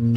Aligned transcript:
Hallo 0.00 0.16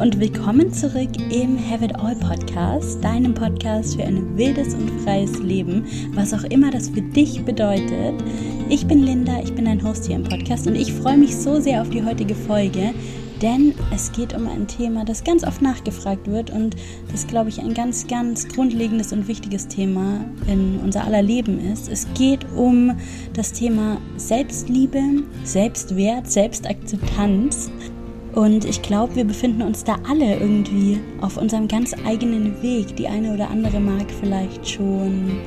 und 0.00 0.20
willkommen 0.20 0.72
zurück 0.72 1.10
im 1.32 1.58
Have 1.58 1.84
It 1.84 1.96
All 1.96 2.14
Podcast, 2.14 3.02
deinem 3.02 3.34
Podcast 3.34 3.96
für 3.96 4.04
ein 4.04 4.38
wildes 4.38 4.74
und 4.74 4.88
freies 5.00 5.40
Leben, 5.40 5.86
was 6.12 6.32
auch 6.32 6.44
immer 6.44 6.70
das 6.70 6.90
für 6.90 7.02
dich 7.02 7.44
bedeutet. 7.44 8.14
Ich 8.68 8.86
bin 8.86 9.02
Linda, 9.02 9.40
ich 9.42 9.52
bin 9.52 9.66
ein 9.66 9.82
Host 9.82 10.06
hier 10.06 10.14
im 10.14 10.22
Podcast 10.22 10.68
und 10.68 10.76
ich 10.76 10.92
freue 10.92 11.18
mich 11.18 11.34
so 11.34 11.58
sehr 11.58 11.82
auf 11.82 11.90
die 11.90 12.04
heutige 12.04 12.36
Folge, 12.36 12.94
denn 13.42 13.74
es 13.92 14.12
geht 14.12 14.34
um 14.34 14.46
ein 14.46 14.66
Thema, 14.66 15.04
das 15.04 15.24
ganz 15.24 15.44
oft 15.44 15.62
nachgefragt 15.62 16.30
wird 16.30 16.50
und 16.50 16.76
das, 17.10 17.26
glaube 17.26 17.48
ich, 17.48 17.60
ein 17.60 17.74
ganz, 17.74 18.06
ganz 18.06 18.48
grundlegendes 18.48 19.12
und 19.12 19.28
wichtiges 19.28 19.68
Thema 19.68 20.24
in 20.46 20.78
unser 20.82 21.04
aller 21.04 21.22
Leben 21.22 21.60
ist. 21.72 21.88
Es 21.88 22.06
geht 22.14 22.46
um 22.54 22.96
das 23.32 23.52
Thema 23.52 23.98
Selbstliebe, 24.16 25.00
Selbstwert, 25.44 26.30
Selbstakzeptanz. 26.30 27.70
Und 28.34 28.64
ich 28.64 28.82
glaube, 28.82 29.14
wir 29.14 29.24
befinden 29.24 29.62
uns 29.62 29.84
da 29.84 29.96
alle 30.08 30.38
irgendwie 30.38 31.00
auf 31.20 31.36
unserem 31.36 31.68
ganz 31.68 31.94
eigenen 32.04 32.60
Weg. 32.62 32.96
Die 32.96 33.06
eine 33.06 33.32
oder 33.32 33.48
andere 33.48 33.78
mag 33.78 34.06
vielleicht 34.20 34.68
schon 34.68 35.38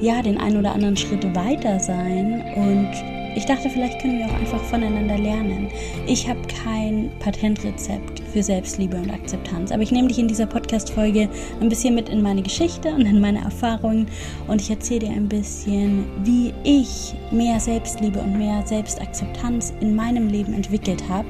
ja, 0.00 0.22
den 0.22 0.38
einen 0.38 0.58
oder 0.58 0.72
anderen 0.72 0.96
Schritt 0.96 1.24
weiter 1.34 1.80
sein 1.80 2.42
und 2.56 3.15
ich 3.36 3.44
dachte, 3.44 3.68
vielleicht 3.68 4.00
können 4.00 4.18
wir 4.18 4.26
auch 4.26 4.34
einfach 4.34 4.62
voneinander 4.64 5.18
lernen. 5.18 5.68
Ich 6.06 6.26
habe 6.26 6.40
kein 6.64 7.10
Patentrezept 7.18 8.20
für 8.32 8.42
Selbstliebe 8.42 8.96
und 8.96 9.10
Akzeptanz, 9.10 9.70
aber 9.70 9.82
ich 9.82 9.92
nehme 9.92 10.08
dich 10.08 10.18
in 10.18 10.26
dieser 10.26 10.46
Podcast-Folge 10.46 11.28
ein 11.60 11.68
bisschen 11.68 11.94
mit 11.94 12.08
in 12.08 12.22
meine 12.22 12.42
Geschichte 12.42 12.88
und 12.88 13.02
in 13.02 13.20
meine 13.20 13.40
Erfahrungen 13.40 14.08
und 14.48 14.62
ich 14.62 14.70
erzähle 14.70 15.00
dir 15.00 15.10
ein 15.10 15.28
bisschen, 15.28 16.06
wie 16.24 16.54
ich 16.64 17.14
mehr 17.30 17.60
Selbstliebe 17.60 18.18
und 18.20 18.38
mehr 18.38 18.66
Selbstakzeptanz 18.66 19.74
in 19.80 19.94
meinem 19.94 20.28
Leben 20.28 20.54
entwickelt 20.54 21.06
habe. 21.06 21.28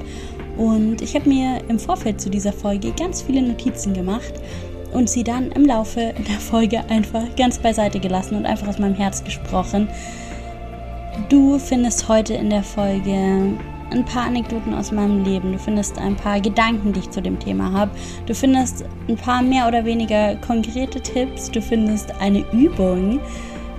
Und 0.55 1.01
ich 1.01 1.13
habe 1.13 1.27
mir 1.27 1.61
im 1.67 1.77
Vorfeld 1.77 2.21
zu 2.21 2.29
dieser 2.29 2.53
Folge 2.53 2.93
ganz 2.93 3.21
viele 3.21 3.41
Notizen 3.41 3.93
gemacht 3.93 4.33
und 4.93 5.09
sie 5.09 5.25
dann 5.25 5.51
im 5.51 5.65
Laufe 5.65 6.13
der 6.17 6.39
Folge 6.39 6.89
einfach 6.89 7.35
ganz 7.35 7.59
beiseite 7.59 7.99
gelassen 7.99 8.35
und 8.35 8.45
einfach 8.45 8.69
aus 8.69 8.79
meinem 8.79 8.95
Herz 8.95 9.23
gesprochen. 9.25 9.89
Du 11.29 11.59
findest 11.59 12.07
heute 12.07 12.35
in 12.35 12.49
der 12.49 12.63
Folge 12.63 13.11
ein 13.91 14.05
paar 14.05 14.27
Anekdoten 14.27 14.73
aus 14.73 14.91
meinem 14.91 15.25
Leben. 15.25 15.51
Du 15.51 15.59
findest 15.59 15.97
ein 15.97 16.15
paar 16.15 16.39
Gedanken, 16.39 16.93
die 16.93 17.01
ich 17.01 17.09
zu 17.09 17.21
dem 17.21 17.37
Thema 17.37 17.71
habe. 17.71 17.91
Du 18.27 18.33
findest 18.33 18.85
ein 19.09 19.17
paar 19.17 19.41
mehr 19.41 19.67
oder 19.67 19.83
weniger 19.83 20.35
konkrete 20.37 21.01
Tipps. 21.01 21.51
Du 21.51 21.61
findest 21.61 22.13
eine 22.21 22.45
Übung. 22.53 23.19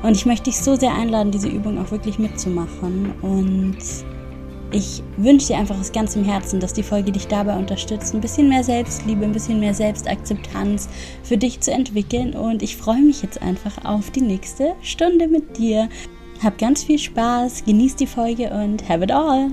Und 0.03 0.17
ich 0.17 0.27
möchte 0.27 0.45
dich 0.51 0.59
so 0.59 0.77
sehr 0.77 0.93
einladen, 0.93 1.31
diese 1.31 1.49
Übung 1.49 1.79
auch 1.79 1.91
wirklich 1.91 2.19
mitzumachen. 2.19 3.13
Und 3.23 3.79
ich 4.71 5.03
wünsche 5.17 5.47
dir 5.47 5.57
einfach 5.57 5.79
aus 5.79 5.93
ganzem 5.93 6.25
Herzen, 6.25 6.61
dass 6.61 6.75
die 6.75 6.83
Folge 6.83 7.13
dich 7.13 7.29
dabei 7.29 7.57
unterstützt, 7.57 8.15
ein 8.15 8.21
bisschen 8.21 8.51
mehr 8.51 8.65
Selbstliebe, 8.65 9.25
ein 9.25 9.33
bisschen 9.33 9.61
mehr 9.61 9.73
Selbstakzeptanz 9.73 10.89
für 11.23 11.39
dich 11.39 11.61
zu 11.61 11.71
entwickeln. 11.71 12.35
Und 12.35 12.63
ich 12.63 12.77
freue 12.77 13.01
mich 13.01 13.23
jetzt 13.23 13.41
einfach 13.41 13.85
auf 13.85 14.11
die 14.11 14.21
nächste 14.21 14.75
Stunde 14.83 15.29
mit 15.29 15.57
dir. 15.57 15.89
Hab 16.43 16.57
ganz 16.57 16.85
viel 16.85 17.01
Spaß, 17.01 17.65
genieß 17.65 17.97
die 17.97 18.07
Folge 18.07 18.51
und 18.51 18.89
have 18.89 19.03
it 19.03 19.11
all! 19.11 19.51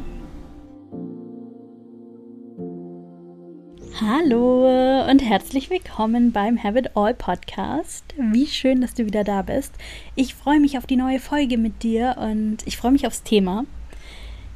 Hallo 4.00 5.10
und 5.10 5.20
herzlich 5.24 5.72
willkommen 5.72 6.32
beim 6.32 6.62
Have 6.62 6.78
It 6.78 6.96
All 6.96 7.16
Podcast. 7.16 8.04
Wie 8.18 8.46
schön, 8.46 8.82
dass 8.82 8.94
du 8.94 9.08
wieder 9.08 9.24
da 9.24 9.42
bist. 9.42 9.74
Ich 10.14 10.36
freue 10.36 10.60
mich 10.60 10.78
auf 10.78 10.86
die 10.86 10.96
neue 10.96 11.20
Folge 11.20 11.58
mit 11.58 11.82
dir 11.82 12.18
und 12.20 12.58
ich 12.66 12.78
freue 12.78 12.92
mich 12.92 13.08
aufs 13.08 13.24
Thema. 13.24 13.66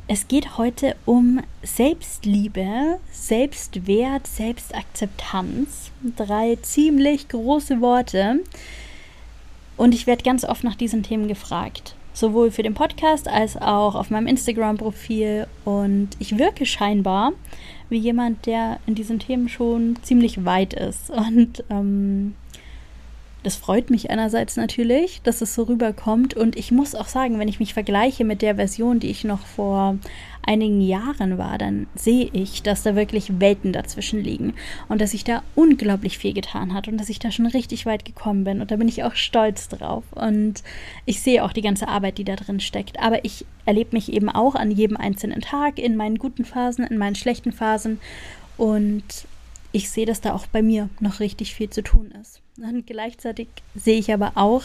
Es 0.08 0.28
geht 0.28 0.60
heute 0.60 0.96
um 1.06 1.42
Selbstliebe, 1.64 3.00
Selbstwert, 3.12 4.28
Selbstakzeptanz. 4.28 5.90
Drei 6.16 6.58
ziemlich 6.62 7.28
große 7.28 7.82
Worte. 7.82 8.42
Und 9.78 9.96
ich 9.96 10.06
werde 10.06 10.22
ganz 10.22 10.46
oft 10.46 10.64
nach 10.64 10.76
diesen 10.76 11.02
Themen 11.02 11.28
gefragt. 11.28 11.96
Sowohl 12.20 12.52
für 12.52 12.64
den 12.64 12.74
Podcast 12.74 13.30
als 13.30 13.56
auch 13.56 13.96
auf 13.96 14.10
meinem 14.10 14.28
Instagram-Profil. 14.28 15.48
Und 15.64 16.10
ich 16.20 16.38
wirke 16.38 16.66
scheinbar 16.66 17.32
wie 17.88 17.98
jemand, 17.98 18.46
der 18.46 18.82
in 18.86 18.96
diesen 18.96 19.20
Themen 19.20 19.48
schon 19.48 19.98
ziemlich 20.02 20.44
weit 20.44 20.74
ist. 20.74 21.10
Und 21.12 21.64
ähm, 21.70 22.36
das 23.44 23.56
freut 23.56 23.90
mich 23.90 24.10
einerseits 24.10 24.58
natürlich, 24.58 25.22
dass 25.22 25.42
es 25.42 25.56
so 25.56 25.64
rüberkommt. 25.64 26.34
Und 26.34 26.58
ich 26.58 26.72
muss 26.72 26.94
auch 26.94 27.08
sagen, 27.08 27.40
wenn 27.40 27.48
ich 27.48 27.60
mich 27.60 27.74
vergleiche 27.74 28.26
mit 28.26 28.42
der 28.42 28.56
Version, 28.56 29.00
die 29.00 29.10
ich 29.10 29.24
noch 29.24 29.46
vor 29.46 29.98
einigen 30.46 30.82
Jahren 30.82 31.38
war, 31.38 31.58
dann 31.58 31.88
sehe 31.96 32.30
ich, 32.34 32.64
dass 32.64 32.84
da 32.84 32.96
wirklich 32.96 33.40
Welten 33.40 33.72
dazwischen 33.72 34.22
liegen 34.22 34.56
und 34.88 35.00
dass 35.00 35.12
sich 35.12 35.24
da 35.24 35.44
unglaublich 35.56 36.18
viel 36.18 36.34
getan 36.34 36.74
hat 36.74 36.88
und 36.88 36.98
dass 36.98 37.10
ich 37.10 37.20
da 37.20 37.32
schon 37.32 37.46
richtig 37.46 37.86
weit 37.86 38.04
gekommen 38.04 38.44
bin. 38.44 38.60
Und 38.60 38.72
da 38.72 38.76
bin 38.76 38.88
ich 38.88 39.04
auch 39.04 39.16
stolz 39.16 39.70
drauf. 39.70 40.04
Und 40.12 40.64
ich 41.06 41.22
sehe 41.22 41.44
auch 41.44 41.54
die 41.54 41.62
ganze 41.62 41.88
Arbeit, 41.88 42.18
die 42.18 42.26
da 42.26 42.36
drin 42.36 42.60
steckt. 42.60 43.00
Aber 43.00 43.24
ich 43.24 43.46
erlebe 43.66 43.92
mich 43.94 44.12
eben 44.12 44.30
auch 44.30 44.56
an 44.56 44.72
jedem 44.72 44.98
einzelnen 44.98 45.42
Tag, 45.42 45.80
in 45.80 45.96
meinen 45.96 46.18
guten 46.18 46.44
Phasen, 46.44 46.86
in 46.86 46.98
meinen 46.98 47.16
schlechten 47.16 47.54
Phasen. 47.54 48.00
Und 48.58 49.04
ich 49.72 49.90
sehe, 49.90 50.06
dass 50.06 50.22
da 50.22 50.34
auch 50.34 50.48
bei 50.48 50.62
mir 50.62 50.90
noch 51.00 51.20
richtig 51.20 51.54
viel 51.54 51.70
zu 51.70 51.84
tun 51.84 52.12
ist. 52.22 52.42
Und 52.58 52.88
gleichzeitig 52.88 53.48
sehe 53.76 54.00
ich 54.00 54.14
aber 54.14 54.34
auch, 54.36 54.64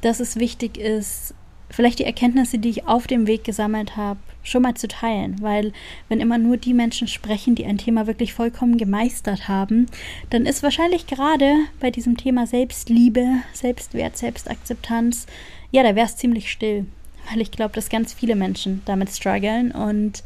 dass 0.00 0.20
es 0.20 0.36
wichtig 0.36 0.76
ist, 0.76 1.34
vielleicht 1.70 1.98
die 1.98 2.04
Erkenntnisse, 2.04 2.58
die 2.58 2.70
ich 2.70 2.86
auf 2.86 3.06
dem 3.06 3.26
Weg 3.26 3.44
gesammelt 3.44 3.96
habe, 3.96 4.20
schon 4.42 4.62
mal 4.62 4.74
zu 4.74 4.88
teilen. 4.88 5.40
Weil 5.40 5.72
wenn 6.08 6.20
immer 6.20 6.38
nur 6.38 6.56
die 6.56 6.74
Menschen 6.74 7.08
sprechen, 7.08 7.54
die 7.54 7.66
ein 7.66 7.78
Thema 7.78 8.06
wirklich 8.06 8.32
vollkommen 8.32 8.78
gemeistert 8.78 9.48
haben, 9.48 9.86
dann 10.30 10.46
ist 10.46 10.62
wahrscheinlich 10.62 11.06
gerade 11.06 11.54
bei 11.80 11.90
diesem 11.90 12.16
Thema 12.16 12.46
Selbstliebe, 12.46 13.26
Selbstwert, 13.52 14.16
Selbstakzeptanz, 14.16 15.26
ja, 15.72 15.82
da 15.82 15.94
wäre 15.94 16.06
es 16.06 16.16
ziemlich 16.16 16.50
still. 16.50 16.86
Weil 17.30 17.40
ich 17.40 17.50
glaube, 17.50 17.74
dass 17.74 17.88
ganz 17.88 18.12
viele 18.12 18.36
Menschen 18.36 18.82
damit 18.84 19.10
strugglen 19.10 19.72
und 19.72 20.22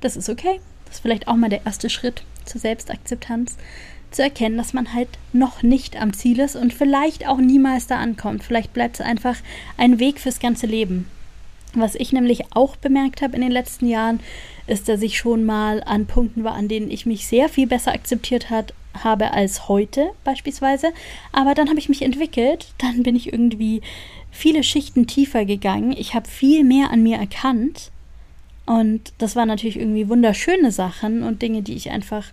das 0.00 0.16
ist 0.16 0.28
okay. 0.28 0.60
Das 0.86 0.96
ist 0.96 1.02
vielleicht 1.02 1.28
auch 1.28 1.36
mal 1.36 1.48
der 1.48 1.64
erste 1.64 1.88
Schritt 1.88 2.24
zur 2.50 2.60
Selbstakzeptanz, 2.60 3.56
zu 4.10 4.22
erkennen, 4.22 4.56
dass 4.56 4.72
man 4.72 4.92
halt 4.92 5.08
noch 5.32 5.62
nicht 5.62 6.00
am 6.00 6.12
Ziel 6.12 6.40
ist 6.40 6.56
und 6.56 6.74
vielleicht 6.74 7.26
auch 7.28 7.38
niemals 7.38 7.86
da 7.86 7.96
ankommt. 7.96 8.42
Vielleicht 8.42 8.72
bleibt 8.72 8.96
es 8.96 9.06
einfach 9.06 9.36
ein 9.76 9.98
Weg 9.98 10.18
fürs 10.18 10.40
ganze 10.40 10.66
Leben. 10.66 11.06
Was 11.74 11.94
ich 11.94 12.12
nämlich 12.12 12.42
auch 12.52 12.74
bemerkt 12.76 13.22
habe 13.22 13.36
in 13.36 13.42
den 13.42 13.52
letzten 13.52 13.86
Jahren, 13.86 14.18
ist, 14.66 14.88
dass 14.88 15.02
ich 15.02 15.16
schon 15.16 15.44
mal 15.44 15.82
an 15.84 16.06
Punkten 16.06 16.42
war, 16.42 16.54
an 16.54 16.66
denen 16.66 16.90
ich 16.90 17.06
mich 17.06 17.26
sehr 17.26 17.48
viel 17.48 17.68
besser 17.68 17.92
akzeptiert 17.92 18.50
hat, 18.50 18.74
habe 19.04 19.32
als 19.32 19.68
heute 19.68 20.10
beispielsweise. 20.24 20.88
Aber 21.32 21.54
dann 21.54 21.68
habe 21.68 21.78
ich 21.78 21.88
mich 21.88 22.02
entwickelt, 22.02 22.74
dann 22.78 23.04
bin 23.04 23.14
ich 23.14 23.32
irgendwie 23.32 23.82
viele 24.32 24.64
Schichten 24.64 25.06
tiefer 25.06 25.44
gegangen. 25.44 25.92
Ich 25.96 26.14
habe 26.14 26.28
viel 26.28 26.64
mehr 26.64 26.90
an 26.90 27.02
mir 27.02 27.18
erkannt. 27.18 27.90
Und 28.70 29.12
das 29.18 29.34
waren 29.34 29.48
natürlich 29.48 29.80
irgendwie 29.80 30.08
wunderschöne 30.08 30.70
Sachen 30.70 31.24
und 31.24 31.42
Dinge, 31.42 31.62
die 31.62 31.74
ich 31.74 31.90
einfach 31.90 32.26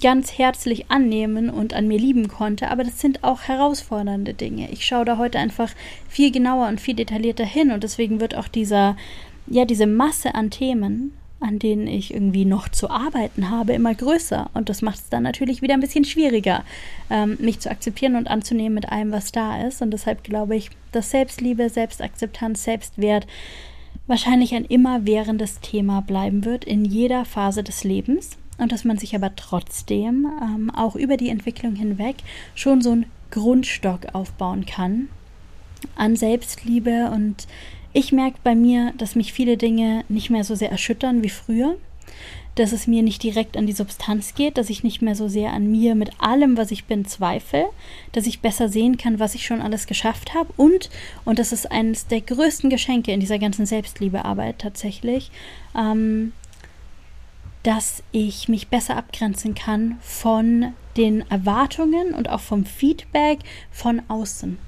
ganz 0.00 0.38
herzlich 0.38 0.88
annehmen 0.88 1.50
und 1.50 1.74
an 1.74 1.88
mir 1.88 1.98
lieben 1.98 2.28
konnte, 2.28 2.70
aber 2.70 2.84
das 2.84 3.00
sind 3.00 3.24
auch 3.24 3.42
herausfordernde 3.42 4.34
Dinge. 4.34 4.70
Ich 4.70 4.86
schaue 4.86 5.04
da 5.04 5.18
heute 5.18 5.40
einfach 5.40 5.72
viel 6.08 6.30
genauer 6.30 6.68
und 6.68 6.80
viel 6.80 6.94
detaillierter 6.94 7.44
hin 7.44 7.72
und 7.72 7.82
deswegen 7.82 8.20
wird 8.20 8.36
auch 8.36 8.46
dieser, 8.46 8.96
ja, 9.48 9.64
diese 9.64 9.88
Masse 9.88 10.36
an 10.36 10.50
Themen, 10.50 11.12
an 11.40 11.58
denen 11.58 11.88
ich 11.88 12.14
irgendwie 12.14 12.44
noch 12.44 12.68
zu 12.68 12.88
arbeiten 12.88 13.50
habe, 13.50 13.72
immer 13.72 13.96
größer. 13.96 14.50
Und 14.54 14.68
das 14.68 14.80
macht 14.80 15.00
es 15.00 15.08
dann 15.08 15.24
natürlich 15.24 15.60
wieder 15.60 15.74
ein 15.74 15.80
bisschen 15.80 16.04
schwieriger, 16.04 16.62
ähm, 17.10 17.36
mich 17.40 17.58
zu 17.58 17.68
akzeptieren 17.68 18.14
und 18.14 18.28
anzunehmen 18.28 18.74
mit 18.74 18.92
allem, 18.92 19.10
was 19.10 19.32
da 19.32 19.66
ist. 19.66 19.82
Und 19.82 19.90
deshalb 19.90 20.22
glaube 20.22 20.54
ich, 20.54 20.70
dass 20.92 21.10
Selbstliebe, 21.10 21.68
Selbstakzeptanz, 21.68 22.62
Selbstwert 22.62 23.26
wahrscheinlich 24.06 24.54
ein 24.54 24.64
immerwährendes 24.64 25.60
Thema 25.60 26.02
bleiben 26.02 26.44
wird 26.44 26.64
in 26.64 26.84
jeder 26.84 27.24
Phase 27.24 27.62
des 27.62 27.84
Lebens 27.84 28.36
und 28.58 28.72
dass 28.72 28.84
man 28.84 28.98
sich 28.98 29.14
aber 29.14 29.34
trotzdem 29.34 30.26
ähm, 30.42 30.70
auch 30.70 30.94
über 30.96 31.16
die 31.16 31.30
Entwicklung 31.30 31.74
hinweg 31.74 32.16
schon 32.54 32.82
so 32.82 32.92
einen 32.92 33.06
Grundstock 33.30 34.14
aufbauen 34.14 34.66
kann 34.66 35.08
an 35.96 36.16
Selbstliebe. 36.16 37.10
Und 37.12 37.46
ich 37.92 38.12
merke 38.12 38.38
bei 38.44 38.54
mir, 38.54 38.92
dass 38.98 39.16
mich 39.16 39.32
viele 39.32 39.56
Dinge 39.56 40.04
nicht 40.08 40.30
mehr 40.30 40.44
so 40.44 40.54
sehr 40.54 40.70
erschüttern 40.70 41.22
wie 41.22 41.30
früher, 41.30 41.76
dass 42.54 42.72
es 42.72 42.86
mir 42.86 43.02
nicht 43.02 43.22
direkt 43.22 43.56
an 43.56 43.66
die 43.66 43.72
Substanz 43.72 44.34
geht, 44.34 44.58
dass 44.58 44.70
ich 44.70 44.84
nicht 44.84 45.02
mehr 45.02 45.14
so 45.14 45.28
sehr 45.28 45.52
an 45.52 45.70
mir 45.70 45.94
mit 45.94 46.20
allem, 46.20 46.56
was 46.56 46.70
ich 46.70 46.84
bin, 46.84 47.04
zweifle, 47.04 47.66
dass 48.12 48.26
ich 48.26 48.40
besser 48.40 48.68
sehen 48.68 48.96
kann, 48.96 49.18
was 49.18 49.34
ich 49.34 49.44
schon 49.44 49.60
alles 49.60 49.86
geschafft 49.86 50.34
habe 50.34 50.52
und, 50.56 50.90
und 51.24 51.38
das 51.38 51.52
ist 51.52 51.70
eines 51.70 52.06
der 52.06 52.20
größten, 52.20 52.70
Geschenke 52.70 53.12
in 53.12 53.20
dieser 53.20 53.38
ganzen 53.38 53.66
Selbstliebearbeit 53.66 54.58
tatsächlich, 54.58 55.30
ähm, 55.76 56.32
dass 57.62 58.02
ich 58.12 58.48
mich 58.48 58.68
besser 58.68 58.96
abgrenzen 58.96 59.54
kann 59.54 59.98
von 60.00 60.74
den 60.96 61.28
Erwartungen 61.30 62.14
und 62.14 62.28
auch 62.28 62.40
vom 62.40 62.64
Feedback 62.64 63.40
von 63.70 64.02
außen. 64.08 64.58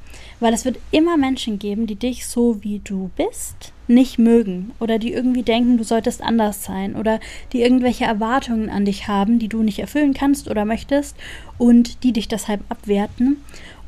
Weil 0.41 0.53
es 0.53 0.65
wird 0.65 0.79
immer 0.91 1.17
Menschen 1.17 1.59
geben, 1.59 1.87
die 1.87 1.95
dich 1.95 2.27
so 2.27 2.63
wie 2.63 2.81
du 2.81 3.11
bist 3.17 3.73
nicht 3.89 4.19
mögen. 4.19 4.73
Oder 4.81 4.99
die 4.99 5.13
irgendwie 5.13 5.43
denken, 5.43 5.79
du 5.79 5.85
solltest 5.85 6.23
anders 6.23 6.65
sein. 6.65 6.97
Oder 6.97 7.21
die 7.53 7.63
irgendwelche 7.63 8.05
Erwartungen 8.05 8.69
an 8.69 8.85
dich 8.85 9.09
haben, 9.09 9.39
die 9.39 9.49
du 9.49 9.63
nicht 9.63 9.79
erfüllen 9.79 10.15
kannst 10.15 10.51
oder 10.51 10.65
möchtest. 10.65 11.17
Und 11.59 12.03
die 12.03 12.13
dich 12.13 12.29
deshalb 12.29 12.61
abwerten. 12.69 13.39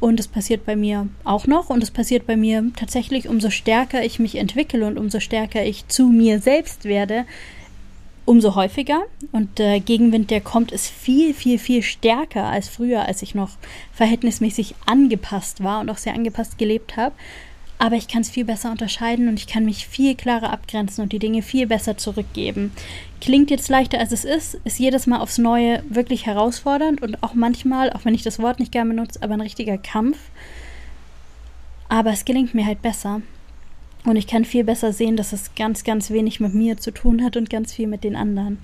Und 0.00 0.21
es 0.21 0.29
passiert 0.29 0.65
bei 0.65 0.77
mir 0.77 1.09
auch 1.25 1.47
noch. 1.47 1.71
Und 1.71 1.83
es 1.83 1.91
passiert 1.91 2.27
bei 2.27 2.37
mir 2.37 2.71
tatsächlich, 2.77 3.29
umso 3.29 3.50
stärker 3.50 4.05
ich 4.05 4.19
mich 4.19 4.37
entwickle 4.37 4.87
und 4.87 4.99
umso 4.99 5.21
stärker 5.21 5.65
ich 5.65 5.89
zu 5.89 6.09
mir 6.09 6.41
selbst 6.41 6.85
werde, 6.85 7.25
umso 8.28 8.54
häufiger. 8.54 9.00
Und 9.32 9.58
der 9.58 9.80
Gegenwind, 9.80 10.30
der 10.30 10.42
kommt, 10.42 10.70
ist 10.70 10.88
viel, 10.88 11.32
viel, 11.32 11.58
viel 11.58 11.82
stärker 11.82 12.44
als 12.44 12.69
früher, 12.69 13.06
als 13.06 13.22
ich 13.22 13.34
noch 13.34 13.52
verhältnismäßig 13.92 14.75
angepasst 14.84 15.64
war 15.64 15.80
und 15.80 15.88
auch 15.88 15.96
sehr 15.96 16.14
angepasst 16.14 16.58
gelebt 16.58 16.96
habe. 16.98 17.14
Aber 17.78 17.96
ich 17.96 18.06
kann 18.06 18.22
es 18.22 18.28
viel 18.28 18.44
besser 18.44 18.70
unterscheiden 18.70 19.28
und 19.28 19.38
ich 19.38 19.46
kann 19.46 19.64
mich 19.64 19.86
viel 19.86 20.14
klarer 20.14 20.52
abgrenzen 20.52 21.02
und 21.02 21.12
die 21.12 21.20
Dinge 21.20 21.42
viel 21.42 21.66
besser 21.66 21.96
zurückgeben. 21.96 22.72
Klingt 23.20 23.50
jetzt 23.50 23.69
leichter 23.69 23.98
als 23.98 24.12
es 24.12 24.25
ist, 24.25 24.58
ist 24.64 24.78
jedes 24.78 25.06
Mal 25.06 25.20
aufs 25.20 25.38
Neue 25.38 25.82
wirklich 25.88 26.26
herausfordernd 26.26 27.00
und 27.00 27.22
auch 27.22 27.34
manchmal, 27.34 27.92
auch 27.92 28.04
wenn 28.04 28.14
ich 28.14 28.25
das 28.25 28.40
Wort 28.40 28.58
nicht 28.58 28.72
gerne 28.72 28.90
benutze, 28.90 29.22
aber 29.22 29.34
ein 29.34 29.40
richtiger 29.40 29.78
Kampf. 29.78 30.19
Aber 31.88 32.10
es 32.10 32.26
gelingt 32.26 32.52
mir 32.52 32.66
halt 32.66 32.82
besser. 32.82 33.22
Und 34.08 34.16
ich 34.16 34.26
kann 34.26 34.46
viel 34.46 34.64
besser 34.64 34.94
sehen, 34.94 35.19
dass 35.19 35.34
es 35.34 35.55
ganz, 35.55 35.84
ganz 35.84 36.10
wenig 36.10 36.40
mit 36.40 36.55
mir 36.55 36.78
zu 36.78 36.93
tun 36.93 37.22
hat 37.22 37.37
und 37.37 37.50
ganz 37.50 37.75
viel 37.75 37.87
mit 37.87 38.05
den 38.05 38.16
anderen. 38.16 38.56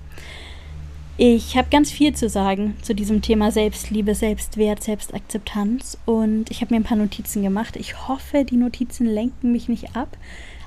Ich 1.17 1.55
habe 1.55 1.67
ganz 1.69 1.91
viel 1.91 2.15
zu 2.15 2.29
sagen 2.29 2.75
zu 2.81 2.95
diesem 2.95 3.21
Thema 3.21 3.51
Selbstliebe, 3.51 4.15
Selbstwert, 4.15 4.81
Selbstakzeptanz 4.81 5.99
und 6.05 6.49
ich 6.49 6.61
habe 6.61 6.73
mir 6.73 6.79
ein 6.79 6.83
paar 6.83 6.97
Notizen 6.97 7.43
gemacht. 7.43 7.75
Ich 7.75 8.07
hoffe, 8.07 8.43
die 8.43 8.57
Notizen 8.57 9.05
lenken 9.05 9.51
mich 9.51 9.69
nicht 9.69 9.95
ab. 9.95 10.17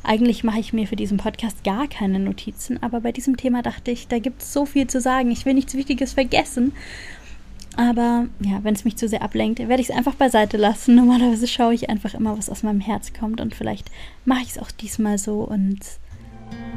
Eigentlich 0.04 0.44
mache 0.44 0.60
ich 0.60 0.72
mir 0.72 0.86
für 0.86 0.94
diesen 0.94 1.19
Podcast 1.19 1.64
gar 1.64 1.88
keine 1.88 2.20
Notizen, 2.20 2.81
aber 2.81 3.00
bei 3.00 3.10
diesem 3.10 3.36
Thema 3.36 3.62
dachte 3.62 3.90
ich, 3.90 4.06
da 4.06 4.20
gibt 4.20 4.42
es 4.42 4.52
so 4.52 4.64
viel 4.64 4.86
zu 4.86 5.00
sagen. 5.00 5.32
Ich 5.32 5.44
will 5.44 5.54
nichts 5.54 5.74
Wichtiges 5.74 6.12
vergessen 6.12 6.72
aber 7.78 8.26
ja, 8.40 8.58
wenn 8.64 8.75
es 8.75 8.84
mich 8.84 8.96
zu 8.96 9.06
sehr 9.06 9.22
ablenkt, 9.22 9.60
werde 9.60 9.80
ich 9.80 9.88
es 9.88 9.96
einfach 9.96 10.16
beiseite 10.16 10.56
lassen. 10.56 10.94
Normalerweise 10.96 11.46
schaue 11.46 11.72
ich 11.75 11.88
einfach 11.88 12.12
immer, 12.12 12.36
was 12.36 12.50
aus 12.50 12.64
meinem 12.64 12.80
Herz 12.80 13.12
kommt. 13.12 13.40
Und 13.40 13.54
vielleicht 13.54 13.88
mache 14.25 14.42
ich 14.42 14.50
es 14.50 14.58
auch 14.58 14.72
diesmal 14.72 15.16
so. 15.16 15.42
Und 15.42 15.78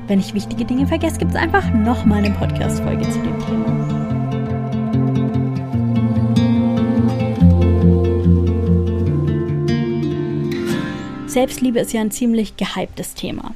wenn 0.06 0.20
ich 0.20 0.36
wichtige 0.36 0.64
Dinge 0.64 0.86
vergesse, 0.86 1.18
gibt 1.18 1.32
es 1.32 1.38
einfach 1.38 1.74
nochmal 1.74 2.20
eine 2.20 2.30
Podcast-Folge 2.30 3.10
zu 3.10 3.20
dem 3.20 3.40
Thema. 3.40 4.02
Selbstliebe 11.26 11.80
ist 11.80 11.94
ja 11.94 12.02
ein 12.02 12.12
ziemlich 12.12 12.58
gehyptes 12.58 13.16
Thema. 13.16 13.56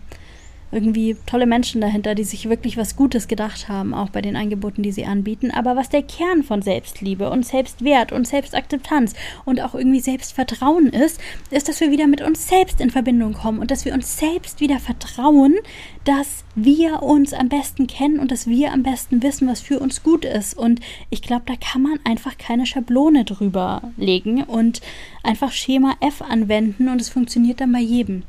irgendwie 0.74 1.16
tolle 1.26 1.46
Menschen 1.46 1.82
dahinter, 1.82 2.16
die 2.16 2.24
sich 2.24 2.50
wirklich 2.50 2.78
was 2.78 2.96
Gutes 2.96 3.28
gedacht 3.28 3.70
haben, 3.70 3.94
auch 3.94 4.10
bei 4.10 4.22
den 4.22 4.36
Angeboten, 4.36 4.84
die 4.84 4.92
sie 4.92 5.06
anbieten. 5.06 5.52
Aber 5.52 5.76
was 5.76 5.90
der 5.90 6.04
Kern 6.04 6.44
von 6.44 6.62
Selbstliebe 6.62 7.30
und 7.30 7.46
Selbstwert 7.46 8.12
und 8.12 8.28
Selbstakzeptanz 8.28 9.14
und 9.46 9.62
auch 9.62 9.76
irgendwie 9.76 10.00
Selbstvertrauen 10.00 10.90
ist, 10.90 11.20
ist, 11.52 11.70
dass 11.70 11.80
wir 11.80 11.92
wieder 11.92 12.08
mit 12.08 12.22
uns 12.22 12.48
selbst 12.48 12.82
in 12.82 12.90
Verbindung 12.90 13.34
kommen 13.34 13.60
und 13.60 13.72
dass 13.72 13.86
wir 13.86 13.94
uns 13.94 14.18
selbst 14.18 14.60
wieder 14.60 14.80
vertrauen, 14.80 15.56
dass 16.04 16.44
wir 16.56 17.02
uns 17.02 17.34
am 17.34 17.50
besten 17.50 17.88
kennen 17.88 18.20
und 18.20 18.32
dass 18.32 18.48
wir 18.48 18.74
am 18.74 18.84
besten 18.84 19.24
wissen, 19.24 19.48
was 19.48 19.62
für 19.62 19.80
uns 19.80 20.04
gut 20.04 20.26
ist. 20.26 20.58
Und 20.58 20.80
ich 21.10 21.22
glaube, 21.22 21.44
da 21.46 21.56
kann 21.56 21.82
man 21.82 22.00
einfach 22.04 22.38
keine 22.38 22.66
Schablone 22.66 23.26
drüber 23.26 23.94
legen 23.98 24.44
und 24.44 24.82
einfach 25.24 25.52
Schema 25.52 25.96
F 26.00 26.22
anwenden 26.22 26.90
und 26.90 27.00
es 27.02 27.10
funktioniert 27.10 27.62
dann 27.62 27.72
bei 27.72 27.80
jedem. 27.80 28.24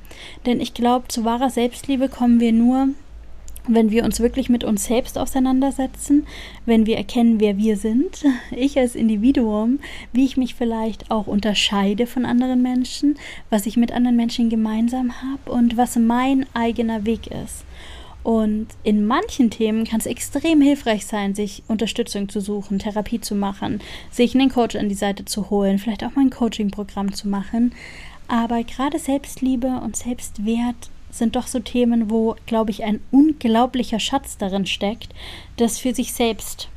Denn 0.47 0.61
ich 0.61 0.75
glaube, 0.75 1.09
zu 1.09 1.25
wahrer 1.25 1.51
Selbstliebe 1.51 2.09
kommen 2.09 2.41
wir 2.41 2.53
nur, 2.53 2.89
wenn 3.67 3.91
wir 3.91 4.05
uns 4.05 4.21
wirklich 4.21 4.49
mit 4.49 4.63
uns 4.63 4.85
selbst 4.85 5.17
auseinandersetzen, 5.17 6.27
wenn 6.67 6.87
wir 6.87 6.97
erkennen, 6.97 7.41
wer 7.41 7.57
wir 7.57 7.77
sind, 7.77 8.25
ich 8.51 8.79
als 8.79 8.95
Individuum, 8.95 9.81
wie 10.13 10.25
ich 10.25 10.37
mich 10.37 10.55
vielleicht 10.55 11.11
auch 11.11 11.27
unterscheide 11.27 12.07
von 12.07 12.27
anderen 12.27 12.63
Menschen, 12.63 13.17
was 13.51 13.67
ich 13.67 13.77
mit 13.77 13.93
anderen 13.93 14.17
Menschen 14.17 14.51
gemeinsam 14.51 15.15
habe 15.23 15.51
und 15.51 15.77
was 15.77 15.97
mein 15.97 16.47
eigener 16.55 17.07
Weg 17.07 17.29
ist. 17.29 17.65
Und 18.23 18.69
in 18.85 19.07
manchen 19.07 19.51
Themen 19.51 19.85
kann 19.85 20.01
es 20.01 20.07
extrem 20.07 20.63
hilfreich 20.63 21.05
sein, 21.05 21.35
sich 21.35 21.63
Unterstützung 21.69 22.31
zu 22.31 22.41
suchen, 22.41 22.79
Therapie 22.79 23.21
zu 23.21 23.35
machen, 23.35 23.81
sich 24.11 24.35
einen 24.35 24.49
Coach 24.49 24.77
an 24.77 24.89
die 24.89 24.95
Seite 24.95 25.27
zu 25.27 25.51
holen, 25.51 25.79
vielleicht 25.79 26.05
auch 26.05 26.15
mal 26.17 26.23
ein 26.23 26.31
Coaching-Programm 26.31 27.13
zu 27.13 27.29
machen. 27.29 27.75
Aber 28.29 28.63
gerade 28.65 28.99
Selbstliebe 28.99 29.81
und 29.83 29.97
Selbstwert 29.97 30.91
sind 31.11 31.37
doch 31.37 31.47
so 31.47 31.61
Themen, 31.61 32.11
wo, 32.11 32.37
glaube 32.47 32.71
ich, 32.71 32.85
ein 32.85 33.01
unglaublicher 33.11 34.01
Schatz 34.01 34.37
darin 34.37 34.67
steckt, 34.67 35.15
das 35.57 35.79
für 35.79 35.95
sich 35.95 36.13
selbst 36.13 36.69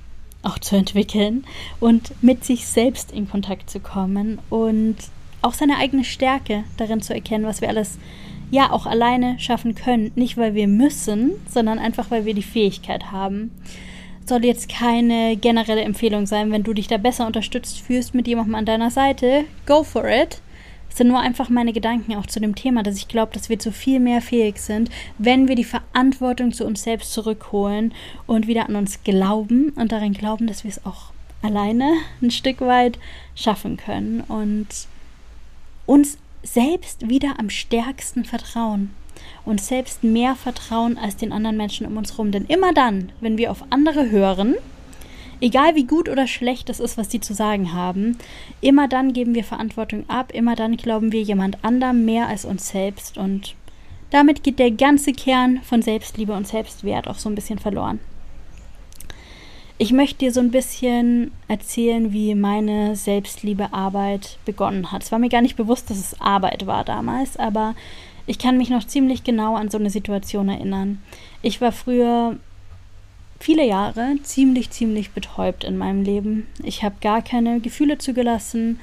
auch 0.43 0.59
zu 0.59 0.75
entwickeln 0.75 1.45
und 1.79 2.11
mit 2.21 2.45
sich 2.45 2.67
selbst 2.67 3.11
in 3.11 3.29
Kontakt 3.29 3.69
zu 3.69 3.79
kommen 3.79 4.39
und 4.49 4.95
auch 5.41 5.53
seine 5.53 5.77
eigene 5.77 6.03
Stärke 6.03 6.63
darin 6.77 7.01
zu 7.01 7.13
erkennen, 7.13 7.45
was 7.45 7.61
wir 7.61 7.69
alles 7.69 7.97
ja 8.51 8.71
auch 8.71 8.85
alleine 8.85 9.39
schaffen 9.39 9.75
können. 9.75 10.11
Nicht, 10.15 10.37
weil 10.37 10.53
wir 10.53 10.67
müssen, 10.67 11.31
sondern 11.49 11.79
einfach, 11.79 12.11
weil 12.11 12.25
wir 12.25 12.33
die 12.33 12.43
Fähigkeit 12.43 13.11
haben. 13.11 13.51
Soll 14.25 14.45
jetzt 14.45 14.69
keine 14.69 15.37
generelle 15.37 15.81
Empfehlung 15.81 16.25
sein, 16.25 16.51
wenn 16.51 16.63
du 16.63 16.73
dich 16.73 16.87
da 16.87 16.97
besser 16.97 17.25
unterstützt 17.25 17.79
fühlst 17.79 18.13
mit 18.13 18.27
jemandem 18.27 18.55
an 18.55 18.65
deiner 18.65 18.91
Seite, 18.91 19.45
go 19.65 19.83
for 19.83 20.05
it. 20.07 20.41
Das 20.89 20.97
sind 20.97 21.09
nur 21.09 21.19
einfach 21.19 21.49
meine 21.49 21.73
Gedanken 21.73 22.15
auch 22.15 22.25
zu 22.25 22.39
dem 22.39 22.55
Thema, 22.55 22.81
dass 22.81 22.97
ich 22.97 23.07
glaube, 23.07 23.33
dass 23.33 23.49
wir 23.49 23.59
zu 23.59 23.71
viel 23.71 23.99
mehr 23.99 24.21
fähig 24.21 24.57
sind, 24.57 24.89
wenn 25.17 25.47
wir 25.47 25.55
die 25.55 25.63
Verantwortung 25.63 26.51
zu 26.51 26.65
uns 26.65 26.83
selbst 26.83 27.13
zurückholen 27.13 27.93
und 28.25 28.47
wieder 28.47 28.67
an 28.67 28.75
uns 28.75 29.03
glauben 29.03 29.69
und 29.75 29.91
darin 29.91 30.13
glauben, 30.13 30.47
dass 30.47 30.63
wir 30.63 30.71
es 30.71 30.85
auch 30.85 31.11
alleine 31.41 31.93
ein 32.21 32.31
Stück 32.31 32.61
weit 32.61 32.97
schaffen 33.35 33.77
können 33.77 34.21
und 34.21 34.67
uns 35.85 36.17
selbst 36.43 37.09
wieder 37.09 37.39
am 37.39 37.49
stärksten 37.49 38.25
vertrauen 38.25 38.91
und 39.45 39.61
selbst 39.61 40.03
mehr 40.03 40.35
vertrauen 40.35 40.97
als 40.97 41.15
den 41.15 41.31
anderen 41.31 41.57
Menschen 41.57 41.85
um 41.87 41.97
uns 41.97 42.13
herum. 42.13 42.31
Denn 42.31 42.45
immer 42.45 42.73
dann, 42.73 43.11
wenn 43.21 43.37
wir 43.37 43.51
auf 43.51 43.63
andere 43.69 44.09
hören, 44.09 44.55
egal 45.41 45.75
wie 45.75 45.85
gut 45.85 46.09
oder 46.09 46.27
schlecht 46.27 46.69
es 46.69 46.79
ist, 46.79 46.97
was 46.97 47.09
die 47.09 47.19
zu 47.19 47.33
sagen 47.33 47.73
haben, 47.73 48.17
immer 48.61 48.87
dann 48.87 49.13
geben 49.13 49.35
wir 49.35 49.43
Verantwortung 49.43 50.09
ab, 50.09 50.31
immer 50.33 50.55
dann 50.55 50.77
glauben 50.77 51.11
wir 51.11 51.21
jemand 51.21 51.63
anderem 51.63 52.05
mehr 52.05 52.27
als 52.27 52.45
uns 52.45 52.69
selbst 52.69 53.17
und 53.17 53.55
damit 54.09 54.43
geht 54.43 54.59
der 54.59 54.71
ganze 54.71 55.11
Kern 55.11 55.61
von 55.63 55.81
Selbstliebe 55.81 56.33
und 56.33 56.47
Selbstwert 56.47 57.07
auch 57.07 57.17
so 57.17 57.29
ein 57.29 57.35
bisschen 57.35 57.59
verloren. 57.59 57.99
Ich 59.79 59.91
möchte 59.91 60.19
dir 60.19 60.31
so 60.31 60.39
ein 60.39 60.49
bisschen 60.49 61.31
erzählen, 61.47 62.11
wie 62.11 62.33
meine 62.33 62.95
Selbstliebearbeit 62.95 64.39
begonnen 64.43 64.91
hat. 64.91 65.03
Es 65.03 65.11
war 65.11 65.19
mir 65.19 65.29
gar 65.29 65.41
nicht 65.41 65.55
bewusst, 65.55 65.89
dass 65.89 65.97
es 65.97 66.19
Arbeit 66.19 66.65
war 66.65 66.83
damals, 66.83 67.37
aber 67.37 67.75
ich 68.25 68.39
kann 68.39 68.57
mich 68.57 68.69
noch 68.69 68.87
ziemlich 68.87 69.23
genau 69.23 69.55
an 69.55 69.69
so 69.69 69.77
eine 69.77 69.91
Situation 69.91 70.49
erinnern. 70.49 71.01
Ich 71.43 71.61
war 71.61 71.71
früher 71.71 72.37
viele 73.39 73.65
Jahre 73.65 74.15
ziemlich, 74.23 74.69
ziemlich 74.71 75.11
betäubt 75.11 75.63
in 75.63 75.77
meinem 75.77 76.03
Leben. 76.03 76.47
Ich 76.63 76.83
habe 76.83 76.95
gar 77.01 77.21
keine 77.21 77.59
Gefühle 77.59 77.97
zugelassen. 77.97 78.79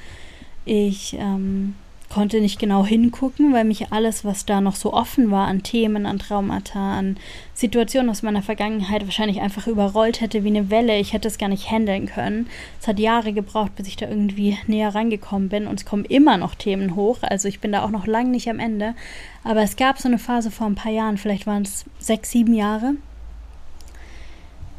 Ich 0.65 1.15
ähm, 1.19 1.75
konnte 2.09 2.39
nicht 2.39 2.59
genau 2.59 2.85
hingucken, 2.85 3.53
weil 3.53 3.65
mich 3.65 3.91
alles, 3.91 4.23
was 4.23 4.45
da 4.45 4.61
noch 4.61 4.75
so 4.75 4.93
offen 4.93 5.31
war 5.31 5.47
an 5.47 5.63
Themen, 5.63 6.05
an 6.05 6.19
Traumata, 6.19 6.97
an 6.97 7.17
Situationen 7.53 8.09
aus 8.09 8.23
meiner 8.23 8.41
Vergangenheit 8.41 9.05
wahrscheinlich 9.05 9.41
einfach 9.41 9.67
überrollt 9.67 10.21
hätte 10.21 10.43
wie 10.43 10.49
eine 10.49 10.69
Welle. 10.69 10.97
Ich 10.97 11.13
hätte 11.13 11.27
es 11.27 11.37
gar 11.37 11.49
nicht 11.49 11.69
handeln 11.69 12.05
können. 12.05 12.47
Es 12.79 12.87
hat 12.87 12.99
Jahre 12.99 13.33
gebraucht, 13.33 13.75
bis 13.75 13.87
ich 13.87 13.97
da 13.97 14.07
irgendwie 14.07 14.57
näher 14.67 14.95
rangekommen 14.95 15.49
bin 15.49 15.67
und 15.67 15.79
es 15.79 15.85
kommen 15.85 16.05
immer 16.05 16.37
noch 16.37 16.55
Themen 16.55 16.95
hoch. 16.95 17.19
Also 17.21 17.47
ich 17.47 17.59
bin 17.59 17.71
da 17.71 17.83
auch 17.83 17.91
noch 17.91 18.07
lange 18.07 18.29
nicht 18.29 18.49
am 18.49 18.59
Ende. 18.59 18.95
Aber 19.43 19.61
es 19.61 19.75
gab 19.75 19.99
so 19.99 20.07
eine 20.07 20.19
Phase 20.19 20.51
vor 20.51 20.67
ein 20.67 20.75
paar 20.75 20.91
Jahren, 20.91 21.17
vielleicht 21.17 21.47
waren 21.47 21.63
es 21.63 21.85
sechs, 21.99 22.31
sieben 22.31 22.53
Jahre. 22.53 22.95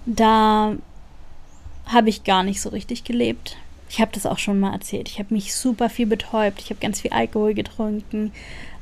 Da 0.06 0.76
habe 1.86 2.08
ich 2.08 2.24
gar 2.24 2.42
nicht 2.42 2.60
so 2.60 2.70
richtig 2.70 3.04
gelebt 3.04 3.56
ich 3.88 4.00
habe 4.00 4.10
das 4.12 4.26
auch 4.26 4.38
schon 4.38 4.60
mal 4.60 4.72
erzählt. 4.72 5.08
Ich 5.08 5.18
habe 5.18 5.34
mich 5.34 5.54
super 5.54 5.88
viel 5.88 6.06
betäubt. 6.06 6.60
Ich 6.60 6.70
habe 6.70 6.80
ganz 6.80 7.00
viel 7.00 7.12
Alkohol 7.12 7.54
getrunken. 7.54 8.32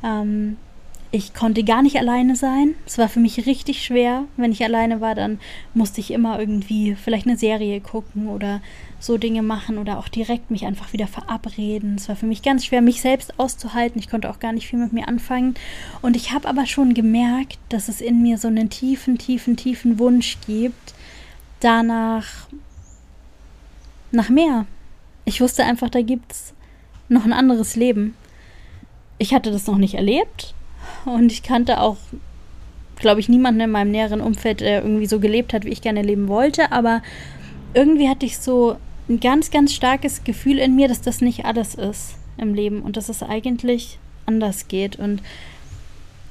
Ähm, 0.02 0.56
ich 1.10 1.32
konnte 1.32 1.62
gar 1.62 1.82
nicht 1.82 1.96
alleine 1.96 2.34
sein. 2.34 2.74
Es 2.86 2.98
war 2.98 3.08
für 3.08 3.20
mich 3.20 3.46
richtig 3.46 3.84
schwer. 3.84 4.24
Wenn 4.36 4.50
ich 4.50 4.64
alleine 4.64 5.00
war, 5.00 5.14
dann 5.14 5.38
musste 5.72 6.00
ich 6.00 6.10
immer 6.10 6.40
irgendwie 6.40 6.96
vielleicht 6.96 7.26
eine 7.26 7.36
Serie 7.36 7.80
gucken 7.80 8.28
oder 8.28 8.60
so 8.98 9.16
Dinge 9.16 9.42
machen 9.42 9.78
oder 9.78 9.98
auch 9.98 10.08
direkt 10.08 10.50
mich 10.50 10.64
einfach 10.66 10.92
wieder 10.92 11.06
verabreden. 11.06 11.96
Es 11.96 12.08
war 12.08 12.16
für 12.16 12.26
mich 12.26 12.42
ganz 12.42 12.64
schwer, 12.64 12.80
mich 12.80 13.00
selbst 13.00 13.38
auszuhalten. 13.38 14.00
Ich 14.00 14.08
konnte 14.08 14.28
auch 14.28 14.40
gar 14.40 14.52
nicht 14.52 14.66
viel 14.66 14.78
mit 14.78 14.92
mir 14.92 15.06
anfangen. 15.06 15.54
Und 16.02 16.16
ich 16.16 16.32
habe 16.32 16.48
aber 16.48 16.66
schon 16.66 16.94
gemerkt, 16.94 17.58
dass 17.68 17.88
es 17.88 18.00
in 18.00 18.22
mir 18.22 18.38
so 18.38 18.48
einen 18.48 18.70
tiefen, 18.70 19.18
tiefen, 19.18 19.56
tiefen 19.56 20.00
Wunsch 20.00 20.38
gibt, 20.46 20.94
danach 21.64 22.26
nach 24.12 24.28
mehr. 24.28 24.66
Ich 25.24 25.40
wusste 25.40 25.64
einfach, 25.64 25.90
da 25.90 26.02
gibt 26.02 26.32
es 26.32 26.54
noch 27.08 27.24
ein 27.24 27.32
anderes 27.32 27.76
Leben. 27.76 28.14
Ich 29.18 29.34
hatte 29.34 29.50
das 29.50 29.66
noch 29.66 29.78
nicht 29.78 29.94
erlebt 29.94 30.54
und 31.04 31.32
ich 31.32 31.42
kannte 31.42 31.80
auch, 31.80 31.96
glaube 32.96 33.20
ich, 33.20 33.28
niemanden 33.28 33.60
in 33.60 33.70
meinem 33.70 33.90
näheren 33.90 34.20
Umfeld, 34.20 34.60
der 34.60 34.82
irgendwie 34.82 35.06
so 35.06 35.20
gelebt 35.20 35.52
hat, 35.52 35.64
wie 35.64 35.70
ich 35.70 35.82
gerne 35.82 36.02
leben 36.02 36.28
wollte. 36.28 36.72
Aber 36.72 37.02
irgendwie 37.72 38.08
hatte 38.08 38.26
ich 38.26 38.38
so 38.38 38.76
ein 39.08 39.20
ganz, 39.20 39.50
ganz 39.50 39.72
starkes 39.72 40.24
Gefühl 40.24 40.58
in 40.58 40.76
mir, 40.76 40.88
dass 40.88 41.00
das 41.00 41.20
nicht 41.20 41.44
alles 41.44 41.74
ist 41.74 42.16
im 42.36 42.54
Leben 42.54 42.82
und 42.82 42.96
dass 42.96 43.08
es 43.08 43.22
eigentlich 43.22 43.98
anders 44.26 44.68
geht. 44.68 44.96
Und 44.96 45.22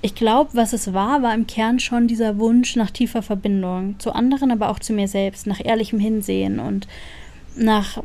ich 0.03 0.15
glaube, 0.15 0.49
was 0.53 0.73
es 0.73 0.93
war, 0.93 1.21
war 1.21 1.33
im 1.33 1.47
Kern 1.47 1.79
schon 1.79 2.09
dieser 2.09 2.37
Wunsch 2.37 2.75
nach 2.75 2.91
tiefer 2.91 3.21
Verbindung 3.21 3.95
zu 3.99 4.11
anderen, 4.11 4.51
aber 4.51 4.69
auch 4.69 4.79
zu 4.79 4.91
mir 4.91 5.07
selbst, 5.07 5.47
nach 5.47 5.63
ehrlichem 5.63 5.97
Hinsehen 5.97 6.59
und 6.59 6.89
nach 7.55 8.03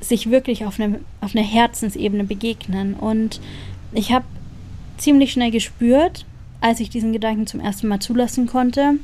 sich 0.00 0.30
wirklich 0.30 0.64
auf 0.64 0.80
eine, 0.80 0.98
auf 1.20 1.36
eine 1.36 1.44
Herzensebene 1.44 2.24
begegnen. 2.24 2.94
Und 2.94 3.40
ich 3.92 4.12
habe 4.12 4.24
ziemlich 4.98 5.30
schnell 5.30 5.52
gespürt, 5.52 6.26
als 6.60 6.80
ich 6.80 6.90
diesen 6.90 7.12
Gedanken 7.12 7.46
zum 7.46 7.60
ersten 7.60 7.86
Mal 7.86 8.00
zulassen 8.00 8.48
konnte, 8.48 8.94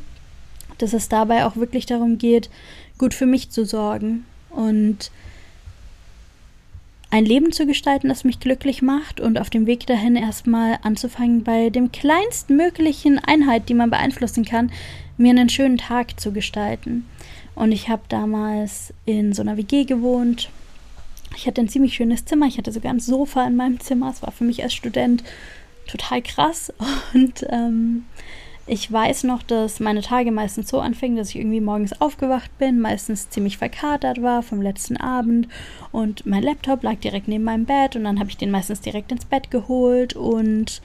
dass 0.79 0.93
es 0.95 1.09
dabei 1.09 1.47
auch 1.47 1.55
wirklich 1.55 1.87
darum 1.87 2.19
geht, 2.19 2.50
gut 2.99 3.14
für 3.14 3.26
mich 3.26 3.50
zu 3.50 3.64
sorgen 3.64 4.25
und 4.50 5.12
ein 7.11 7.25
Leben 7.25 7.52
zu 7.52 7.67
gestalten, 7.67 8.09
das 8.09 8.25
mich 8.25 8.38
glücklich 8.38 8.83
macht 8.83 9.21
und 9.21 9.38
auf 9.38 9.50
dem 9.50 9.67
Weg 9.67 9.87
dahin 9.87 10.17
erstmal 10.17 10.79
anzufangen, 10.83 11.43
bei 11.43 11.71
dem 11.71 11.90
kleinstmöglichen 11.90 13.19
Einheit, 13.19 13.69
die 13.69 13.75
man 13.75 13.90
beeinflussen 13.90 14.45
kann, 14.45 14.71
mir 15.17 15.31
einen 15.31 15.49
schönen 15.49 15.79
Tag 15.79 16.21
zu 16.21 16.33
gestalten. 16.33 17.07
Und 17.55 17.73
ich 17.73 17.88
habe 17.88 18.02
damals 18.09 18.95
in 19.05 19.33
so 19.33 19.43
einer 19.43 19.57
WG 19.57 19.85
gewohnt. 19.85 20.50
Ich 21.37 21.47
hatte 21.47 21.61
ein 21.61 21.69
ziemlich 21.69 21.95
schönes 21.95 22.25
Zimmer. 22.25 22.47
Ich 22.47 22.59
hatte 22.59 22.73
sogar 22.73 22.93
ein 22.93 23.00
Sofa 23.00 23.45
in 23.47 23.57
meinem 23.57 23.81
Zimmer. 23.81 24.11
Es 24.11 24.23
war 24.23 24.31
für 24.31 24.45
mich 24.45 24.62
als 24.62 24.73
Student 24.73 25.25
total 25.87 26.23
krass. 26.23 26.73
Und 27.14 27.45
ähm, 27.50 28.05
ich 28.71 28.91
weiß 28.91 29.25
noch, 29.25 29.43
dass 29.43 29.81
meine 29.81 30.00
Tage 30.00 30.31
meistens 30.31 30.69
so 30.69 30.79
anfingen, 30.79 31.17
dass 31.17 31.31
ich 31.31 31.37
irgendwie 31.37 31.61
morgens 31.61 32.00
aufgewacht 32.00 32.57
bin, 32.59 32.79
meistens 32.79 33.29
ziemlich 33.29 33.59
verkatert 33.59 34.23
war 34.23 34.45
vom 34.45 34.62
letzten 34.62 34.97
Abend 34.97 35.49
und 35.91 36.25
mein 36.25 36.45
Laptop 36.45 36.85
lag 36.85 36.95
direkt 36.97 37.27
neben 37.27 37.43
meinem 37.43 37.65
Bett 37.65 37.97
und 37.97 38.05
dann 38.05 38.21
habe 38.21 38.31
ich 38.31 38.37
den 38.37 38.53
meistens 38.53 38.81
direkt 38.81 39.11
ins 39.11 39.25
Bett 39.25 39.50
geholt 39.50 40.15
und 40.15 40.83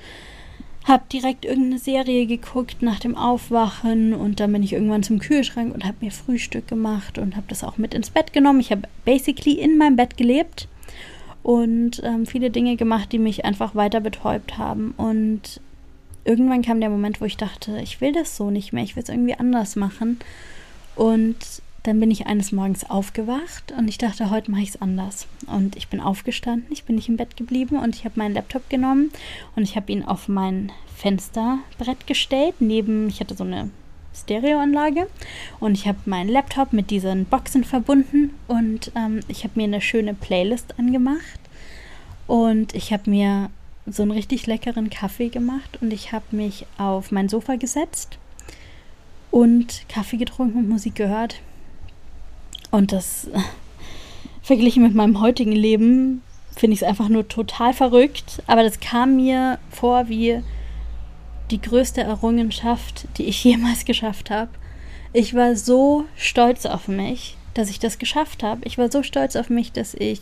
habe 0.86 1.04
direkt 1.13 1.46
irgendeine 1.46 1.77
Serie 1.77 2.25
geguckt 2.25 2.82
nach 2.82 3.00
dem 3.00 3.15
Aufwachen 3.15 4.15
und 4.15 4.39
dann 4.39 4.51
bin 4.51 4.63
ich 4.63 4.74
irgendwann 4.74 5.04
zum 5.04 5.20
Kühlschrank 5.20 5.72
und 5.72 5.86
habe 5.86 5.98
mir 6.01 6.12
Frühstück 6.12 6.68
gemacht 6.68 7.20
und 7.20 7.36
habe 7.36 7.46
das 7.50 7.63
auch 7.63 7.77
mit 7.77 7.94
ins 7.94 8.10
Bett 8.10 8.34
genommen. 8.34 8.62
Ich 8.62 8.72
habe 8.72 8.88
basically 9.06 9.60
in 9.60 9.77
meinem 9.77 9.96
Bett 9.96 10.18
gelebt 10.18 10.68
und 11.44 12.01
ähm, 12.04 12.25
viele 12.25 12.50
Dinge 12.50 12.77
gemacht, 12.77 13.12
die 13.12 13.20
mich 13.20 13.46
einfach 13.46 13.75
weiter 13.75 14.00
betäubt 14.00 14.58
haben. 14.58 14.96
Und 14.98 15.62
irgendwann 16.25 16.62
kam 16.62 16.82
der 16.82 16.89
Moment, 16.89 17.22
wo 17.22 17.25
ich 17.25 17.38
dachte, 17.38 17.79
ich 17.82 18.01
will 18.01 18.12
das 18.12 18.36
so 18.36 18.51
nicht 18.51 18.74
mehr, 18.74 18.84
ich 18.84 18.96
will 18.96 19.03
es 19.03 19.10
irgendwie 19.10 19.36
anders 19.36 19.75
machen. 19.75 20.20
Und 20.96 21.38
dann 21.84 22.00
bin 22.00 22.10
ich 22.10 22.25
eines 22.25 22.51
Morgens 22.51 22.89
aufgewacht 22.89 23.72
und 23.77 23.88
ich 23.88 24.00
dachte, 24.00 24.32
heute 24.32 24.50
mache 24.50 24.63
ich 24.63 24.70
es 24.70 24.82
anders. 24.82 25.27
Und 25.46 25.75
ich 25.75 25.88
bin 25.88 26.00
aufgestanden, 26.00 26.72
ich 26.72 26.84
bin 26.84 26.96
nicht 26.96 27.10
im 27.10 27.17
Bett 27.17 27.38
geblieben 27.38 27.77
und 27.77 27.96
ich 27.96 28.05
habe 28.05 28.17
meinen 28.17 28.34
Laptop 28.34 28.70
genommen 28.70 29.12
und 29.55 29.63
ich 29.63 29.75
habe 29.75 29.91
ihn 29.91 30.03
auf 30.03 30.27
mein 30.27 30.72
Fensterbrett 30.96 32.08
gestellt. 32.08 32.55
Neben, 32.60 33.08
ich 33.08 33.20
hatte 33.20 33.36
so 33.36 33.44
eine 33.44 33.70
Stereoanlage 34.15 35.08
und 35.60 35.74
ich 35.74 35.88
habe 35.88 36.00
meinen 36.05 36.29
Laptop 36.29 36.74
mit 36.74 36.89
diesen 36.89 37.25
Boxen 37.25 37.63
verbunden 37.63 38.32
und 38.48 38.91
ähm, 38.96 39.20
ich 39.27 39.44
habe 39.44 39.53
mir 39.55 39.65
eine 39.65 39.82
schöne 39.82 40.15
Playlist 40.15 40.79
angemacht 40.79 41.39
und 42.25 42.74
ich 42.74 42.94
habe 42.94 43.10
mir 43.10 43.50
so 43.88 44.01
einen 44.01 44.12
richtig 44.12 44.48
leckeren 44.48 44.89
Kaffee 44.89 45.30
gemacht 45.30 45.77
und 45.82 45.94
ich 45.94 46.12
habe 46.12 46.25
mich 46.32 46.65
auf 46.77 47.12
mein 47.12 47.30
Sofa 47.30 47.56
gesetzt 47.56 48.18
und 49.32 49.84
Kaffee 49.89 50.18
getrunken 50.18 50.60
und 50.60 50.70
Musik 50.70 50.96
gehört. 50.96 51.42
Und 52.72 52.92
das 52.92 53.27
äh, 53.27 53.39
verglichen 54.42 54.84
mit 54.84 54.96
meinem 54.96 55.22
heutigen 55.22 55.51
Leben 55.51 56.22
finde 56.56 56.74
ich 56.74 56.82
es 56.82 56.88
einfach 56.88 57.10
nur 57.10 57.27
total 57.27 57.74
verrückt. 57.74 58.42
Aber 58.48 58.63
das 58.63 58.80
kam 58.80 59.18
mir 59.18 59.60
vor 59.70 60.10
wie 60.10 60.42
die 61.51 61.62
größte 61.62 62.01
Errungenschaft, 62.01 63.08
die 63.18 63.25
ich 63.25 63.44
jemals 63.44 63.86
geschafft 63.86 64.32
habe. 64.32 64.51
Ich 65.13 65.34
war 65.34 65.56
so 65.56 66.06
stolz 66.15 66.65
auf 66.65 66.88
mich, 66.88 67.38
dass 67.54 67.70
ich 67.70 67.80
das 67.80 68.00
geschafft 68.00 68.42
habe. 68.42 68.62
Ich 68.65 68.77
war 68.77 68.92
so 68.92 69.04
stolz 69.04 69.36
auf 69.36 69.50
mich, 69.50 69.72
dass 69.72 69.94
ich 69.94 70.22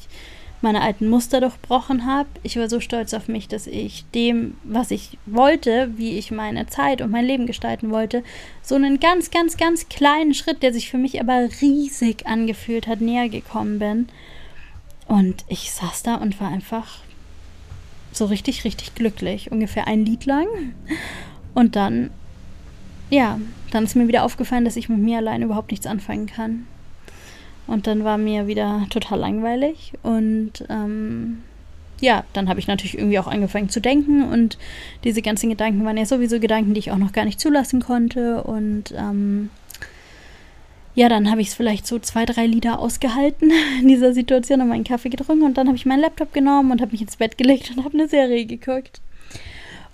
meine 0.63 0.81
alten 0.81 1.07
Muster 1.09 1.41
durchbrochen 1.41 2.05
habe. 2.05 2.29
Ich 2.41 2.57
war 2.57 2.69
so 2.69 2.79
stolz 2.79 3.13
auf 3.13 3.27
mich, 3.27 3.47
dass 3.47 3.67
ich 3.67 4.05
dem, 4.15 4.55
was 4.63 4.91
ich 4.91 5.17
wollte, 5.25 5.91
wie 5.97 6.17
ich 6.17 6.31
meine 6.31 6.65
Zeit 6.67 7.01
und 7.01 7.11
mein 7.11 7.25
Leben 7.25 7.45
gestalten 7.45 7.91
wollte, 7.91 8.23
so 8.61 8.75
einen 8.75 8.99
ganz, 8.99 9.29
ganz, 9.29 9.57
ganz 9.57 9.89
kleinen 9.89 10.33
Schritt, 10.33 10.63
der 10.63 10.73
sich 10.73 10.89
für 10.89 10.97
mich 10.97 11.19
aber 11.19 11.49
riesig 11.61 12.25
angefühlt 12.25 12.87
hat, 12.87 13.01
näher 13.01 13.29
gekommen 13.29 13.79
bin. 13.79 14.07
Und 15.07 15.43
ich 15.49 15.71
saß 15.71 16.03
da 16.03 16.15
und 16.15 16.39
war 16.39 16.47
einfach 16.47 16.99
so 18.11 18.25
richtig, 18.25 18.63
richtig 18.63 18.95
glücklich. 18.95 19.51
Ungefähr 19.51 19.87
ein 19.87 20.05
Lied 20.05 20.25
lang. 20.25 20.47
Und 21.53 21.75
dann, 21.75 22.09
ja, 23.09 23.39
dann 23.71 23.83
ist 23.83 23.95
mir 23.95 24.07
wieder 24.07 24.23
aufgefallen, 24.23 24.65
dass 24.65 24.75
ich 24.75 24.89
mit 24.89 24.99
mir 24.99 25.17
allein 25.17 25.41
überhaupt 25.41 25.71
nichts 25.71 25.85
anfangen 25.85 26.27
kann. 26.27 26.67
Und 27.67 27.87
dann 27.87 28.03
war 28.03 28.17
mir 28.17 28.47
wieder 28.47 28.85
total 28.89 29.19
langweilig. 29.19 29.93
Und 30.03 30.65
ähm, 30.69 31.43
ja, 32.01 32.25
dann 32.33 32.49
habe 32.49 32.59
ich 32.59 32.67
natürlich 32.67 32.97
irgendwie 32.97 33.19
auch 33.19 33.27
angefangen 33.27 33.69
zu 33.69 33.79
denken. 33.79 34.23
Und 34.23 34.57
diese 35.03 35.21
ganzen 35.21 35.49
Gedanken 35.49 35.85
waren 35.85 35.97
ja 35.97 36.05
sowieso 36.05 36.39
Gedanken, 36.39 36.73
die 36.73 36.79
ich 36.79 36.91
auch 36.91 36.97
noch 36.97 37.13
gar 37.13 37.25
nicht 37.25 37.39
zulassen 37.39 37.81
konnte. 37.81 38.43
Und 38.43 38.93
ähm, 38.97 39.49
ja, 40.95 41.09
dann 41.09 41.31
habe 41.31 41.41
ich 41.41 41.47
es 41.47 41.53
vielleicht 41.53 41.87
so 41.87 41.97
zwei, 41.99 42.25
drei 42.25 42.45
Lieder 42.45 42.79
ausgehalten 42.79 43.51
in 43.81 43.87
dieser 43.87 44.13
Situation 44.13 44.61
und 44.61 44.69
meinen 44.69 44.83
Kaffee 44.83 45.09
getrunken 45.09 45.43
und 45.43 45.57
dann 45.57 45.67
habe 45.67 45.77
ich 45.77 45.85
meinen 45.85 46.01
Laptop 46.01 46.33
genommen 46.33 46.71
und 46.71 46.81
habe 46.81 46.91
mich 46.91 47.01
ins 47.01 47.17
Bett 47.17 47.37
gelegt 47.37 47.71
und 47.71 47.83
habe 47.83 47.97
eine 47.97 48.07
Serie 48.07 48.45
geguckt. 48.45 49.01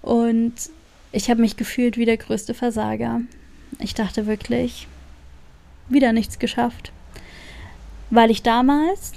Und 0.01 0.53
ich 1.11 1.29
habe 1.29 1.41
mich 1.41 1.57
gefühlt 1.57 1.97
wie 1.97 2.05
der 2.05 2.17
größte 2.17 2.53
Versager. 2.53 3.21
Ich 3.79 3.93
dachte 3.93 4.27
wirklich, 4.27 4.87
wieder 5.87 6.11
nichts 6.11 6.39
geschafft. 6.39 6.91
Weil 8.09 8.31
ich 8.31 8.41
damals, 8.41 9.13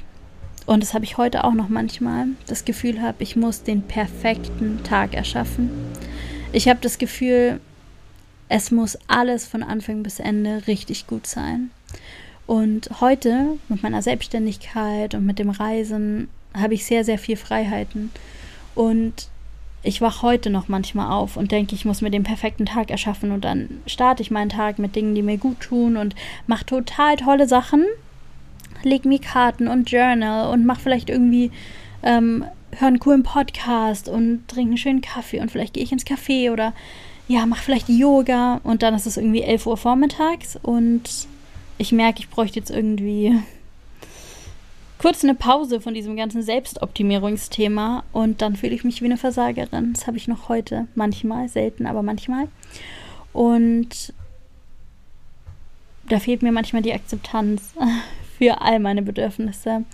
und 0.66 0.82
das 0.82 0.94
habe 0.94 1.04
ich 1.04 1.16
heute 1.16 1.44
auch 1.44 1.54
noch 1.54 1.68
manchmal, 1.68 2.26
das 2.46 2.64
Gefühl 2.64 3.00
habe, 3.00 3.22
ich 3.22 3.36
muss 3.36 3.62
den 3.62 3.82
perfekten 3.82 4.82
Tag 4.84 5.14
erschaffen. 5.14 5.70
Ich 6.52 6.68
habe 6.68 6.80
das 6.82 6.98
Gefühl, 6.98 7.60
es 8.48 8.70
muss 8.70 8.98
alles 9.08 9.46
von 9.46 9.62
Anfang 9.62 10.02
bis 10.02 10.20
Ende 10.20 10.66
richtig 10.66 11.06
gut 11.06 11.26
sein. 11.26 11.70
Und 12.46 13.00
heute 13.00 13.58
mit 13.68 13.82
meiner 13.82 14.02
Selbstständigkeit 14.02 15.14
und 15.14 15.24
mit 15.24 15.38
dem 15.38 15.48
Reisen 15.48 16.28
habe 16.52 16.74
ich 16.74 16.84
sehr, 16.84 17.04
sehr 17.04 17.18
viel 17.18 17.36
Freiheiten. 17.36 18.10
Und 18.74 19.28
ich 19.82 20.00
wache 20.00 20.22
heute 20.22 20.50
noch 20.50 20.68
manchmal 20.68 21.10
auf 21.10 21.36
und 21.36 21.50
denke, 21.50 21.74
ich 21.74 21.84
muss 21.84 22.02
mir 22.02 22.10
den 22.10 22.24
perfekten 22.24 22.66
Tag 22.66 22.90
erschaffen 22.90 23.32
und 23.32 23.44
dann 23.44 23.80
starte 23.86 24.22
ich 24.22 24.30
meinen 24.30 24.50
Tag 24.50 24.78
mit 24.78 24.94
Dingen, 24.94 25.14
die 25.14 25.22
mir 25.22 25.38
gut 25.38 25.60
tun 25.60 25.96
und 25.96 26.14
mache 26.46 26.66
total 26.66 27.16
tolle 27.16 27.48
Sachen, 27.48 27.84
leg 28.84 29.04
mir 29.04 29.18
Karten 29.18 29.68
und 29.68 29.90
Journal 29.90 30.52
und 30.52 30.66
mache 30.66 30.80
vielleicht 30.80 31.10
irgendwie, 31.10 31.50
ähm, 32.02 32.44
höre 32.78 32.88
einen 32.88 32.98
coolen 32.98 33.22
Podcast 33.22 34.08
und 34.08 34.48
trinke 34.48 34.70
einen 34.70 34.78
schönen 34.78 35.00
Kaffee 35.00 35.40
und 35.40 35.50
vielleicht 35.50 35.74
gehe 35.74 35.82
ich 35.82 35.92
ins 35.92 36.06
Café 36.06 36.52
oder 36.52 36.72
ja, 37.28 37.46
mach 37.46 37.58
vielleicht 37.58 37.88
Yoga 37.88 38.60
und 38.64 38.82
dann 38.82 38.94
ist 38.94 39.06
es 39.06 39.16
irgendwie 39.16 39.42
11 39.42 39.66
Uhr 39.66 39.76
vormittags 39.76 40.58
und 40.62 41.02
ich 41.78 41.92
merke, 41.92 42.20
ich 42.20 42.28
bräuchte 42.28 42.58
jetzt 42.58 42.70
irgendwie 42.70 43.38
kurz 44.98 45.24
eine 45.24 45.34
Pause 45.34 45.80
von 45.80 45.94
diesem 45.94 46.16
ganzen 46.16 46.42
Selbstoptimierungsthema 46.42 48.04
und 48.12 48.40
dann 48.40 48.54
fühle 48.54 48.74
ich 48.74 48.84
mich 48.84 49.02
wie 49.02 49.06
eine 49.06 49.16
Versagerin. 49.16 49.92
Das 49.94 50.06
habe 50.06 50.16
ich 50.16 50.28
noch 50.28 50.48
heute, 50.48 50.86
manchmal, 50.94 51.48
selten, 51.48 51.86
aber 51.86 52.02
manchmal. 52.02 52.46
Und 53.32 54.14
da 56.08 56.20
fehlt 56.20 56.42
mir 56.42 56.52
manchmal 56.52 56.82
die 56.82 56.92
Akzeptanz 56.92 57.74
für 58.42 58.60
all 58.60 58.80
meine 58.80 59.02
Bedürfnisse, 59.02 59.84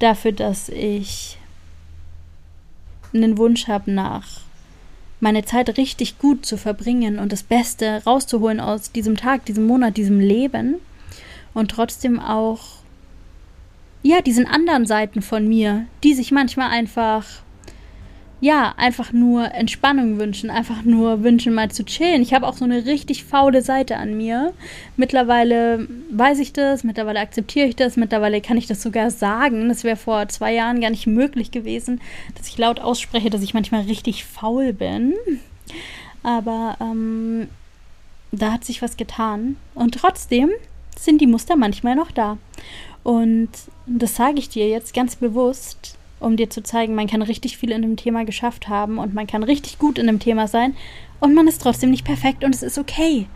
dafür, 0.00 0.32
dass 0.32 0.68
ich 0.68 1.38
einen 3.14 3.38
Wunsch 3.38 3.68
habe 3.68 3.92
nach 3.92 4.40
meine 5.20 5.44
Zeit 5.44 5.76
richtig 5.76 6.18
gut 6.18 6.44
zu 6.44 6.56
verbringen 6.56 7.20
und 7.20 7.30
das 7.30 7.44
Beste 7.44 8.02
rauszuholen 8.04 8.58
aus 8.58 8.90
diesem 8.90 9.16
Tag, 9.16 9.44
diesem 9.44 9.68
Monat, 9.68 9.96
diesem 9.96 10.18
Leben. 10.18 10.80
Und 11.54 11.70
trotzdem 11.70 12.18
auch 12.18 12.58
ja, 14.02 14.20
diesen 14.20 14.48
anderen 14.48 14.84
Seiten 14.84 15.22
von 15.22 15.46
mir, 15.46 15.86
die 16.02 16.14
sich 16.14 16.32
manchmal 16.32 16.70
einfach 16.70 17.24
ja, 18.42 18.74
einfach 18.76 19.12
nur 19.12 19.54
Entspannung 19.54 20.18
wünschen, 20.18 20.50
einfach 20.50 20.82
nur 20.82 21.22
wünschen, 21.22 21.54
mal 21.54 21.70
zu 21.70 21.84
chillen. 21.84 22.22
Ich 22.22 22.34
habe 22.34 22.48
auch 22.48 22.56
so 22.56 22.64
eine 22.64 22.86
richtig 22.86 23.22
faule 23.22 23.62
Seite 23.62 23.98
an 23.98 24.16
mir. 24.16 24.52
Mittlerweile 24.96 25.86
weiß 26.10 26.40
ich 26.40 26.52
das, 26.52 26.82
mittlerweile 26.82 27.20
akzeptiere 27.20 27.68
ich 27.68 27.76
das, 27.76 27.96
mittlerweile 27.96 28.40
kann 28.40 28.56
ich 28.56 28.66
das 28.66 28.82
sogar 28.82 29.12
sagen. 29.12 29.68
Das 29.68 29.84
wäre 29.84 29.94
vor 29.94 30.26
zwei 30.26 30.52
Jahren 30.52 30.80
gar 30.80 30.90
nicht 30.90 31.06
möglich 31.06 31.52
gewesen, 31.52 32.00
dass 32.34 32.48
ich 32.48 32.58
laut 32.58 32.80
ausspreche, 32.80 33.30
dass 33.30 33.42
ich 33.42 33.54
manchmal 33.54 33.82
richtig 33.82 34.24
faul 34.24 34.72
bin. 34.72 35.14
Aber 36.24 36.76
ähm, 36.80 37.46
da 38.32 38.54
hat 38.54 38.64
sich 38.64 38.82
was 38.82 38.96
getan. 38.96 39.54
Und 39.76 39.94
trotzdem 39.94 40.50
sind 40.98 41.20
die 41.20 41.28
Muster 41.28 41.54
manchmal 41.54 41.94
noch 41.94 42.10
da. 42.10 42.38
Und 43.04 43.50
das 43.86 44.16
sage 44.16 44.40
ich 44.40 44.48
dir 44.48 44.68
jetzt 44.68 44.94
ganz 44.94 45.14
bewusst, 45.14 45.96
um 46.22 46.36
dir 46.36 46.50
zu 46.50 46.62
zeigen, 46.62 46.94
man 46.94 47.06
kann 47.06 47.22
richtig 47.22 47.56
viel 47.56 47.70
in 47.70 47.82
dem 47.82 47.96
Thema 47.96 48.24
geschafft 48.24 48.68
haben 48.68 48.98
und 48.98 49.14
man 49.14 49.26
kann 49.26 49.42
richtig 49.42 49.78
gut 49.78 49.98
in 49.98 50.06
dem 50.06 50.18
Thema 50.18 50.48
sein 50.48 50.74
und 51.20 51.34
man 51.34 51.46
ist 51.48 51.62
trotzdem 51.62 51.90
nicht 51.90 52.04
perfekt 52.04 52.44
und 52.44 52.54
es 52.54 52.62
ist 52.62 52.78
okay. 52.78 53.26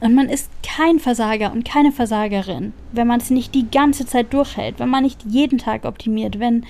Und 0.00 0.14
man 0.14 0.28
ist 0.28 0.50
kein 0.62 0.98
Versager 0.98 1.52
und 1.52 1.64
keine 1.64 1.92
Versagerin, 1.92 2.74
wenn 2.92 3.06
man 3.06 3.20
es 3.20 3.30
nicht 3.30 3.54
die 3.54 3.70
ganze 3.70 4.06
Zeit 4.06 4.34
durchhält, 4.34 4.78
wenn 4.78 4.88
man 4.88 5.04
nicht 5.04 5.22
jeden 5.24 5.58
Tag 5.58 5.84
optimiert, 5.84 6.40
wenn, 6.40 6.66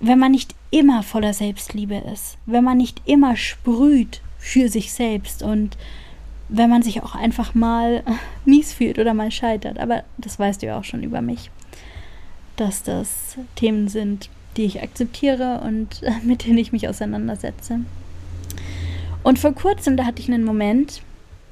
wenn 0.00 0.18
man 0.18 0.32
nicht 0.32 0.54
immer 0.70 1.02
voller 1.02 1.34
Selbstliebe 1.34 2.02
ist, 2.12 2.38
wenn 2.46 2.64
man 2.64 2.78
nicht 2.78 3.02
immer 3.04 3.36
sprüht 3.36 4.22
für 4.38 4.68
sich 4.68 4.92
selbst 4.92 5.42
und 5.42 5.76
wenn 6.48 6.68
man 6.68 6.82
sich 6.82 7.02
auch 7.02 7.14
einfach 7.14 7.54
mal 7.54 8.02
mies 8.44 8.72
fühlt 8.72 8.98
oder 8.98 9.14
mal 9.14 9.30
scheitert. 9.30 9.78
Aber 9.78 10.02
das 10.18 10.38
weißt 10.38 10.62
du 10.62 10.66
ja 10.66 10.78
auch 10.78 10.84
schon 10.84 11.02
über 11.02 11.22
mich, 11.22 11.50
dass 12.56 12.82
das 12.82 13.36
Themen 13.54 13.88
sind, 13.88 14.28
die 14.56 14.64
ich 14.64 14.82
akzeptiere 14.82 15.60
und 15.60 16.02
mit 16.24 16.46
denen 16.46 16.58
ich 16.58 16.72
mich 16.72 16.88
auseinandersetze. 16.88 17.80
Und 19.22 19.38
vor 19.38 19.54
kurzem, 19.54 19.96
da 19.96 20.04
hatte 20.04 20.20
ich 20.20 20.28
einen 20.28 20.44
Moment, 20.44 21.02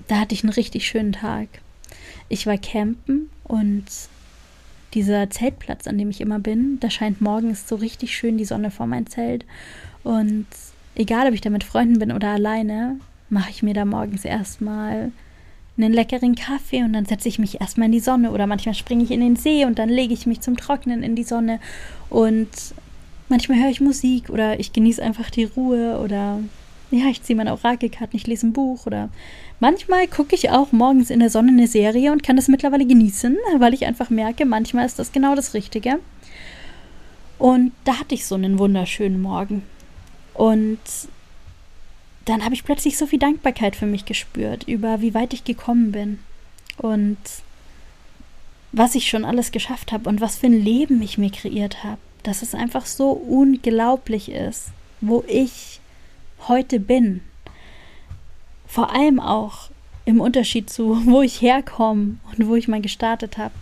da 0.08 0.18
hatte 0.18 0.34
ich 0.34 0.42
einen 0.42 0.52
richtig 0.52 0.86
schönen 0.86 1.12
Tag. 1.12 1.48
Ich 2.28 2.46
war 2.46 2.58
campen 2.58 3.30
und 3.44 3.84
dieser 4.94 5.30
Zeltplatz, 5.30 5.86
an 5.86 5.98
dem 5.98 6.10
ich 6.10 6.20
immer 6.20 6.40
bin, 6.40 6.78
da 6.80 6.90
scheint 6.90 7.20
morgens 7.20 7.68
so 7.68 7.76
richtig 7.76 8.16
schön 8.16 8.38
die 8.38 8.44
Sonne 8.44 8.70
vor 8.70 8.86
mein 8.86 9.06
Zelt. 9.06 9.44
Und 10.02 10.46
egal, 10.96 11.28
ob 11.28 11.34
ich 11.34 11.40
da 11.40 11.50
mit 11.50 11.64
Freunden 11.64 11.98
bin 11.98 12.10
oder 12.10 12.28
alleine, 12.28 12.98
mache 13.28 13.50
ich 13.50 13.62
mir 13.62 13.74
da 13.74 13.84
morgens 13.84 14.24
erstmal 14.24 15.12
einen 15.76 15.92
leckeren 15.92 16.34
Kaffee 16.34 16.82
und 16.82 16.92
dann 16.92 17.06
setze 17.06 17.28
ich 17.28 17.38
mich 17.38 17.60
erstmal 17.60 17.86
in 17.86 17.92
die 17.92 18.00
Sonne 18.00 18.32
oder 18.32 18.46
manchmal 18.46 18.74
springe 18.74 19.04
ich 19.04 19.10
in 19.10 19.20
den 19.20 19.36
See 19.36 19.64
und 19.64 19.78
dann 19.78 19.88
lege 19.88 20.12
ich 20.12 20.26
mich 20.26 20.40
zum 20.40 20.56
Trocknen 20.56 21.02
in 21.02 21.14
die 21.14 21.22
Sonne 21.22 21.60
und 22.10 22.48
Manchmal 23.30 23.60
höre 23.60 23.70
ich 23.70 23.80
Musik 23.80 24.28
oder 24.28 24.58
ich 24.58 24.72
genieße 24.72 25.00
einfach 25.00 25.30
die 25.30 25.44
Ruhe 25.44 26.00
oder 26.00 26.40
ja, 26.90 27.06
ich 27.06 27.22
ziehe 27.22 27.36
meine 27.36 27.52
Orakelkarten, 27.52 28.16
ich 28.16 28.26
lese 28.26 28.48
ein 28.48 28.52
Buch 28.52 28.86
oder 28.86 29.08
manchmal 29.60 30.08
gucke 30.08 30.34
ich 30.34 30.50
auch 30.50 30.72
morgens 30.72 31.10
in 31.10 31.20
der 31.20 31.30
Sonne 31.30 31.52
eine 31.52 31.68
Serie 31.68 32.10
und 32.10 32.24
kann 32.24 32.34
das 32.34 32.48
mittlerweile 32.48 32.84
genießen, 32.84 33.36
weil 33.58 33.72
ich 33.72 33.86
einfach 33.86 34.10
merke, 34.10 34.46
manchmal 34.46 34.84
ist 34.84 34.98
das 34.98 35.12
genau 35.12 35.36
das 35.36 35.54
Richtige. 35.54 36.00
Und 37.38 37.70
da 37.84 38.00
hatte 38.00 38.16
ich 38.16 38.26
so 38.26 38.34
einen 38.34 38.58
wunderschönen 38.58 39.22
Morgen. 39.22 39.62
Und 40.34 40.80
dann 42.24 42.44
habe 42.44 42.54
ich 42.54 42.64
plötzlich 42.64 42.98
so 42.98 43.06
viel 43.06 43.20
Dankbarkeit 43.20 43.76
für 43.76 43.86
mich 43.86 44.06
gespürt, 44.06 44.64
über 44.66 45.02
wie 45.02 45.14
weit 45.14 45.34
ich 45.34 45.44
gekommen 45.44 45.92
bin 45.92 46.18
und 46.78 47.16
was 48.72 48.96
ich 48.96 49.08
schon 49.08 49.24
alles 49.24 49.52
geschafft 49.52 49.92
habe 49.92 50.08
und 50.08 50.20
was 50.20 50.38
für 50.38 50.46
ein 50.46 50.64
Leben 50.64 51.00
ich 51.00 51.16
mir 51.16 51.30
kreiert 51.30 51.84
habe 51.84 52.00
dass 52.22 52.42
es 52.42 52.54
einfach 52.54 52.86
so 52.86 53.10
unglaublich 53.10 54.30
ist, 54.30 54.68
wo 55.00 55.24
ich 55.26 55.80
heute 56.48 56.80
bin. 56.80 57.20
Vor 58.66 58.94
allem 58.94 59.20
auch 59.20 59.70
im 60.04 60.20
Unterschied 60.20 60.70
zu, 60.70 61.00
wo 61.06 61.22
ich 61.22 61.40
herkomme 61.40 62.16
und 62.36 62.48
wo 62.48 62.54
ich 62.54 62.68
mal 62.68 62.80
gestartet 62.80 63.38
habe. 63.38 63.54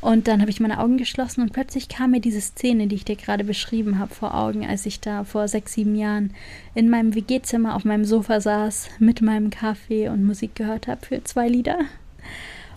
Und 0.00 0.28
dann 0.28 0.42
habe 0.42 0.50
ich 0.50 0.60
meine 0.60 0.80
Augen 0.80 0.98
geschlossen 0.98 1.40
und 1.40 1.54
plötzlich 1.54 1.88
kam 1.88 2.10
mir 2.10 2.20
diese 2.20 2.42
Szene, 2.42 2.88
die 2.88 2.96
ich 2.96 3.06
dir 3.06 3.16
gerade 3.16 3.42
beschrieben 3.42 3.98
habe, 3.98 4.14
vor 4.14 4.34
Augen, 4.34 4.66
als 4.66 4.84
ich 4.84 5.00
da 5.00 5.24
vor 5.24 5.48
sechs, 5.48 5.72
sieben 5.72 5.94
Jahren 5.94 6.34
in 6.74 6.90
meinem 6.90 7.14
WG-Zimmer 7.14 7.74
auf 7.74 7.86
meinem 7.86 8.04
Sofa 8.04 8.38
saß, 8.38 8.90
mit 8.98 9.22
meinem 9.22 9.48
Kaffee 9.48 10.10
und 10.10 10.22
Musik 10.22 10.56
gehört 10.56 10.88
habe 10.88 11.06
für 11.06 11.24
zwei 11.24 11.48
Lieder. 11.48 11.78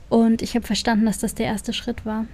Und 0.07 0.41
ich 0.41 0.55
habe 0.55 0.65
verstanden, 0.65 1.05
dass 1.05 1.19
das 1.19 1.35
der 1.35 1.47
erste 1.47 1.73
Schritt 1.73 2.05
war 2.05 2.27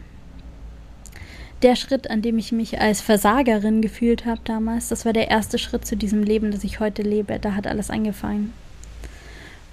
der 1.64 1.76
Schritt, 1.76 2.10
an 2.10 2.22
dem 2.22 2.38
ich 2.38 2.52
mich 2.52 2.80
als 2.80 3.02
Versagerin 3.02 3.82
gefühlt 3.82 4.26
habe 4.26 4.42
damals, 4.44 4.90
das 4.90 5.06
war 5.06 5.14
der 5.14 5.30
erste 5.30 5.58
Schritt 5.58 5.86
zu 5.86 5.96
diesem 5.96 6.22
Leben, 6.22 6.52
das 6.52 6.64
ich 6.64 6.80
heute 6.80 7.02
lebe. 7.02 7.40
Da 7.40 7.56
hat 7.56 7.68
alles 7.68 7.90
angefangen. 7.90 8.54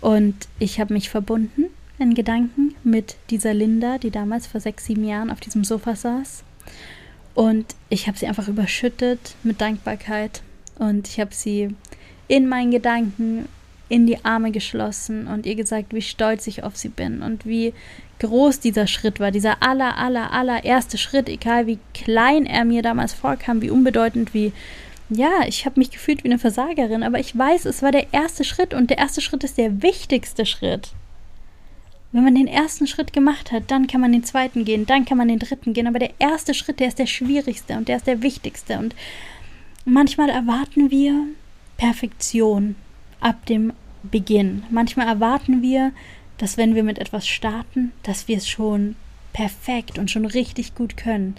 Und 0.00 0.35
ich 0.59 0.81
habe 0.81 0.94
mich 0.94 1.11
verbunden 1.11 1.66
in 1.98 2.14
Gedanken 2.14 2.74
mit 2.85 3.16
dieser 3.29 3.53
Linda, 3.53 3.98
die 3.98 4.11
damals 4.11 4.46
vor 4.46 4.61
sechs, 4.61 4.87
sieben 4.87 5.05
Jahren 5.05 5.31
auf 5.31 5.40
diesem 5.40 5.64
Sofa 5.64 5.96
saß. 5.96 6.44
Und 7.35 7.66
ich 7.88 8.07
habe 8.07 8.16
sie 8.16 8.26
einfach 8.26 8.48
überschüttet 8.48 9.35
mit 9.42 9.61
Dankbarkeit. 9.61 10.42
Und 10.79 11.09
ich 11.09 11.20
habe 11.20 11.35
sie 11.35 11.74
in 12.29 12.48
meinen 12.48 12.70
Gedanken 12.70 13.48
in 13.88 14.07
die 14.07 14.24
Arme 14.24 14.53
geschlossen 14.53 15.26
und 15.26 15.46
ihr 15.46 15.57
gesagt, 15.57 15.92
wie 15.92 16.00
stolz 16.00 16.46
ich 16.46 16.62
auf 16.62 16.76
sie 16.76 16.88
bin 16.88 17.22
und 17.22 17.44
wie 17.44 17.74
groß 18.21 18.61
dieser 18.61 18.87
Schritt 18.87 19.19
war, 19.19 19.31
dieser 19.31 19.63
aller, 19.63 19.97
aller, 19.99 20.33
allererste 20.33 20.99
Schritt, 20.99 21.29
egal 21.29 21.67
wie 21.67 21.79
klein 21.93 22.47
er 22.47 22.65
mir 22.65 22.83
damals 22.83 23.13
vorkam, 23.13 23.61
wie 23.63 23.71
unbedeutend, 23.71 24.33
wie, 24.33 24.53
ja, 25.09 25.45
ich 25.47 25.67
habe 25.67 25.81
mich 25.81 25.91
gefühlt 25.91 26.23
wie 26.23 26.29
eine 26.29 26.39
Versagerin, 26.39 27.03
aber 27.03 27.19
ich 27.19 27.37
weiß, 27.37 27.65
es 27.65 27.83
war 27.83 27.91
der 27.91 28.13
erste 28.13 28.45
Schritt 28.45 28.73
und 28.73 28.91
der 28.91 28.99
erste 28.99 29.21
Schritt 29.21 29.43
ist 29.43 29.59
der 29.59 29.83
wichtigste 29.83 30.47
Schritt. 30.47 30.91
Wenn 32.13 32.25
man 32.25 32.35
den 32.35 32.49
ersten 32.49 32.87
Schritt 32.87 33.13
gemacht 33.13 33.53
hat, 33.53 33.65
dann 33.69 33.87
kann 33.87 34.01
man 34.01 34.13
den 34.13 34.25
zweiten 34.25 34.65
gehen, 34.65 34.87
dann 34.87 35.05
kann 35.05 35.19
man 35.19 35.29
den 35.29 35.39
dritten 35.39 35.73
gehen, 35.73 35.87
aber 35.87 35.99
der 35.99 36.13
erste 36.19 36.55
Schritt, 36.55 36.81
der 36.81 36.89
ist 36.89 36.99
der 36.99 37.07
schwierigste 37.07 37.75
und 37.75 37.89
der 37.89 37.97
ist 37.97 38.07
der 38.07 38.23
wichtigste 38.23 38.79
und 38.79 38.95
manchmal 39.85 40.29
erwarten 40.29 40.91
wir 40.91 41.25
Perfektion 41.77 42.77
ab 43.21 43.47
dem 43.47 43.73
Beginn. 44.03 44.65
Manchmal 44.71 45.07
erwarten 45.07 45.63
wir, 45.63 45.93
dass 46.40 46.57
wenn 46.57 46.74
wir 46.74 46.83
mit 46.83 46.98
etwas 46.98 47.29
starten, 47.29 47.92
dass 48.03 48.26
wir 48.26 48.38
es 48.38 48.48
schon 48.48 48.96
perfekt 49.35 49.98
und 49.98 50.11
schon 50.11 50.24
richtig 50.24 50.74
gut 50.74 50.96
können. 50.96 51.37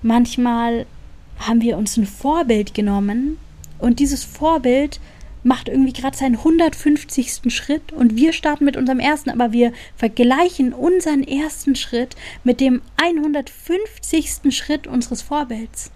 Manchmal 0.00 0.86
haben 1.38 1.60
wir 1.60 1.76
uns 1.76 1.96
ein 1.98 2.06
Vorbild 2.06 2.72
genommen 2.72 3.36
und 3.78 4.00
dieses 4.00 4.24
Vorbild 4.24 4.98
macht 5.42 5.68
irgendwie 5.68 5.92
gerade 5.92 6.16
seinen 6.16 6.36
150. 6.36 7.52
Schritt 7.52 7.92
und 7.92 8.16
wir 8.16 8.32
starten 8.32 8.64
mit 8.64 8.78
unserem 8.78 8.98
ersten, 8.98 9.28
aber 9.28 9.52
wir 9.52 9.72
vergleichen 9.94 10.72
unseren 10.72 11.22
ersten 11.22 11.76
Schritt 11.76 12.16
mit 12.44 12.60
dem 12.60 12.80
150. 12.96 14.40
Schritt 14.56 14.86
unseres 14.86 15.20
Vorbilds. 15.20 15.90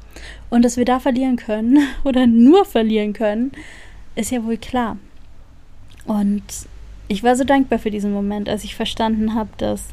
Und 0.51 0.63
dass 0.63 0.77
wir 0.77 0.85
da 0.85 1.01
verlieren 1.01 1.37
können 1.37 1.79
oder 2.05 2.27
nur 2.27 2.67
verlieren 2.67 3.15
können, 3.15 3.53
ist 4.17 4.31
ja 4.31 4.45
wohl 4.45 4.59
klar. 4.59 4.99
Und 6.05 6.43
ich 7.13 7.23
war 7.23 7.37
so 7.37 7.45
dankbar 7.45 7.79
für 7.79 7.91
diesen 7.91 8.13
Moment, 8.13 8.49
als 8.49 8.65
ich 8.65 8.75
verstanden 8.75 9.35
habe, 9.35 9.51
dass 9.59 9.89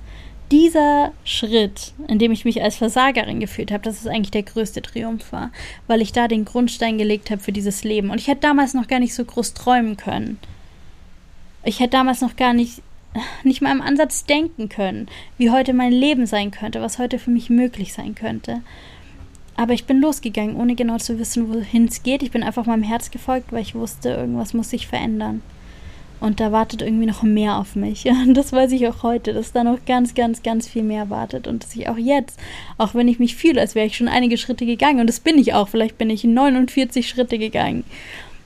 dieser 0.51 1.11
Schritt, 1.25 1.93
in 2.07 2.17
dem 2.17 2.31
ich 2.31 2.45
mich 2.45 2.63
als 2.63 2.77
Versagerin 2.77 3.41
gefühlt 3.41 3.71
habe, 3.71 3.83
dass 3.83 3.99
es 3.99 4.07
eigentlich 4.07 4.31
der 4.31 4.43
größte 4.43 4.81
Triumph 4.81 5.31
war, 5.31 5.51
weil 5.85 6.01
ich 6.01 6.13
da 6.13 6.27
den 6.29 6.45
Grundstein 6.45 6.97
gelegt 6.97 7.29
habe 7.29 7.41
für 7.41 7.51
dieses 7.51 7.83
Leben. 7.83 8.09
Und 8.09 8.19
ich 8.19 8.27
hätte 8.27 8.41
damals 8.41 8.73
noch 8.73 8.87
gar 8.87 8.99
nicht 8.99 9.13
so 9.13 9.25
groß 9.25 9.53
träumen 9.53 9.97
können. 9.97 10.39
Ich 11.65 11.81
hätte 11.81 11.91
damals 11.91 12.21
noch 12.21 12.37
gar 12.37 12.53
nicht, 12.53 12.81
nicht 13.43 13.61
mal 13.61 13.73
im 13.73 13.81
Ansatz 13.81 14.23
denken 14.23 14.69
können, 14.69 15.07
wie 15.37 15.51
heute 15.51 15.73
mein 15.73 15.91
Leben 15.91 16.25
sein 16.25 16.51
könnte, 16.51 16.81
was 16.81 16.99
heute 16.99 17.19
für 17.19 17.31
mich 17.31 17.49
möglich 17.49 17.93
sein 17.93 18.15
könnte. 18.15 18.61
Aber 19.57 19.73
ich 19.73 19.83
bin 19.83 19.99
losgegangen, 19.99 20.55
ohne 20.55 20.75
genau 20.75 20.97
zu 20.97 21.19
wissen, 21.19 21.53
wohin 21.53 21.85
es 21.85 22.01
geht. 22.01 22.23
Ich 22.23 22.31
bin 22.31 22.43
einfach 22.43 22.65
meinem 22.65 22.83
Herz 22.83 23.11
gefolgt, 23.11 23.51
weil 23.51 23.61
ich 23.61 23.75
wusste, 23.75 24.11
irgendwas 24.11 24.53
muss 24.53 24.69
sich 24.69 24.87
verändern. 24.87 25.41
Und 26.19 26.39
da 26.39 26.51
wartet 26.51 26.81
irgendwie 26.81 27.05
noch 27.05 27.23
mehr 27.23 27.57
auf 27.57 27.75
mich. 27.75 28.05
Und 28.09 28.33
das 28.33 28.51
weiß 28.51 28.71
ich 28.73 28.87
auch 28.87 29.03
heute, 29.03 29.33
dass 29.33 29.53
da 29.53 29.63
noch 29.63 29.85
ganz, 29.85 30.13
ganz, 30.13 30.43
ganz 30.43 30.67
viel 30.67 30.83
mehr 30.83 31.09
wartet. 31.09 31.47
Und 31.47 31.63
dass 31.63 31.75
ich 31.75 31.87
auch 31.87 31.97
jetzt, 31.97 32.39
auch 32.77 32.93
wenn 32.93 33.07
ich 33.07 33.19
mich 33.19 33.35
fühle, 33.35 33.61
als 33.61 33.75
wäre 33.75 33.87
ich 33.87 33.97
schon 33.97 34.07
einige 34.07 34.37
Schritte 34.37 34.65
gegangen, 34.65 34.99
und 34.99 35.07
das 35.07 35.19
bin 35.19 35.37
ich 35.37 35.53
auch, 35.53 35.69
vielleicht 35.69 35.97
bin 35.97 36.09
ich 36.09 36.23
49 36.23 37.07
Schritte 37.07 37.37
gegangen, 37.37 37.83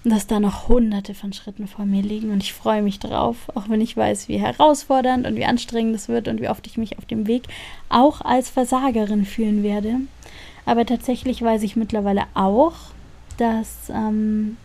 dass 0.03 0.27
da 0.27 0.39
noch 0.39 0.67
hunderte 0.67 1.13
von 1.13 1.31
Schritten 1.31 1.67
vor 1.67 1.85
mir 1.85 2.01
liegen 2.01 2.31
und 2.31 2.43
ich 2.43 2.51
freue 2.51 2.81
mich 2.81 2.99
drauf, 2.99 3.37
auch 3.55 3.69
wenn 3.69 3.79
ich 3.79 3.95
weiß, 3.95 4.27
wie 4.27 4.37
herausfordernd 4.37 5.25
und 5.25 5.37
wie 5.37 5.45
anstrengend 5.45 5.95
es 5.95 6.09
wird 6.09 6.27
und 6.27 6.41
wie 6.41 6.49
oft 6.49 6.67
ich 6.67 6.77
mich 6.77 6.97
auf 6.97 7.05
dem 7.05 7.25
Weg 7.25 7.43
auch 7.87 8.19
als 8.19 8.49
Versagerin 8.49 9.25
fühlen 9.25 9.63
werde. 9.63 10.01
Aber 10.65 10.85
tatsächlich 10.85 11.41
weiß 11.41 11.63
ich 11.63 11.75
mittlerweile 11.75 12.23
auch, 12.33 12.73
dass 13.37 13.89
ähm, 13.89 14.57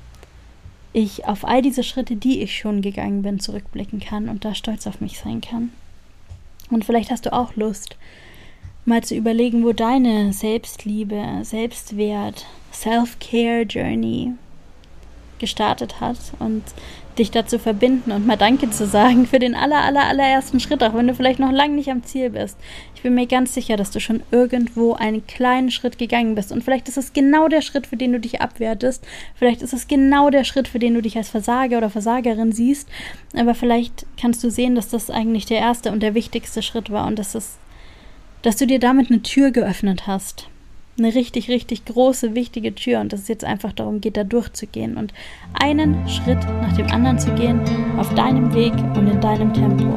ich 0.99 1.27
auf 1.27 1.45
all 1.45 1.63
diese 1.63 1.85
Schritte, 1.85 2.17
die 2.17 2.43
ich 2.43 2.57
schon 2.57 2.83
gegangen 2.83 3.23
bin, 3.23 3.39
zurückblicken 3.39 4.01
kann 4.01 4.29
und 4.29 4.45
da 4.45 4.55
stolz 4.55 4.87
auf 4.87 5.01
mich 5.01 5.19
sein 5.19 5.41
kann. 5.41 5.71
Und 6.71 6.85
vielleicht 6.85 7.11
hast 7.11 7.27
du 7.27 7.33
auch 7.33 7.55
Lust, 7.55 7.97
mal 8.85 9.05
zu 9.05 9.15
überlegen, 9.15 9.65
wo 9.65 9.73
deine 9.73 10.33
Selbstliebe, 10.33 11.41
Selbstwert, 11.43 12.47
Self-Care-Journey 12.73 14.33
gestartet 15.39 16.01
hat 16.01 16.19
und 16.41 16.65
dich 17.17 17.31
dazu 17.31 17.59
verbinden 17.59 18.11
und 18.11 18.27
mal 18.27 18.37
Danke 18.37 18.71
zu 18.71 18.87
sagen 18.87 19.27
für 19.27 19.39
den 19.39 19.55
aller, 19.55 19.83
aller, 19.83 20.05
allerersten 20.07 20.59
Schritt, 20.59 20.83
auch 20.83 20.95
wenn 20.95 21.07
du 21.07 21.15
vielleicht 21.15 21.39
noch 21.39 21.53
lange 21.53 21.75
nicht 21.75 21.91
am 21.91 22.03
Ziel 22.03 22.31
bist. 22.31 22.57
Ich 22.99 23.03
bin 23.05 23.15
mir 23.15 23.29
ganz 23.29 23.55
sicher, 23.55 23.77
dass 23.77 23.93
du 23.93 24.01
schon 24.01 24.25
irgendwo 24.33 24.95
einen 24.95 25.25
kleinen 25.25 25.71
Schritt 25.71 25.99
gegangen 25.99 26.35
bist 26.35 26.51
und 26.51 26.65
vielleicht 26.65 26.89
ist 26.89 26.99
es 26.99 27.13
genau 27.13 27.47
der 27.47 27.63
Schritt, 27.63 27.87
für 27.87 27.97
den 27.97 28.11
du 28.11 28.19
dich 28.19 28.41
abwertest. 28.41 29.07
Vielleicht 29.37 29.63
ist 29.63 29.73
es 29.73 29.87
genau 29.87 30.31
der 30.31 30.43
Schritt, 30.43 30.67
für 30.67 30.81
den 30.81 30.95
du 30.95 31.01
dich 31.01 31.17
als 31.17 31.29
Versager 31.29 31.79
oder 31.79 31.91
Versagerin 31.91 32.51
siehst. 32.51 32.89
Aber 33.37 33.55
vielleicht 33.55 34.05
kannst 34.21 34.43
du 34.43 34.51
sehen, 34.51 34.75
dass 34.75 34.89
das 34.89 35.11
eigentlich 35.11 35.47
der 35.47 35.59
erste 35.59 35.93
und 35.93 36.03
der 36.03 36.15
wichtigste 36.15 36.61
Schritt 36.61 36.91
war 36.91 37.07
und 37.07 37.21
dass 37.21 37.37
es, 37.37 37.59
dass 38.43 38.57
du 38.57 38.67
dir 38.67 38.81
damit 38.81 39.13
eine 39.13 39.23
Tür 39.23 39.53
geöffnet 39.53 40.09
hast 40.09 40.49
eine 40.99 41.15
richtig, 41.15 41.49
richtig 41.49 41.85
große, 41.85 42.35
wichtige 42.35 42.75
Tür 42.75 42.99
und 42.99 43.13
dass 43.13 43.21
es 43.21 43.29
jetzt 43.29 43.45
einfach 43.45 43.73
darum 43.73 44.01
geht, 44.01 44.17
da 44.17 44.25
durchzugehen 44.25 44.97
und 44.97 45.15
einen 45.53 46.09
Schritt 46.09 46.43
nach 46.61 46.77
dem 46.77 46.89
anderen 46.89 47.21
zu 47.21 47.33
gehen, 47.37 47.61
auf 47.97 48.13
deinem 48.15 48.53
Weg 48.53 48.73
und 48.97 49.07
in 49.07 49.21
deinem 49.21 49.55
Tempo. 49.55 49.95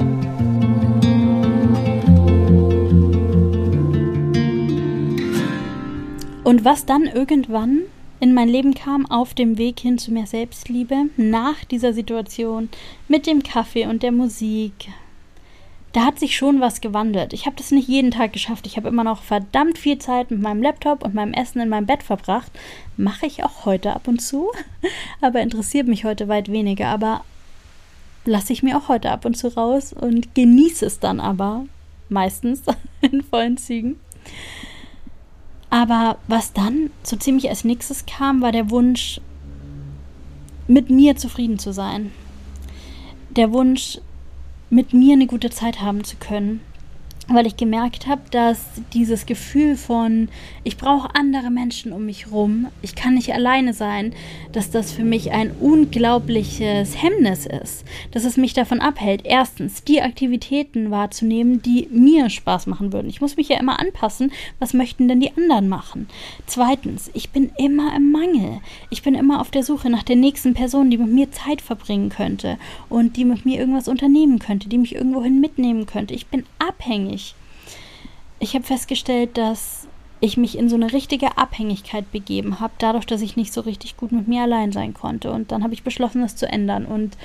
Und 6.51 6.65
was 6.65 6.85
dann 6.85 7.03
irgendwann 7.03 7.83
in 8.19 8.33
mein 8.33 8.49
Leben 8.49 8.73
kam, 8.73 9.05
auf 9.05 9.33
dem 9.33 9.57
Weg 9.57 9.79
hin 9.79 9.97
zu 9.97 10.11
mehr 10.11 10.25
Selbstliebe, 10.25 11.05
nach 11.15 11.63
dieser 11.63 11.93
Situation 11.93 12.67
mit 13.07 13.25
dem 13.25 13.41
Kaffee 13.41 13.85
und 13.85 14.03
der 14.03 14.11
Musik, 14.11 14.89
da 15.93 16.03
hat 16.03 16.19
sich 16.19 16.35
schon 16.35 16.59
was 16.59 16.81
gewandelt. 16.81 17.31
Ich 17.31 17.45
habe 17.45 17.55
das 17.55 17.71
nicht 17.71 17.87
jeden 17.87 18.11
Tag 18.11 18.33
geschafft. 18.33 18.67
Ich 18.67 18.75
habe 18.75 18.89
immer 18.89 19.05
noch 19.05 19.23
verdammt 19.23 19.77
viel 19.77 19.97
Zeit 19.97 20.29
mit 20.29 20.41
meinem 20.41 20.61
Laptop 20.61 21.05
und 21.05 21.13
meinem 21.13 21.33
Essen 21.33 21.61
in 21.61 21.69
meinem 21.69 21.85
Bett 21.85 22.03
verbracht. 22.03 22.51
Mache 22.97 23.27
ich 23.27 23.45
auch 23.45 23.63
heute 23.63 23.93
ab 23.93 24.09
und 24.09 24.21
zu, 24.21 24.51
aber 25.21 25.39
interessiert 25.39 25.87
mich 25.87 26.03
heute 26.03 26.27
weit 26.27 26.51
weniger. 26.51 26.89
Aber 26.89 27.23
lasse 28.25 28.51
ich 28.51 28.61
mir 28.61 28.75
auch 28.77 28.89
heute 28.89 29.09
ab 29.11 29.23
und 29.23 29.37
zu 29.37 29.55
raus 29.55 29.93
und 29.93 30.35
genieße 30.35 30.85
es 30.85 30.99
dann 30.99 31.21
aber 31.21 31.63
meistens 32.09 32.63
in 33.09 33.23
vollen 33.23 33.55
Zügen. 33.55 34.01
Aber 35.71 36.17
was 36.27 36.53
dann 36.53 36.91
so 37.01 37.15
ziemlich 37.15 37.49
als 37.49 37.63
nächstes 37.63 38.05
kam, 38.05 38.41
war 38.41 38.51
der 38.51 38.69
Wunsch, 38.69 39.19
mit 40.67 40.89
mir 40.89 41.15
zufrieden 41.15 41.57
zu 41.57 41.73
sein. 41.73 42.11
Der 43.31 43.51
Wunsch, 43.51 43.99
mit 44.69 44.93
mir 44.93 45.13
eine 45.13 45.27
gute 45.27 45.49
Zeit 45.49 45.81
haben 45.81 46.03
zu 46.03 46.17
können 46.17 46.61
weil 47.27 47.47
ich 47.47 47.55
gemerkt 47.55 48.07
habe, 48.07 48.21
dass 48.31 48.59
dieses 48.93 49.25
Gefühl 49.25 49.75
von, 49.77 50.29
ich 50.63 50.77
brauche 50.77 51.15
andere 51.15 51.49
Menschen 51.49 51.93
um 51.93 52.05
mich 52.05 52.31
rum, 52.31 52.67
ich 52.81 52.95
kann 52.95 53.13
nicht 53.13 53.33
alleine 53.33 53.73
sein, 53.73 54.13
dass 54.51 54.71
das 54.71 54.91
für 54.91 55.03
mich 55.03 55.31
ein 55.31 55.51
unglaubliches 55.51 57.01
Hemmnis 57.01 57.45
ist, 57.45 57.85
dass 58.11 58.25
es 58.25 58.37
mich 58.37 58.53
davon 58.53 58.81
abhält, 58.81 59.21
erstens 59.23 59.83
die 59.83 60.01
Aktivitäten 60.01 60.91
wahrzunehmen, 60.91 61.61
die 61.61 61.87
mir 61.91 62.29
Spaß 62.29 62.67
machen 62.67 62.91
würden. 62.91 63.09
Ich 63.09 63.21
muss 63.21 63.37
mich 63.37 63.49
ja 63.49 63.59
immer 63.59 63.79
anpassen, 63.79 64.31
was 64.59 64.73
möchten 64.73 65.07
denn 65.07 65.19
die 65.19 65.31
anderen 65.35 65.69
machen. 65.69 66.07
Zweitens, 66.47 67.09
ich 67.13 67.29
bin 67.29 67.51
immer 67.57 67.95
im 67.95 68.11
Mangel. 68.11 68.59
Ich 68.89 69.03
bin 69.03 69.15
immer 69.15 69.39
auf 69.41 69.51
der 69.51 69.63
Suche 69.63 69.89
nach 69.89 70.03
der 70.03 70.15
nächsten 70.15 70.53
Person, 70.53 70.89
die 70.89 70.97
mit 70.97 71.11
mir 71.11 71.31
Zeit 71.31 71.61
verbringen 71.61 72.09
könnte 72.09 72.57
und 72.89 73.15
die 73.15 73.25
mit 73.25 73.45
mir 73.45 73.59
irgendwas 73.59 73.87
unternehmen 73.87 74.39
könnte, 74.39 74.69
die 74.69 74.77
mich 74.77 74.95
irgendwohin 74.95 75.39
mitnehmen 75.39 75.85
könnte. 75.85 76.13
Ich 76.13 76.27
bin 76.27 76.43
abhängig 76.59 77.20
ich 78.41 78.55
habe 78.55 78.65
festgestellt, 78.65 79.37
dass 79.37 79.87
ich 80.19 80.35
mich 80.35 80.57
in 80.57 80.67
so 80.67 80.75
eine 80.75 80.91
richtige 80.93 81.37
Abhängigkeit 81.37 82.11
begeben 82.11 82.59
habe, 82.59 82.73
dadurch, 82.79 83.05
dass 83.05 83.21
ich 83.21 83.35
nicht 83.35 83.53
so 83.53 83.61
richtig 83.61 83.97
gut 83.97 84.11
mit 84.11 84.27
mir 84.27 84.41
allein 84.41 84.71
sein 84.71 84.93
konnte. 84.93 85.31
Und 85.31 85.51
dann 85.51 85.63
habe 85.63 85.73
ich 85.73 85.83
beschlossen, 85.83 86.21
das 86.21 86.35
zu 86.35 86.47
ändern. 86.47 86.85
Und 86.85 87.17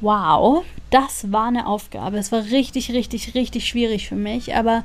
wow, 0.00 0.64
das 0.90 1.32
war 1.32 1.46
eine 1.46 1.66
Aufgabe. 1.66 2.18
Es 2.18 2.30
war 2.30 2.44
richtig, 2.44 2.92
richtig, 2.92 3.34
richtig 3.34 3.66
schwierig 3.66 4.08
für 4.08 4.14
mich. 4.14 4.54
Aber 4.54 4.84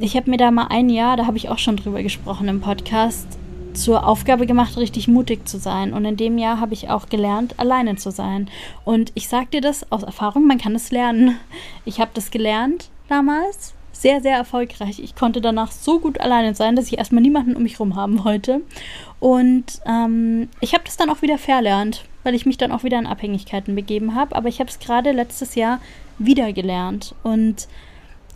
ich 0.00 0.16
habe 0.16 0.30
mir 0.30 0.36
da 0.36 0.50
mal 0.50 0.66
ein 0.68 0.90
Jahr, 0.90 1.16
da 1.16 1.26
habe 1.26 1.36
ich 1.36 1.48
auch 1.48 1.58
schon 1.58 1.76
drüber 1.76 2.02
gesprochen 2.02 2.48
im 2.48 2.60
Podcast, 2.60 3.26
zur 3.74 4.04
Aufgabe 4.04 4.46
gemacht, 4.46 4.76
richtig 4.76 5.06
mutig 5.06 5.48
zu 5.48 5.58
sein. 5.58 5.92
Und 5.92 6.04
in 6.04 6.16
dem 6.16 6.38
Jahr 6.38 6.58
habe 6.60 6.74
ich 6.74 6.90
auch 6.90 7.08
gelernt, 7.08 7.54
alleine 7.58 7.94
zu 7.94 8.10
sein. 8.10 8.50
Und 8.84 9.12
ich 9.14 9.28
sage 9.28 9.46
dir 9.52 9.60
das 9.60 9.90
aus 9.92 10.02
Erfahrung, 10.02 10.46
man 10.46 10.58
kann 10.58 10.74
es 10.74 10.90
lernen. 10.90 11.38
Ich 11.84 12.00
habe 12.00 12.10
das 12.14 12.32
gelernt 12.32 12.90
damals 13.08 13.74
sehr, 14.00 14.20
sehr 14.20 14.36
erfolgreich. 14.36 15.00
Ich 15.00 15.14
konnte 15.14 15.40
danach 15.40 15.72
so 15.72 15.98
gut 15.98 16.20
alleine 16.20 16.54
sein, 16.54 16.76
dass 16.76 16.86
ich 16.86 16.98
erstmal 16.98 17.22
niemanden 17.22 17.56
um 17.56 17.62
mich 17.62 17.74
herum 17.74 17.96
haben 17.96 18.24
wollte. 18.24 18.60
Und 19.20 19.64
ähm, 19.86 20.48
ich 20.60 20.74
habe 20.74 20.84
das 20.84 20.96
dann 20.96 21.10
auch 21.10 21.22
wieder 21.22 21.38
verlernt, 21.38 22.04
weil 22.22 22.34
ich 22.34 22.46
mich 22.46 22.56
dann 22.56 22.72
auch 22.72 22.84
wieder 22.84 22.98
in 22.98 23.06
Abhängigkeiten 23.06 23.74
begeben 23.74 24.14
habe. 24.14 24.36
Aber 24.36 24.48
ich 24.48 24.60
habe 24.60 24.70
es 24.70 24.78
gerade 24.78 25.12
letztes 25.12 25.54
Jahr 25.54 25.80
wieder 26.18 26.52
gelernt. 26.52 27.14
Und 27.22 27.68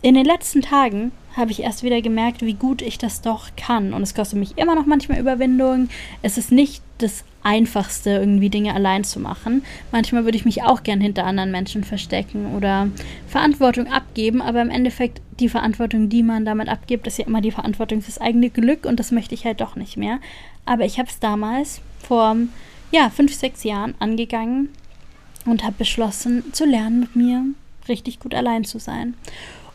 in 0.01 0.15
den 0.15 0.25
letzten 0.25 0.61
Tagen 0.61 1.11
habe 1.37 1.51
ich 1.51 1.63
erst 1.63 1.83
wieder 1.83 2.01
gemerkt, 2.01 2.41
wie 2.41 2.53
gut 2.53 2.81
ich 2.81 2.97
das 2.97 3.21
doch 3.21 3.47
kann. 3.55 3.93
Und 3.93 4.03
es 4.03 4.13
kostet 4.13 4.39
mich 4.39 4.57
immer 4.57 4.75
noch 4.75 4.85
manchmal 4.85 5.19
Überwindung. 5.19 5.89
Es 6.21 6.37
ist 6.37 6.51
nicht 6.51 6.83
das 6.97 7.23
Einfachste, 7.43 8.11
irgendwie 8.11 8.49
Dinge 8.49 8.73
allein 8.73 9.03
zu 9.03 9.19
machen. 9.19 9.63
Manchmal 9.91 10.25
würde 10.25 10.37
ich 10.37 10.45
mich 10.45 10.63
auch 10.63 10.83
gern 10.83 11.01
hinter 11.01 11.25
anderen 11.25 11.51
Menschen 11.51 11.83
verstecken 11.83 12.55
oder 12.55 12.89
Verantwortung 13.27 13.87
abgeben, 13.87 14.41
aber 14.41 14.61
im 14.61 14.69
Endeffekt 14.69 15.21
die 15.39 15.49
Verantwortung, 15.49 16.09
die 16.09 16.23
man 16.23 16.45
damit 16.45 16.69
abgibt, 16.69 17.07
ist 17.07 17.17
ja 17.17 17.25
immer 17.25 17.41
die 17.41 17.51
Verantwortung 17.51 18.01
fürs 18.01 18.21
eigene 18.21 18.49
Glück 18.49 18.85
und 18.85 18.99
das 18.99 19.11
möchte 19.11 19.35
ich 19.35 19.45
halt 19.45 19.61
doch 19.61 19.75
nicht 19.75 19.97
mehr. 19.97 20.19
Aber 20.65 20.85
ich 20.85 20.99
habe 20.99 21.09
es 21.09 21.19
damals 21.19 21.81
vor 22.01 22.35
ja, 22.91 23.09
fünf, 23.09 23.33
sechs 23.33 23.63
Jahren 23.63 23.95
angegangen 23.99 24.69
und 25.45 25.63
habe 25.63 25.75
beschlossen 25.77 26.53
zu 26.53 26.65
lernen, 26.65 27.01
mit 27.01 27.15
mir 27.15 27.43
richtig 27.87 28.19
gut 28.19 28.33
allein 28.33 28.63
zu 28.63 28.79
sein. 28.79 29.15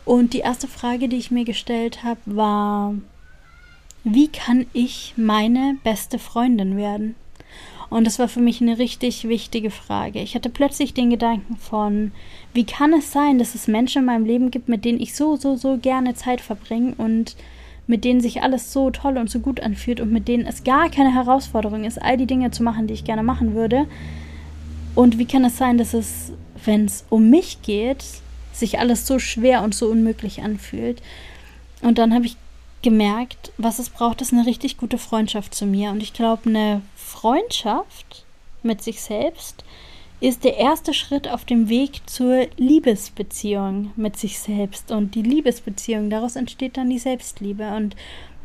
Und 0.05 0.33
die 0.33 0.39
erste 0.39 0.67
Frage, 0.67 1.07
die 1.07 1.17
ich 1.17 1.29
mir 1.29 1.45
gestellt 1.45 2.03
habe, 2.03 2.19
war, 2.25 2.95
wie 4.03 4.27
kann 4.27 4.65
ich 4.73 5.13
meine 5.17 5.77
beste 5.83 6.17
Freundin 6.17 6.77
werden? 6.77 7.15
Und 7.89 8.05
das 8.05 8.19
war 8.19 8.27
für 8.27 8.39
mich 8.39 8.61
eine 8.61 8.77
richtig 8.77 9.27
wichtige 9.27 9.71
Frage. 9.71 10.19
Ich 10.19 10.35
hatte 10.35 10.49
plötzlich 10.49 10.93
den 10.93 11.09
Gedanken 11.09 11.57
von, 11.57 12.11
wie 12.53 12.63
kann 12.63 12.93
es 12.93 13.11
sein, 13.11 13.39
dass 13.39 13.55
es 13.55 13.67
Menschen 13.67 13.99
in 13.99 14.05
meinem 14.05 14.25
Leben 14.25 14.51
gibt, 14.51 14.69
mit 14.69 14.85
denen 14.85 14.99
ich 14.99 15.15
so, 15.15 15.35
so, 15.35 15.55
so 15.55 15.77
gerne 15.77 16.13
Zeit 16.13 16.41
verbringe 16.41 16.93
und 16.97 17.35
mit 17.87 18.05
denen 18.05 18.21
sich 18.21 18.43
alles 18.43 18.71
so 18.71 18.91
toll 18.91 19.17
und 19.17 19.31
so 19.31 19.39
gut 19.39 19.61
anfühlt 19.61 19.99
und 19.99 20.11
mit 20.11 20.27
denen 20.27 20.45
es 20.45 20.63
gar 20.63 20.89
keine 20.91 21.11
Herausforderung 21.11 21.83
ist, 21.83 21.99
all 21.99 22.17
die 22.17 22.27
Dinge 22.27 22.51
zu 22.51 22.61
machen, 22.61 22.85
die 22.85 22.93
ich 22.93 23.03
gerne 23.03 23.23
machen 23.23 23.55
würde. 23.55 23.87
Und 24.93 25.17
wie 25.17 25.25
kann 25.25 25.43
es 25.43 25.57
sein, 25.57 25.79
dass 25.79 25.95
es, 25.95 26.31
wenn 26.65 26.85
es 26.85 27.05
um 27.09 27.31
mich 27.31 27.63
geht, 27.63 28.05
sich 28.53 28.77
alles 28.77 29.07
so 29.07 29.17
schwer 29.17 29.63
und 29.63 29.73
so 29.73 29.87
unmöglich 29.87 30.43
anfühlt. 30.43 31.01
Und 31.81 31.97
dann 31.97 32.13
habe 32.13 32.25
ich 32.25 32.35
gemerkt, 32.81 33.51
was 33.57 33.79
es 33.79 33.89
braucht, 33.89 34.21
ist 34.21 34.33
eine 34.33 34.45
richtig 34.45 34.77
gute 34.77 34.97
Freundschaft 34.97 35.53
zu 35.53 35.65
mir. 35.65 35.91
Und 35.91 36.01
ich 36.01 36.13
glaube, 36.13 36.49
eine 36.49 36.81
Freundschaft 36.95 38.25
mit 38.63 38.81
sich 38.81 39.01
selbst 39.01 39.63
ist 40.21 40.43
der 40.43 40.57
erste 40.57 40.93
Schritt 40.93 41.29
auf 41.29 41.45
dem 41.45 41.69
Weg 41.69 42.01
zur 42.09 42.47
Liebesbeziehung 42.57 43.91
mit 43.95 44.17
sich 44.17 44.39
selbst. 44.39 44.91
Und 44.91 45.15
die 45.15 45.21
Liebesbeziehung, 45.21 46.09
daraus 46.09 46.35
entsteht 46.35 46.75
dann 46.75 46.89
die 46.89 46.99
Selbstliebe. 46.99 47.75
Und 47.75 47.95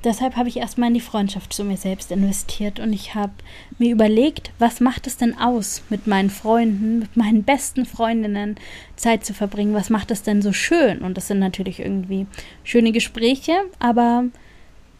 deshalb 0.05 0.37
habe 0.37 0.49
ich 0.49 0.59
erstmal 0.59 0.89
in 0.89 0.95
die 0.95 1.01
Freundschaft 1.01 1.53
zu 1.53 1.65
mir 1.65 1.77
selbst 1.77 2.11
investiert 2.11 2.81
und 2.81 2.93
ich 2.93 3.15
habe 3.15 3.33
mir 3.79 3.91
überlegt, 3.91 4.53
was 4.59 4.81
macht 4.81 5.07
es 5.07 5.17
denn 5.17 5.39
aus, 5.39 5.83
mit 5.91 6.07
meinen 6.07 6.31
Freunden, 6.31 7.01
mit 7.01 7.17
meinen 7.17 7.43
besten 7.43 7.87
Freundinnen 7.87 8.57
Zeit 8.97 9.25
zu 9.25 9.35
verbringen? 9.35 9.75
Was 9.75 9.91
macht 9.91 10.11
es 10.11 10.23
denn 10.23 10.43
so 10.43 10.53
schön? 10.53 10.99
Und 10.99 11.17
das 11.17 11.29
sind 11.29 11.39
natürlich 11.39 11.81
irgendwie 11.81 12.27
schöne 12.63 12.93
Gespräche, 12.93 13.53
aber 13.79 14.25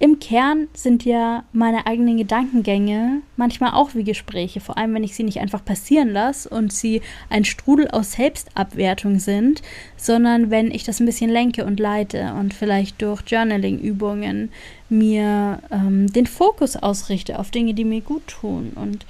im 0.05 0.19
Kern 0.19 0.69
sind 0.75 1.07
ja 1.07 1.45
meine 1.55 1.87
eigenen 1.87 2.19
Gedankengänge 2.19 3.23
manchmal 3.39 3.73
auch 3.73 3.95
wie 3.95 4.05
Gespräche, 4.05 4.61
vor 4.61 4.77
allem 4.77 4.93
wenn 4.93 5.03
ich 5.03 5.17
sie 5.17 5.23
nicht 5.23 5.41
einfach 5.41 5.65
passieren 5.65 6.11
lasse 6.11 6.47
und 6.51 6.75
sie 6.75 7.01
ein 7.31 7.47
Strudel 7.47 7.89
aus 7.89 8.13
Selbstabwertung 8.13 9.19
sind, 9.19 9.63
sondern 9.97 10.51
wenn 10.51 10.71
ich 10.71 10.85
das 10.85 11.01
ein 11.01 11.07
bisschen 11.07 11.31
lenke 11.31 11.65
und 11.65 11.81
leite 11.81 12.35
und 12.39 12.53
vielleicht 12.53 13.01
durch 13.01 13.23
Journaling-Übungen 13.27 14.53
mir 14.91 15.63
ähm, 15.71 16.13
den 16.13 16.27
Fokus 16.27 16.77
ausrichte 16.77 17.39
auf 17.39 17.51
Dinge, 17.51 17.73
die 17.73 17.87
mir 17.87 18.03
gut 18.03 18.27
tun 18.27 18.73
und 18.75 19.07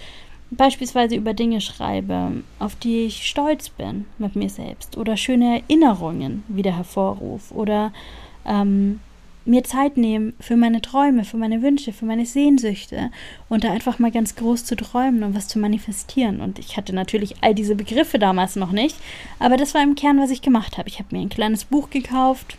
beispielsweise 0.53 1.17
über 1.17 1.35
Dinge 1.35 1.61
schreibe, 1.61 2.45
auf 2.61 2.77
die 2.77 3.07
ich 3.07 3.27
stolz 3.27 3.69
bin 3.69 4.05
mit 4.19 4.37
mir 4.37 4.49
selbst 4.49 4.97
oder 4.97 5.17
schöne 5.17 5.61
Erinnerungen 5.61 6.45
wieder 6.47 6.77
hervorrufe 6.77 7.53
oder 7.53 7.93
ähm, 8.47 9.01
mir 9.45 9.65
Zeit 9.65 9.97
nehmen 9.97 10.33
für 10.41 10.57
meine 10.57 10.81
Träume, 10.81 11.25
für 11.25 11.37
meine 11.37 11.63
Wünsche, 11.63 11.93
für 11.93 12.07
meine 12.07 12.27
Sehnsüchte 12.27 13.11
und 13.49 13.65
da 13.65 13.73
einfach 13.73 13.99
mal 13.99 14.11
ganz 14.11 14.37
groß 14.37 14.65
zu 14.65 14.77
träumen 14.77 15.23
und 15.23 15.35
was 15.35 15.49
zu 15.49 15.59
manifestieren. 15.59 16.41
Und 16.41 16.59
ich 16.59 16.77
hatte 16.77 16.95
natürlich 16.95 17.37
all 17.43 17.55
diese 17.55 17.75
Begriffe 17.75 18.19
damals 18.19 18.57
noch 18.57 18.73
nicht, 18.73 18.97
aber 19.39 19.57
das 19.57 19.75
war 19.75 19.83
im 19.83 19.95
Kern, 19.95 20.19
was 20.19 20.31
ich 20.31 20.43
gemacht 20.43 20.79
habe. 20.79 20.89
Ich 20.89 20.99
habe 20.99 21.15
mir 21.15 21.23
ein 21.23 21.29
kleines 21.29 21.65
Buch 21.65 21.91
gekauft 21.91 22.57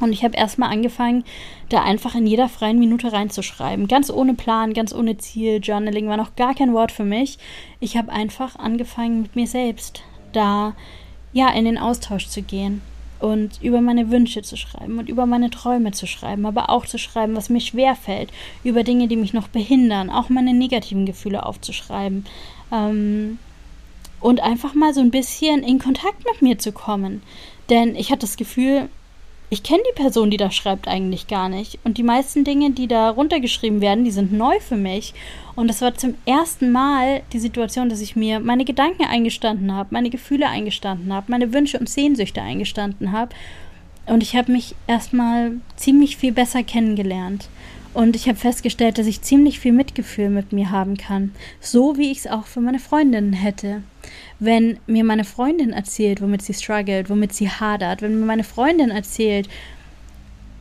und 0.00 0.12
ich 0.12 0.24
habe 0.24 0.36
erstmal 0.36 0.72
angefangen, 0.72 1.24
da 1.68 1.82
einfach 1.82 2.16
in 2.16 2.26
jeder 2.26 2.48
freien 2.48 2.80
Minute 2.80 3.12
reinzuschreiben. 3.12 3.86
Ganz 3.86 4.10
ohne 4.10 4.34
Plan, 4.34 4.74
ganz 4.74 4.92
ohne 4.92 5.16
Ziel. 5.18 5.60
Journaling 5.62 6.08
war 6.08 6.16
noch 6.16 6.34
gar 6.34 6.54
kein 6.54 6.74
Wort 6.74 6.90
für 6.90 7.04
mich. 7.04 7.38
Ich 7.78 7.96
habe 7.96 8.10
einfach 8.10 8.56
angefangen 8.56 9.22
mit 9.22 9.36
mir 9.36 9.46
selbst 9.46 10.02
da 10.32 10.74
ja 11.32 11.50
in 11.50 11.64
den 11.64 11.78
Austausch 11.78 12.26
zu 12.26 12.42
gehen 12.42 12.82
und 13.22 13.62
über 13.62 13.80
meine 13.80 14.10
Wünsche 14.10 14.42
zu 14.42 14.56
schreiben 14.56 14.98
und 14.98 15.08
über 15.08 15.26
meine 15.26 15.48
Träume 15.48 15.92
zu 15.92 16.06
schreiben, 16.06 16.44
aber 16.44 16.70
auch 16.70 16.86
zu 16.86 16.98
schreiben, 16.98 17.36
was 17.36 17.50
mir 17.50 17.60
schwer 17.60 17.94
fällt, 17.94 18.30
über 18.64 18.82
Dinge, 18.82 19.06
die 19.06 19.16
mich 19.16 19.32
noch 19.32 19.46
behindern, 19.46 20.10
auch 20.10 20.28
meine 20.28 20.52
negativen 20.52 21.06
Gefühle 21.06 21.46
aufzuschreiben. 21.46 22.26
Ähm, 22.72 23.38
und 24.18 24.40
einfach 24.40 24.74
mal 24.74 24.92
so 24.92 25.00
ein 25.00 25.10
bisschen 25.10 25.62
in 25.62 25.78
Kontakt 25.78 26.24
mit 26.24 26.42
mir 26.42 26.58
zu 26.58 26.72
kommen. 26.72 27.22
Denn 27.70 27.94
ich 27.96 28.10
hatte 28.10 28.20
das 28.20 28.36
Gefühl, 28.36 28.88
ich 29.52 29.62
kenne 29.62 29.82
die 29.86 30.00
Person, 30.00 30.30
die 30.30 30.38
da 30.38 30.50
schreibt, 30.50 30.88
eigentlich 30.88 31.26
gar 31.26 31.50
nicht. 31.50 31.78
Und 31.84 31.98
die 31.98 32.02
meisten 32.02 32.42
Dinge, 32.42 32.70
die 32.70 32.88
da 32.88 33.10
runtergeschrieben 33.10 33.82
werden, 33.82 34.02
die 34.02 34.10
sind 34.10 34.32
neu 34.32 34.58
für 34.60 34.78
mich. 34.78 35.12
Und 35.56 35.68
das 35.68 35.82
war 35.82 35.94
zum 35.94 36.14
ersten 36.24 36.72
Mal 36.72 37.20
die 37.34 37.38
Situation, 37.38 37.90
dass 37.90 38.00
ich 38.00 38.16
mir 38.16 38.40
meine 38.40 38.64
Gedanken 38.64 39.04
eingestanden 39.04 39.74
habe, 39.74 39.90
meine 39.92 40.08
Gefühle 40.08 40.48
eingestanden 40.48 41.12
habe, 41.12 41.30
meine 41.30 41.52
Wünsche 41.52 41.78
und 41.78 41.90
Sehnsüchte 41.90 42.40
eingestanden 42.40 43.12
habe. 43.12 43.34
Und 44.06 44.22
ich 44.22 44.34
habe 44.36 44.50
mich 44.50 44.74
erstmal 44.86 45.52
ziemlich 45.76 46.16
viel 46.16 46.32
besser 46.32 46.62
kennengelernt. 46.62 47.50
Und 47.94 48.16
ich 48.16 48.28
habe 48.28 48.38
festgestellt, 48.38 48.98
dass 48.98 49.06
ich 49.06 49.22
ziemlich 49.22 49.60
viel 49.60 49.72
Mitgefühl 49.72 50.30
mit 50.30 50.52
mir 50.52 50.70
haben 50.70 50.96
kann. 50.96 51.32
So 51.60 51.98
wie 51.98 52.10
ich 52.10 52.18
es 52.18 52.26
auch 52.26 52.46
für 52.46 52.60
meine 52.60 52.78
Freundinnen 52.78 53.34
hätte 53.34 53.82
wenn 54.44 54.78
mir 54.86 55.04
meine 55.04 55.24
Freundin 55.24 55.72
erzählt, 55.72 56.20
womit 56.20 56.42
sie 56.42 56.54
struggelt, 56.54 57.08
womit 57.08 57.32
sie 57.32 57.48
hadert, 57.48 58.02
wenn 58.02 58.18
mir 58.18 58.26
meine 58.26 58.42
Freundin 58.42 58.90
erzählt, 58.90 59.48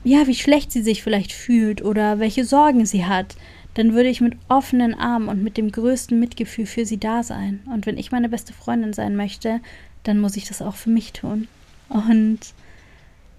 ja, 0.04 0.28
wie 0.28 0.36
schlecht 0.36 0.72
sie 0.72 0.84
sich 0.84 1.02
vielleicht 1.02 1.32
fühlt 1.32 1.84
oder 1.84 2.20
welche 2.20 2.46
Sorgen 2.46 2.86
sie 2.86 3.06
hat, 3.06 3.36
dann 3.74 3.94
würde 3.94 4.10
ich 4.10 4.22
mit 4.22 4.36
offenen 4.50 4.94
Armen 4.94 5.30
und 5.30 5.44
mit 5.44 5.58
dem 5.58 5.72
größten 5.72 6.20
Mitgefühl 6.20 6.68
für 6.68 6.86
sie 6.86 7.00
da 7.00 7.24
sein. 7.24 7.62
Und 7.74 7.88
wenn 7.88 7.98
ich 7.98 8.12
meine 8.12 8.30
beste 8.30 8.54
Freundin 8.54 8.94
sein 8.94 9.16
möchte, 9.16 9.62
dann 10.04 10.20
muss 10.20 10.38
ich 10.38 10.48
das 10.48 10.62
auch 10.62 10.76
für 10.76 10.90
mich 10.90 11.14
tun. 11.14 11.48
Und 11.90 12.40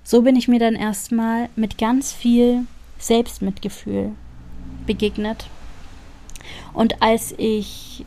so 0.03 0.23
bin 0.23 0.35
ich 0.35 0.49
mir 0.49 0.59
dann 0.59 0.75
erstmal 0.75 1.51
mit 1.55 1.79
ganz 1.79 2.13
viel 2.13 2.65
Selbstmitgefühl 3.03 4.13
begegnet. 4.87 5.47
Und 6.73 7.03
als 7.03 7.35
ich 7.37 8.05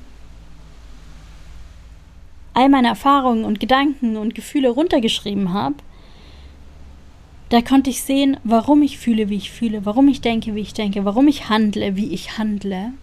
all 2.54 2.70
meine 2.70 2.88
Erfahrungen 2.88 3.44
und 3.44 3.60
Gedanken 3.60 4.18
und 4.18 4.34
Gefühle 4.34 4.70
runtergeschrieben 4.70 5.54
habe, 5.54 5.76
da 7.50 7.62
konnte 7.62 7.90
ich 7.90 8.02
sehen, 8.02 8.38
warum 8.44 8.82
ich 8.82 8.98
fühle, 8.98 9.30
wie 9.30 9.36
ich 9.36 9.52
fühle, 9.52 9.86
warum 9.86 10.08
ich 10.08 10.22
denke, 10.22 10.56
wie 10.56 10.62
ich 10.62 10.74
denke, 10.74 11.06
warum 11.06 11.28
ich 11.28 11.50
handle, 11.50 11.96
wie 11.96 12.12
ich 12.12 12.38
handle. 12.38 12.94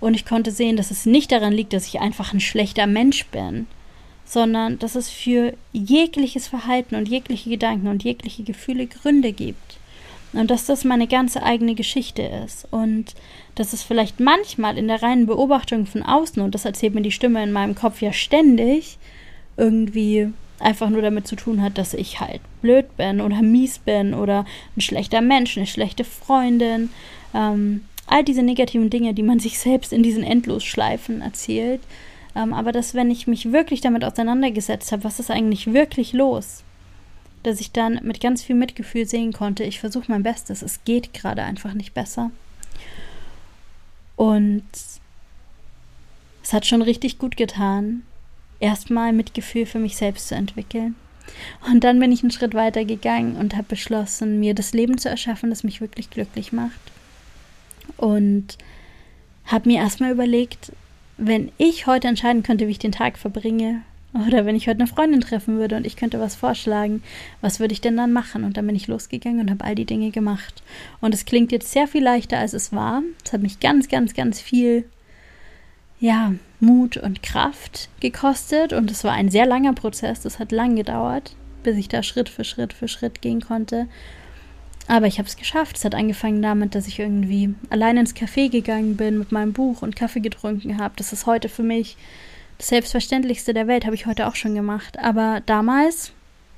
Und 0.00 0.14
ich 0.14 0.24
konnte 0.24 0.50
sehen, 0.50 0.76
dass 0.76 0.90
es 0.90 1.04
nicht 1.04 1.30
daran 1.30 1.52
liegt, 1.52 1.72
dass 1.72 1.86
ich 1.86 2.00
einfach 2.00 2.32
ein 2.32 2.40
schlechter 2.40 2.86
Mensch 2.86 3.26
bin, 3.26 3.66
sondern 4.24 4.78
dass 4.78 4.94
es 4.94 5.10
für 5.10 5.52
jegliches 5.72 6.48
Verhalten 6.48 6.94
und 6.94 7.08
jegliche 7.08 7.50
Gedanken 7.50 7.88
und 7.88 8.02
jegliche 8.02 8.44
Gefühle 8.44 8.86
Gründe 8.86 9.32
gibt. 9.32 9.78
Und 10.32 10.50
dass 10.50 10.64
das 10.66 10.84
meine 10.84 11.06
ganze 11.06 11.42
eigene 11.42 11.74
Geschichte 11.74 12.22
ist. 12.22 12.66
Und 12.70 13.14
dass 13.54 13.72
es 13.72 13.82
vielleicht 13.82 14.18
manchmal 14.18 14.78
in 14.78 14.88
der 14.88 15.02
reinen 15.02 15.26
Beobachtung 15.26 15.86
von 15.86 16.02
außen, 16.02 16.42
und 16.42 16.54
das 16.54 16.64
erzählt 16.64 16.94
mir 16.94 17.02
die 17.02 17.10
Stimme 17.10 17.42
in 17.42 17.52
meinem 17.52 17.74
Kopf 17.74 18.00
ja 18.00 18.12
ständig, 18.12 18.98
irgendwie 19.56 20.32
einfach 20.58 20.88
nur 20.88 21.02
damit 21.02 21.26
zu 21.26 21.36
tun 21.36 21.60
hat, 21.60 21.76
dass 21.76 21.92
ich 21.92 22.20
halt 22.20 22.40
blöd 22.62 22.96
bin 22.96 23.20
oder 23.20 23.42
mies 23.42 23.78
bin 23.78 24.14
oder 24.14 24.46
ein 24.76 24.80
schlechter 24.80 25.20
Mensch, 25.20 25.56
eine 25.56 25.66
schlechte 25.66 26.04
Freundin. 26.04 26.90
Ähm, 27.34 27.82
all 28.06 28.24
diese 28.24 28.42
negativen 28.42 28.90
Dinge, 28.90 29.14
die 29.14 29.22
man 29.22 29.38
sich 29.38 29.58
selbst 29.58 29.92
in 29.92 30.02
diesen 30.02 30.22
Endlosschleifen 30.22 31.20
erzählt. 31.20 31.80
Ähm, 32.34 32.52
aber 32.52 32.72
dass, 32.72 32.94
wenn 32.94 33.10
ich 33.10 33.26
mich 33.26 33.52
wirklich 33.52 33.80
damit 33.80 34.04
auseinandergesetzt 34.04 34.92
habe, 34.92 35.04
was 35.04 35.18
ist 35.20 35.30
eigentlich 35.30 35.72
wirklich 35.72 36.12
los, 36.12 36.62
dass 37.42 37.60
ich 37.60 37.72
dann 37.72 38.00
mit 38.02 38.20
ganz 38.20 38.42
viel 38.42 38.56
Mitgefühl 38.56 39.06
sehen 39.06 39.32
konnte, 39.32 39.64
ich 39.64 39.80
versuche 39.80 40.10
mein 40.10 40.22
Bestes, 40.22 40.62
es 40.62 40.84
geht 40.84 41.12
gerade 41.12 41.42
einfach 41.42 41.74
nicht 41.74 41.94
besser. 41.94 42.30
Und 44.16 44.62
es 46.42 46.52
hat 46.52 46.66
schon 46.66 46.82
richtig 46.82 47.18
gut 47.18 47.36
getan, 47.36 48.02
erstmal 48.60 49.12
Mitgefühl 49.12 49.66
für 49.66 49.78
mich 49.78 49.96
selbst 49.96 50.28
zu 50.28 50.34
entwickeln. 50.34 50.94
Und 51.70 51.84
dann 51.84 51.98
bin 51.98 52.12
ich 52.12 52.22
einen 52.22 52.30
Schritt 52.30 52.54
weiter 52.54 52.84
gegangen 52.84 53.36
und 53.36 53.54
habe 53.54 53.68
beschlossen, 53.68 54.40
mir 54.40 54.54
das 54.54 54.72
Leben 54.72 54.98
zu 54.98 55.08
erschaffen, 55.08 55.50
das 55.50 55.64
mich 55.64 55.80
wirklich 55.80 56.10
glücklich 56.10 56.52
macht. 56.52 56.80
Und 57.96 58.58
habe 59.44 59.68
mir 59.68 59.78
erstmal 59.78 60.12
überlegt, 60.12 60.72
wenn 61.16 61.52
ich 61.58 61.86
heute 61.86 62.08
entscheiden 62.08 62.42
könnte, 62.42 62.66
wie 62.66 62.72
ich 62.72 62.78
den 62.78 62.92
Tag 62.92 63.18
verbringe, 63.18 63.82
oder 64.14 64.44
wenn 64.44 64.56
ich 64.56 64.68
heute 64.68 64.80
eine 64.80 64.86
Freundin 64.86 65.22
treffen 65.22 65.58
würde 65.58 65.76
und 65.76 65.86
ich 65.86 65.96
könnte 65.96 66.20
was 66.20 66.34
vorschlagen, 66.34 67.02
was 67.40 67.60
würde 67.60 67.72
ich 67.72 67.80
denn 67.80 67.96
dann 67.96 68.12
machen? 68.12 68.44
Und 68.44 68.56
dann 68.56 68.66
bin 68.66 68.76
ich 68.76 68.86
losgegangen 68.86 69.40
und 69.40 69.50
habe 69.50 69.64
all 69.64 69.74
die 69.74 69.86
Dinge 69.86 70.10
gemacht. 70.10 70.62
Und 71.00 71.14
es 71.14 71.24
klingt 71.24 71.50
jetzt 71.50 71.72
sehr 71.72 71.88
viel 71.88 72.02
leichter, 72.02 72.38
als 72.38 72.52
es 72.52 72.72
war. 72.72 73.02
Es 73.24 73.32
hat 73.32 73.40
mich 73.40 73.60
ganz, 73.60 73.88
ganz, 73.88 74.12
ganz 74.12 74.40
viel, 74.40 74.84
ja, 75.98 76.34
Mut 76.60 76.98
und 76.98 77.22
Kraft 77.22 77.88
gekostet. 78.00 78.74
Und 78.74 78.90
es 78.90 79.02
war 79.02 79.12
ein 79.12 79.30
sehr 79.30 79.46
langer 79.46 79.72
Prozess. 79.72 80.20
Das 80.20 80.38
hat 80.38 80.52
lang 80.52 80.76
gedauert, 80.76 81.34
bis 81.62 81.78
ich 81.78 81.88
da 81.88 82.02
Schritt 82.02 82.28
für 82.28 82.44
Schritt 82.44 82.74
für 82.74 82.88
Schritt 82.88 83.22
gehen 83.22 83.40
konnte. 83.40 83.88
Aber 84.88 85.06
ich 85.06 85.18
habe 85.18 85.28
es 85.28 85.36
geschafft. 85.36 85.78
Es 85.78 85.86
hat 85.86 85.94
angefangen 85.94 86.42
damit, 86.42 86.74
dass 86.74 86.86
ich 86.86 86.98
irgendwie 86.98 87.54
allein 87.70 87.96
ins 87.96 88.14
Café 88.14 88.50
gegangen 88.50 88.96
bin 88.96 89.18
mit 89.18 89.32
meinem 89.32 89.54
Buch 89.54 89.80
und 89.80 89.96
Kaffee 89.96 90.20
getrunken 90.20 90.78
habe. 90.78 90.92
Das 90.96 91.14
ist 91.14 91.24
heute 91.24 91.48
für 91.48 91.62
mich 91.62 91.96
Selbstverständlichste 92.62 93.54
der 93.54 93.66
Welt 93.66 93.84
habe 93.84 93.94
ich 93.94 94.06
heute 94.06 94.26
auch 94.26 94.36
schon 94.36 94.54
gemacht. 94.54 94.98
Aber 94.98 95.42
damals 95.46 96.12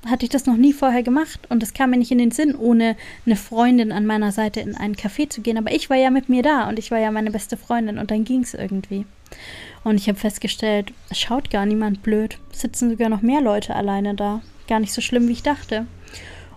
hatte 0.05 0.23
ich 0.23 0.29
das 0.29 0.45
noch 0.45 0.55
nie 0.55 0.71
vorher 0.71 1.01
gemacht 1.01 1.39
und 1.49 1.63
es 1.63 1.73
kam 1.73 1.89
mir 1.89 1.97
nicht 1.97 2.11
in 2.11 2.19
den 2.19 2.29
Sinn, 2.31 2.55
ohne 2.55 2.95
eine 3.25 3.35
Freundin 3.35 3.91
an 3.91 4.05
meiner 4.05 4.31
Seite 4.31 4.59
in 4.59 4.75
einen 4.75 4.95
Café 4.95 5.29
zu 5.29 5.41
gehen. 5.41 5.57
Aber 5.57 5.71
ich 5.71 5.89
war 5.89 5.97
ja 5.97 6.11
mit 6.11 6.29
mir 6.29 6.43
da 6.43 6.69
und 6.69 6.77
ich 6.77 6.91
war 6.91 6.99
ja 6.99 7.09
meine 7.09 7.31
beste 7.31 7.57
Freundin 7.57 7.97
und 7.97 8.11
dann 8.11 8.23
ging 8.23 8.43
es 8.43 8.53
irgendwie. 8.53 9.05
Und 9.83 9.95
ich 9.95 10.07
habe 10.07 10.19
festgestellt, 10.19 10.93
es 11.09 11.19
schaut 11.19 11.49
gar 11.49 11.65
niemand 11.65 12.03
blöd. 12.03 12.37
Es 12.51 12.61
sitzen 12.61 12.91
sogar 12.91 13.09
noch 13.09 13.21
mehr 13.21 13.41
Leute 13.41 13.75
alleine 13.75 14.13
da. 14.13 14.41
Gar 14.67 14.79
nicht 14.79 14.93
so 14.93 15.01
schlimm, 15.01 15.27
wie 15.27 15.33
ich 15.33 15.43
dachte. 15.43 15.87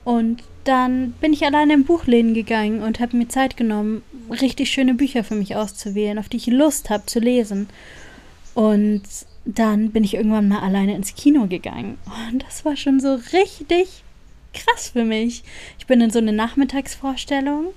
Und 0.05 0.43
dann 0.65 1.13
bin 1.21 1.33
ich 1.33 1.45
alleine 1.45 1.73
in 1.73 1.85
Buchläden 1.85 2.35
gegangen 2.35 2.83
und 2.83 3.01
habe 3.01 3.17
mir 3.17 3.29
Zeit 3.29 3.57
genommen, 3.57 4.03
richtig 4.31 4.71
schöne 4.71 4.93
Bücher 4.93 5.25
für 5.25 5.35
mich 5.35 5.57
auszuwählen, 5.57 6.19
auf 6.19 6.29
die 6.29 6.37
ich 6.37 6.47
Lust 6.47 6.91
habe 6.91 7.07
zu 7.07 7.19
lesen. 7.19 7.69
Und 8.55 9.03
dann 9.55 9.93
bin 9.93 10.05
ich 10.05 10.15
irgendwann 10.15 10.49
mal 10.49 10.61
alleine 10.61 10.95
ins 10.95 11.15
Kino 11.15 11.47
gegangen. 11.47 11.97
Und 12.31 12.43
das 12.43 12.67
war 12.67 12.77
schon 12.77 13.01
so 13.01 13.15
richtig 13.33 14.05
krass 14.53 14.91
für 14.91 15.05
mich. 15.05 15.43
Ich 15.79 15.87
bin 15.87 16.03
in 16.03 16.11
so 16.11 16.19
eine 16.19 16.35
Nachmittagsvorstellung. 16.35 17.69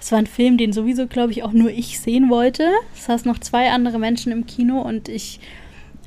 Es 0.00 0.12
war 0.12 0.20
ein 0.20 0.28
Film, 0.28 0.56
den 0.56 0.72
sowieso, 0.72 1.08
glaube 1.08 1.32
ich, 1.32 1.42
auch 1.42 1.52
nur 1.52 1.70
ich 1.70 1.98
sehen 1.98 2.30
wollte. 2.30 2.70
Es 2.94 3.06
saßen 3.06 3.30
noch 3.30 3.40
zwei 3.40 3.70
andere 3.70 3.98
Menschen 3.98 4.30
im 4.30 4.46
Kino 4.46 4.80
und 4.80 5.08
ich 5.08 5.40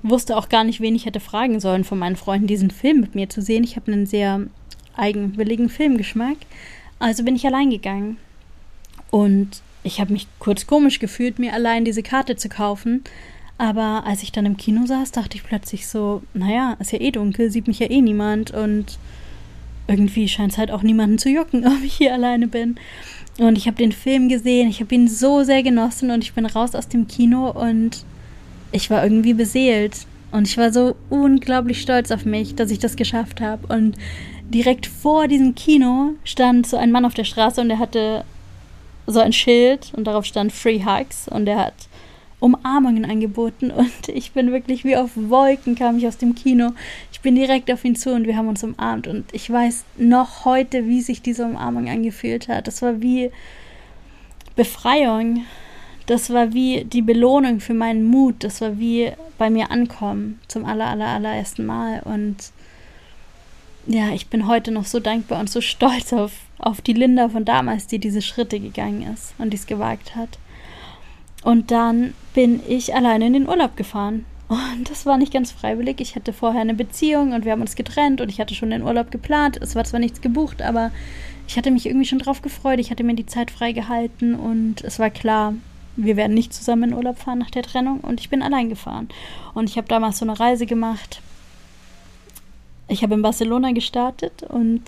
wusste 0.03 0.37
auch 0.37 0.47
gar 0.47 0.63
nicht, 0.63 0.79
wen 0.79 0.95
ich 0.95 1.05
hätte 1.05 1.19
fragen 1.19 1.59
sollen 1.59 1.83
von 1.83 1.99
meinen 1.99 2.15
Freunden, 2.15 2.47
diesen 2.47 2.71
Film 2.71 3.01
mit 3.01 3.13
mir 3.13 3.29
zu 3.29 3.41
sehen. 3.41 3.65
Ich 3.65 3.75
habe 3.75 3.91
einen 3.91 4.05
sehr 4.05 4.41
eigenwilligen 4.95 5.67
Filmgeschmack. 5.67 6.37
Also 6.99 7.25
bin 7.25 7.35
ich 7.35 7.45
allein 7.45 7.69
gegangen. 7.69 8.17
Und 9.11 9.61
ich 9.83 9.99
habe 9.99 10.13
mich 10.13 10.27
kurz 10.39 10.65
komisch 10.65 10.99
gefühlt, 10.99 11.39
mir 11.39 11.53
allein 11.53 11.83
diese 11.83 12.03
Karte 12.03 12.37
zu 12.37 12.47
kaufen. 12.47 13.03
Aber 13.57 14.03
als 14.05 14.23
ich 14.23 14.31
dann 14.31 14.45
im 14.45 14.57
Kino 14.57 14.85
saß, 14.85 15.11
dachte 15.11 15.37
ich 15.37 15.43
plötzlich 15.43 15.87
so, 15.87 16.23
naja, 16.33 16.75
ist 16.79 16.91
ja 16.91 16.99
eh 16.99 17.11
dunkel, 17.11 17.51
sieht 17.51 17.67
mich 17.67 17.79
ja 17.79 17.89
eh 17.89 18.01
niemand 18.01 18.51
und 18.51 18.97
irgendwie 19.87 20.27
scheint 20.27 20.53
es 20.53 20.57
halt 20.57 20.71
auch 20.71 20.81
niemanden 20.81 21.17
zu 21.17 21.29
jucken, 21.29 21.65
ob 21.67 21.83
ich 21.83 21.93
hier 21.93 22.13
alleine 22.13 22.47
bin. 22.47 22.77
Und 23.39 23.57
ich 23.57 23.67
habe 23.67 23.77
den 23.77 23.91
Film 23.91 24.29
gesehen, 24.29 24.69
ich 24.69 24.79
habe 24.79 24.93
ihn 24.93 25.07
so 25.07 25.43
sehr 25.43 25.63
genossen 25.63 26.11
und 26.11 26.23
ich 26.23 26.33
bin 26.33 26.45
raus 26.45 26.75
aus 26.75 26.87
dem 26.87 27.07
Kino 27.07 27.49
und 27.49 28.05
ich 28.71 28.89
war 28.89 29.03
irgendwie 29.03 29.33
beseelt. 29.33 30.05
Und 30.31 30.47
ich 30.47 30.57
war 30.57 30.73
so 30.73 30.95
unglaublich 31.09 31.81
stolz 31.81 32.09
auf 32.11 32.25
mich, 32.25 32.55
dass 32.55 32.71
ich 32.71 32.79
das 32.79 32.95
geschafft 32.95 33.39
habe. 33.39 33.73
Und 33.73 33.97
direkt 34.45 34.85
vor 34.85 35.27
diesem 35.27 35.55
Kino 35.55 36.13
stand 36.23 36.67
so 36.67 36.77
ein 36.77 36.91
Mann 36.91 37.05
auf 37.05 37.13
der 37.13 37.23
Straße 37.23 37.61
und 37.61 37.69
er 37.69 37.79
hatte 37.79 38.23
so 39.05 39.19
ein 39.19 39.33
Schild 39.33 39.91
und 39.95 40.05
darauf 40.05 40.25
stand 40.25 40.51
Free 40.51 40.83
Hugs 40.83 41.27
und 41.27 41.47
er 41.47 41.57
hat 41.57 41.73
Umarmungen 42.43 43.05
angeboten 43.05 43.71
und 43.71 44.09
ich 44.09 44.33
bin 44.33 44.51
wirklich 44.51 44.83
wie 44.83 44.97
auf 44.97 45.11
Wolken 45.15 45.75
kam 45.75 45.97
ich 45.97 46.07
aus 46.07 46.17
dem 46.17 46.35
Kino. 46.35 46.71
Ich 47.13 47.21
bin 47.21 47.35
direkt 47.35 47.71
auf 47.71 47.85
ihn 47.85 47.95
zu 47.95 48.11
und 48.13 48.27
wir 48.27 48.35
haben 48.35 48.49
uns 48.49 48.63
umarmt 48.63 49.07
und 49.07 49.25
ich 49.31 49.49
weiß 49.49 49.85
noch 49.97 50.43
heute, 50.43 50.85
wie 50.85 51.01
sich 51.01 51.21
diese 51.21 51.45
Umarmung 51.45 51.87
angefühlt 51.87 52.49
hat. 52.49 52.67
Das 52.67 52.81
war 52.81 53.01
wie 53.01 53.31
Befreiung. 54.57 55.45
Das 56.05 56.31
war 56.31 56.51
wie 56.51 56.83
die 56.83 57.01
Belohnung 57.01 57.61
für 57.61 57.73
meinen 57.73 58.05
Mut. 58.05 58.35
Das 58.39 58.59
war 58.59 58.77
wie 58.77 59.13
bei 59.37 59.49
mir 59.49 59.71
ankommen 59.71 60.41
zum 60.49 60.65
aller, 60.65 60.87
aller, 60.87 61.07
allerersten 61.07 61.65
Mal. 61.65 62.01
Und 62.03 62.51
ja, 63.87 64.09
ich 64.09 64.27
bin 64.27 64.47
heute 64.47 64.71
noch 64.71 64.85
so 64.85 64.99
dankbar 64.99 65.39
und 65.39 65.49
so 65.49 65.61
stolz 65.61 66.11
auf, 66.11 66.33
auf 66.57 66.81
die 66.81 66.91
Linda 66.91 67.29
von 67.29 67.45
damals, 67.45 67.87
die 67.87 67.99
diese 67.99 68.21
Schritte 68.21 68.59
gegangen 68.59 69.13
ist 69.13 69.33
und 69.37 69.51
dies 69.51 69.65
gewagt 69.65 70.17
hat. 70.17 70.37
Und 71.43 71.71
dann 71.71 72.13
bin 72.33 72.61
ich 72.67 72.95
alleine 72.95 73.27
in 73.27 73.33
den 73.33 73.47
Urlaub 73.47 73.75
gefahren. 73.75 74.25
Und 74.47 74.89
das 74.89 75.05
war 75.05 75.17
nicht 75.17 75.33
ganz 75.33 75.51
freiwillig. 75.51 75.99
Ich 75.99 76.15
hatte 76.15 76.33
vorher 76.33 76.61
eine 76.61 76.73
Beziehung 76.73 77.33
und 77.33 77.45
wir 77.45 77.51
haben 77.51 77.61
uns 77.61 77.75
getrennt 77.75 78.21
und 78.21 78.29
ich 78.29 78.39
hatte 78.39 78.55
schon 78.55 78.69
den 78.69 78.83
Urlaub 78.83 79.11
geplant. 79.11 79.57
Es 79.61 79.75
war 79.75 79.83
zwar 79.83 79.99
nichts 79.99 80.21
gebucht, 80.21 80.61
aber 80.61 80.91
ich 81.47 81.57
hatte 81.57 81.71
mich 81.71 81.85
irgendwie 81.85 82.05
schon 82.05 82.19
drauf 82.19 82.41
gefreut. 82.41 82.79
Ich 82.79 82.91
hatte 82.91 83.03
mir 83.03 83.15
die 83.15 83.25
Zeit 83.25 83.51
freigehalten 83.51 84.35
und 84.35 84.81
es 84.83 84.99
war 84.99 85.09
klar, 85.09 85.53
wir 85.95 86.17
werden 86.17 86.33
nicht 86.33 86.53
zusammen 86.53 86.91
in 86.91 86.93
Urlaub 86.93 87.19
fahren 87.19 87.39
nach 87.39 87.51
der 87.51 87.63
Trennung 87.63 87.99
und 88.01 88.19
ich 88.19 88.29
bin 88.29 88.41
allein 88.41 88.69
gefahren. 88.69 89.09
Und 89.53 89.69
ich 89.69 89.77
habe 89.77 89.87
damals 89.87 90.19
so 90.19 90.25
eine 90.25 90.39
Reise 90.39 90.65
gemacht. 90.65 91.21
Ich 92.87 93.03
habe 93.03 93.13
in 93.13 93.21
Barcelona 93.21 93.71
gestartet 93.71 94.43
und 94.43 94.81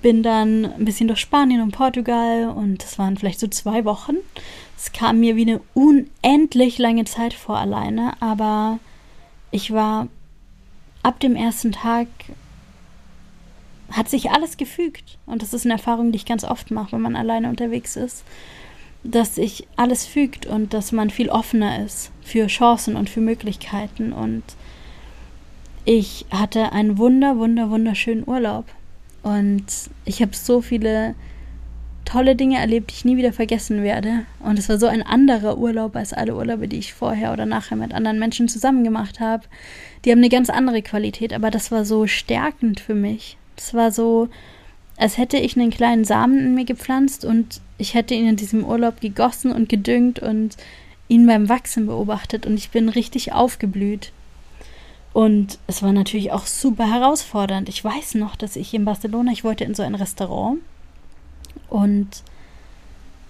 bin 0.00 0.22
dann 0.22 0.64
ein 0.64 0.84
bisschen 0.84 1.08
durch 1.08 1.20
Spanien 1.20 1.60
und 1.60 1.72
Portugal 1.72 2.48
und 2.48 2.82
es 2.82 2.98
waren 2.98 3.16
vielleicht 3.16 3.40
so 3.40 3.46
zwei 3.46 3.84
Wochen. 3.84 4.16
Es 4.84 4.90
kam 4.90 5.20
mir 5.20 5.36
wie 5.36 5.42
eine 5.42 5.60
unendlich 5.74 6.76
lange 6.78 7.04
Zeit 7.04 7.34
vor 7.34 7.56
alleine, 7.56 8.20
aber 8.20 8.80
ich 9.52 9.72
war 9.72 10.08
ab 11.04 11.20
dem 11.20 11.36
ersten 11.36 11.70
Tag 11.70 12.08
hat 13.92 14.08
sich 14.08 14.32
alles 14.32 14.56
gefügt. 14.56 15.18
Und 15.24 15.40
das 15.40 15.54
ist 15.54 15.64
eine 15.64 15.74
Erfahrung, 15.74 16.10
die 16.10 16.16
ich 16.16 16.26
ganz 16.26 16.42
oft 16.42 16.72
mache, 16.72 16.92
wenn 16.92 17.00
man 17.00 17.14
alleine 17.14 17.48
unterwegs 17.48 17.94
ist. 17.94 18.24
Dass 19.04 19.36
sich 19.36 19.68
alles 19.76 20.04
fügt 20.04 20.46
und 20.46 20.74
dass 20.74 20.90
man 20.90 21.10
viel 21.10 21.28
offener 21.28 21.84
ist 21.84 22.10
für 22.20 22.48
Chancen 22.48 22.96
und 22.96 23.08
für 23.08 23.20
Möglichkeiten. 23.20 24.12
Und 24.12 24.42
ich 25.84 26.26
hatte 26.32 26.72
einen 26.72 26.98
wunder, 26.98 27.38
wunder, 27.38 27.70
wunderschönen 27.70 28.26
Urlaub. 28.26 28.64
Und 29.22 29.64
ich 30.06 30.22
habe 30.22 30.34
so 30.34 30.60
viele 30.60 31.14
tolle 32.04 32.36
Dinge 32.36 32.58
erlebt, 32.58 32.90
die 32.90 32.94
ich 32.94 33.04
nie 33.04 33.16
wieder 33.16 33.32
vergessen 33.32 33.82
werde. 33.82 34.26
Und 34.40 34.58
es 34.58 34.68
war 34.68 34.78
so 34.78 34.86
ein 34.86 35.02
anderer 35.02 35.58
Urlaub 35.58 35.96
als 35.96 36.12
alle 36.12 36.36
Urlaube, 36.36 36.68
die 36.68 36.78
ich 36.78 36.94
vorher 36.94 37.32
oder 37.32 37.46
nachher 37.46 37.76
mit 37.76 37.94
anderen 37.94 38.18
Menschen 38.18 38.48
zusammen 38.48 38.84
gemacht 38.84 39.20
habe. 39.20 39.44
Die 40.04 40.10
haben 40.10 40.18
eine 40.18 40.28
ganz 40.28 40.50
andere 40.50 40.82
Qualität, 40.82 41.32
aber 41.32 41.50
das 41.50 41.70
war 41.70 41.84
so 41.84 42.06
stärkend 42.06 42.80
für 42.80 42.94
mich. 42.94 43.36
Es 43.56 43.74
war 43.74 43.92
so, 43.92 44.28
als 44.96 45.18
hätte 45.18 45.36
ich 45.36 45.56
einen 45.56 45.70
kleinen 45.70 46.04
Samen 46.04 46.38
in 46.38 46.54
mir 46.54 46.64
gepflanzt 46.64 47.24
und 47.24 47.60
ich 47.78 47.94
hätte 47.94 48.14
ihn 48.14 48.28
in 48.28 48.36
diesem 48.36 48.64
Urlaub 48.64 49.00
gegossen 49.00 49.52
und 49.52 49.68
gedüngt 49.68 50.18
und 50.18 50.56
ihn 51.08 51.26
beim 51.26 51.48
Wachsen 51.48 51.86
beobachtet 51.86 52.46
und 52.46 52.54
ich 52.54 52.70
bin 52.70 52.88
richtig 52.88 53.32
aufgeblüht. 53.32 54.12
Und 55.12 55.58
es 55.66 55.82
war 55.82 55.92
natürlich 55.92 56.32
auch 56.32 56.46
super 56.46 56.90
herausfordernd. 56.90 57.68
Ich 57.68 57.84
weiß 57.84 58.14
noch, 58.14 58.34
dass 58.34 58.56
ich 58.56 58.72
in 58.72 58.86
Barcelona, 58.86 59.30
ich 59.30 59.44
wollte 59.44 59.64
in 59.64 59.74
so 59.74 59.82
ein 59.82 59.94
Restaurant 59.94 60.58
und 61.72 62.22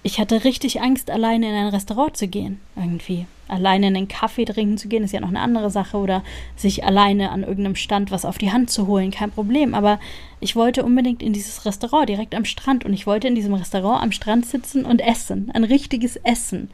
ich 0.03 0.19
hatte 0.19 0.43
richtig 0.43 0.81
Angst, 0.81 1.11
alleine 1.11 1.49
in 1.49 1.55
ein 1.55 1.69
Restaurant 1.69 2.17
zu 2.17 2.27
gehen, 2.27 2.61
irgendwie. 2.75 3.27
Alleine 3.47 3.87
in 3.87 3.97
einen 3.97 4.09
Kaffee 4.09 4.45
trinken 4.45 4.79
zu 4.79 4.89
gehen, 4.89 5.05
ist 5.05 5.13
ja 5.13 5.21
noch 5.21 5.29
eine 5.29 5.41
andere 5.41 5.71
Sache. 5.71 5.97
Oder 5.97 6.25
sich 6.57 6.85
alleine 6.85 7.31
an 7.31 7.45
irgendeinem 7.45 7.77
Stand 7.77 8.11
was 8.11 8.25
auf 8.25 8.39
die 8.39 8.51
Hand 8.51 8.71
zu 8.71 8.89
holen, 8.89 9.13
kein 9.13 9.31
Problem. 9.31 9.75
Aber 9.75 10.01
ich 10.41 10.57
wollte 10.57 10.85
unbedingt 10.85 11.23
in 11.23 11.33
dieses 11.33 11.65
Restaurant, 11.65 12.09
direkt 12.09 12.35
am 12.35 12.45
Strand. 12.45 12.85
Und 12.85 12.95
ich 12.95 13.07
wollte 13.07 13.29
in 13.29 13.37
diesem 13.37 13.55
Restaurant 13.55 14.03
am 14.03 14.11
Strand 14.11 14.45
sitzen 14.45 14.85
und 14.85 15.01
essen. 15.01 15.53
Ein 15.55 15.63
richtiges 15.63 16.17
Essen. 16.17 16.71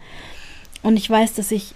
Und 0.83 0.97
ich 0.97 1.11
weiß, 1.11 1.35
dass 1.35 1.51
ich 1.51 1.75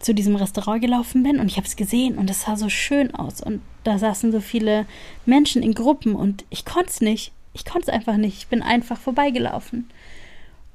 zu 0.00 0.14
diesem 0.14 0.36
Restaurant 0.36 0.80
gelaufen 0.80 1.22
bin 1.22 1.40
und 1.40 1.48
ich 1.48 1.56
habe 1.56 1.66
es 1.66 1.74
gesehen 1.74 2.16
und 2.16 2.30
es 2.30 2.42
sah 2.42 2.56
so 2.56 2.70
schön 2.70 3.12
aus. 3.14 3.42
Und 3.42 3.60
da 3.84 3.98
saßen 3.98 4.32
so 4.32 4.40
viele 4.40 4.86
Menschen 5.26 5.62
in 5.62 5.74
Gruppen 5.74 6.14
und 6.14 6.46
ich 6.48 6.64
konnte 6.64 6.88
es 6.88 7.00
nicht. 7.02 7.32
Ich 7.52 7.64
konnte 7.64 7.88
es 7.88 7.94
einfach 7.94 8.16
nicht. 8.16 8.38
Ich 8.38 8.46
bin 8.48 8.62
einfach 8.62 8.98
vorbeigelaufen. 8.98 9.88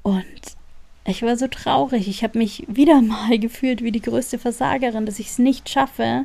Und 0.02 0.24
ich 1.06 1.22
war 1.22 1.36
so 1.36 1.48
traurig. 1.48 2.08
Ich 2.08 2.22
habe 2.22 2.38
mich 2.38 2.64
wieder 2.68 3.00
mal 3.00 3.38
gefühlt 3.38 3.82
wie 3.82 3.92
die 3.92 4.02
größte 4.02 4.38
Versagerin, 4.38 5.06
dass 5.06 5.18
ich 5.18 5.28
es 5.28 5.38
nicht 5.38 5.68
schaffe, 5.68 6.24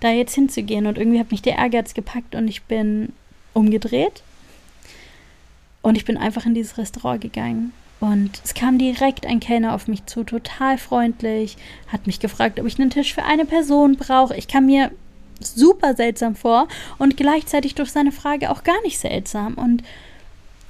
da 0.00 0.10
jetzt 0.10 0.34
hinzugehen. 0.34 0.86
Und 0.86 0.98
irgendwie 0.98 1.20
hat 1.20 1.30
mich 1.30 1.42
der 1.42 1.56
Ehrgeiz 1.56 1.94
gepackt 1.94 2.34
und 2.34 2.48
ich 2.48 2.62
bin 2.62 3.12
umgedreht. 3.52 4.22
Und 5.82 5.96
ich 5.96 6.04
bin 6.04 6.16
einfach 6.16 6.46
in 6.46 6.54
dieses 6.54 6.78
Restaurant 6.78 7.20
gegangen. 7.20 7.72
Und 8.00 8.40
es 8.44 8.54
kam 8.54 8.78
direkt 8.78 9.26
ein 9.26 9.40
Kellner 9.40 9.74
auf 9.74 9.88
mich 9.88 10.04
zu, 10.06 10.24
total 10.24 10.76
freundlich, 10.76 11.56
hat 11.88 12.06
mich 12.06 12.20
gefragt, 12.20 12.60
ob 12.60 12.66
ich 12.66 12.78
einen 12.78 12.90
Tisch 12.90 13.14
für 13.14 13.24
eine 13.24 13.44
Person 13.44 13.96
brauche. 13.96 14.36
Ich 14.36 14.48
kam 14.48 14.66
mir 14.66 14.90
super 15.46 15.94
seltsam 15.94 16.34
vor 16.34 16.68
und 16.98 17.16
gleichzeitig 17.16 17.74
durch 17.74 17.90
seine 17.90 18.12
Frage 18.12 18.50
auch 18.50 18.64
gar 18.64 18.80
nicht 18.82 18.98
seltsam. 18.98 19.54
Und 19.54 19.82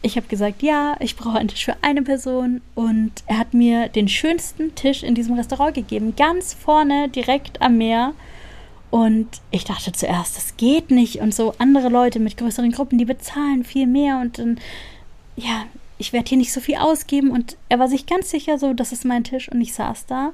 ich 0.02 0.16
habe 0.16 0.26
gesagt, 0.26 0.62
ja, 0.62 0.96
ich 1.00 1.16
brauche 1.16 1.38
einen 1.38 1.48
Tisch 1.48 1.64
für 1.64 1.76
eine 1.80 2.02
Person 2.02 2.60
und 2.74 3.12
er 3.26 3.38
hat 3.38 3.54
mir 3.54 3.88
den 3.88 4.08
schönsten 4.08 4.74
Tisch 4.74 5.02
in 5.02 5.14
diesem 5.14 5.34
Restaurant 5.34 5.74
gegeben, 5.74 6.14
ganz 6.14 6.52
vorne 6.52 7.08
direkt 7.08 7.62
am 7.62 7.78
Meer. 7.78 8.12
Und 8.90 9.26
ich 9.50 9.64
dachte 9.64 9.92
zuerst, 9.92 10.36
das 10.36 10.56
geht 10.56 10.90
nicht. 10.90 11.20
Und 11.20 11.34
so 11.34 11.54
andere 11.58 11.88
Leute 11.88 12.20
mit 12.20 12.36
größeren 12.36 12.70
Gruppen, 12.70 12.98
die 12.98 13.04
bezahlen 13.04 13.64
viel 13.64 13.86
mehr 13.86 14.18
und 14.20 14.38
dann, 14.38 14.60
ja, 15.36 15.64
ich 15.98 16.12
werde 16.12 16.28
hier 16.28 16.38
nicht 16.38 16.52
so 16.52 16.60
viel 16.60 16.76
ausgeben. 16.76 17.30
Und 17.30 17.56
er 17.68 17.78
war 17.78 17.88
sich 17.88 18.06
ganz 18.06 18.30
sicher 18.30 18.58
so, 18.58 18.72
das 18.72 18.92
ist 18.92 19.04
mein 19.04 19.24
Tisch. 19.24 19.48
Und 19.50 19.60
ich 19.60 19.74
saß 19.74 20.06
da 20.06 20.32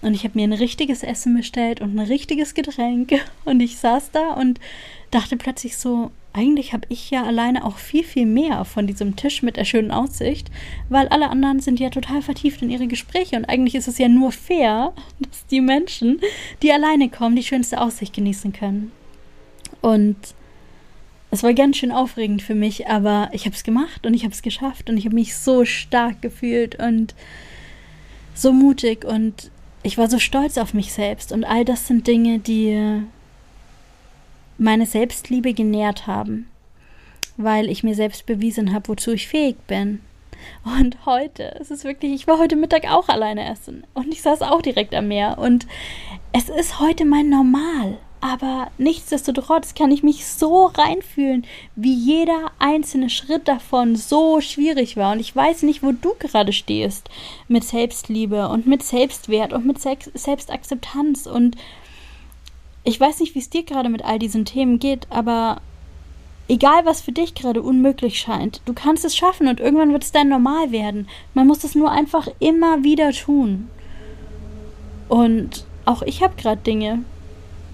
und 0.00 0.14
ich 0.14 0.24
habe 0.24 0.38
mir 0.38 0.44
ein 0.44 0.52
richtiges 0.52 1.02
Essen 1.02 1.36
bestellt 1.36 1.80
und 1.80 1.98
ein 1.98 2.06
richtiges 2.06 2.54
Getränk. 2.54 3.12
Und 3.44 3.60
ich 3.60 3.78
saß 3.78 4.10
da 4.12 4.34
und 4.34 4.60
dachte 5.10 5.36
plötzlich 5.36 5.76
so, 5.76 6.10
eigentlich 6.32 6.72
habe 6.72 6.86
ich 6.90 7.10
ja 7.10 7.24
alleine 7.24 7.64
auch 7.64 7.78
viel, 7.78 8.04
viel 8.04 8.26
mehr 8.26 8.64
von 8.64 8.86
diesem 8.86 9.16
Tisch 9.16 9.42
mit 9.42 9.56
der 9.56 9.64
schönen 9.64 9.90
Aussicht, 9.90 10.50
weil 10.88 11.08
alle 11.08 11.30
anderen 11.30 11.60
sind 11.60 11.80
ja 11.80 11.88
total 11.88 12.20
vertieft 12.20 12.60
in 12.62 12.70
ihre 12.70 12.86
Gespräche 12.86 13.36
und 13.36 13.46
eigentlich 13.46 13.74
ist 13.74 13.88
es 13.88 13.98
ja 13.98 14.08
nur 14.08 14.30
fair, 14.32 14.92
dass 15.18 15.46
die 15.46 15.60
Menschen, 15.60 16.20
die 16.62 16.72
alleine 16.72 17.08
kommen, 17.08 17.36
die 17.36 17.42
schönste 17.42 17.80
Aussicht 17.80 18.14
genießen 18.14 18.52
können. 18.52 18.92
Und 19.80 20.16
es 21.30 21.42
war 21.42 21.54
ganz 21.54 21.78
schön 21.78 21.92
aufregend 21.92 22.42
für 22.42 22.54
mich, 22.54 22.86
aber 22.86 23.30
ich 23.32 23.46
habe 23.46 23.56
es 23.56 23.64
gemacht 23.64 24.06
und 24.06 24.14
ich 24.14 24.24
habe 24.24 24.32
es 24.32 24.42
geschafft 24.42 24.88
und 24.88 24.96
ich 24.96 25.06
habe 25.06 25.14
mich 25.14 25.36
so 25.36 25.64
stark 25.64 26.22
gefühlt 26.22 26.78
und 26.78 27.14
so 28.34 28.52
mutig 28.52 29.04
und 29.04 29.50
ich 29.88 29.96
war 29.96 30.10
so 30.10 30.18
stolz 30.18 30.58
auf 30.58 30.74
mich 30.74 30.92
selbst 30.92 31.32
und 31.32 31.44
all 31.44 31.64
das 31.64 31.86
sind 31.86 32.06
Dinge, 32.06 32.38
die 32.38 33.02
meine 34.58 34.84
Selbstliebe 34.84 35.54
genährt 35.54 36.06
haben, 36.06 36.46
weil 37.38 37.70
ich 37.70 37.82
mir 37.82 37.94
selbst 37.94 38.26
bewiesen 38.26 38.74
habe, 38.74 38.88
wozu 38.88 39.12
ich 39.12 39.28
fähig 39.28 39.56
bin. 39.66 40.00
Und 40.78 41.06
heute, 41.06 41.56
es 41.58 41.70
ist 41.70 41.84
wirklich, 41.84 42.12
ich 42.12 42.26
war 42.26 42.38
heute 42.38 42.54
Mittag 42.54 42.84
auch 42.90 43.08
alleine 43.08 43.50
essen 43.50 43.84
und 43.94 44.08
ich 44.08 44.20
saß 44.20 44.42
auch 44.42 44.60
direkt 44.60 44.94
am 44.94 45.08
Meer 45.08 45.38
und 45.38 45.66
es 46.32 46.50
ist 46.50 46.80
heute 46.80 47.06
mein 47.06 47.30
Normal. 47.30 47.96
Aber 48.20 48.70
nichtsdestotrotz 48.78 49.74
kann 49.74 49.92
ich 49.92 50.02
mich 50.02 50.26
so 50.26 50.66
reinfühlen, 50.66 51.46
wie 51.76 51.94
jeder 51.94 52.50
einzelne 52.58 53.10
Schritt 53.10 53.46
davon 53.46 53.94
so 53.94 54.40
schwierig 54.40 54.96
war. 54.96 55.12
Und 55.12 55.20
ich 55.20 55.34
weiß 55.34 55.62
nicht, 55.62 55.82
wo 55.82 55.92
du 55.92 56.14
gerade 56.18 56.52
stehst 56.52 57.08
mit 57.46 57.62
Selbstliebe 57.62 58.48
und 58.48 58.66
mit 58.66 58.82
Selbstwert 58.82 59.52
und 59.52 59.66
mit 59.66 59.80
Selbstakzeptanz 59.80 61.26
und 61.26 61.56
ich 62.84 62.98
weiß 62.98 63.20
nicht, 63.20 63.34
wie 63.34 63.40
es 63.40 63.50
dir 63.50 63.64
gerade 63.64 63.90
mit 63.90 64.02
all 64.04 64.18
diesen 64.18 64.46
Themen 64.46 64.78
geht, 64.78 65.06
aber 65.10 65.60
egal 66.48 66.86
was 66.86 67.02
für 67.02 67.12
dich 67.12 67.34
gerade 67.34 67.60
unmöglich 67.60 68.18
scheint, 68.18 68.62
du 68.64 68.72
kannst 68.72 69.04
es 69.04 69.14
schaffen 69.14 69.46
und 69.46 69.60
irgendwann 69.60 69.92
wird 69.92 70.04
es 70.04 70.12
dein 70.12 70.28
Normal 70.28 70.72
werden. 70.72 71.06
Man 71.34 71.46
muss 71.46 71.64
es 71.64 71.74
nur 71.74 71.90
einfach 71.90 72.28
immer 72.38 72.82
wieder 72.84 73.12
tun. 73.12 73.68
Und 75.08 75.66
auch 75.84 76.02
ich 76.02 76.22
habe 76.22 76.36
gerade 76.36 76.62
Dinge, 76.62 77.04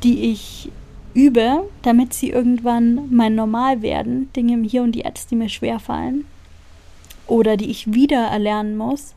die 0.04 0.30
ich 0.30 0.70
übe, 1.14 1.68
damit 1.82 2.12
sie 2.12 2.30
irgendwann 2.30 3.08
mein 3.10 3.34
Normal 3.34 3.82
werden. 3.82 4.32
Dinge 4.34 4.54
im 4.54 4.64
Hier 4.64 4.82
und 4.82 4.96
Jetzt, 4.96 5.30
die 5.30 5.36
mir 5.36 5.48
schwerfallen. 5.48 6.26
Oder 7.26 7.56
die 7.56 7.70
ich 7.70 7.92
wieder 7.94 8.26
erlernen 8.26 8.76
muss. 8.76 9.14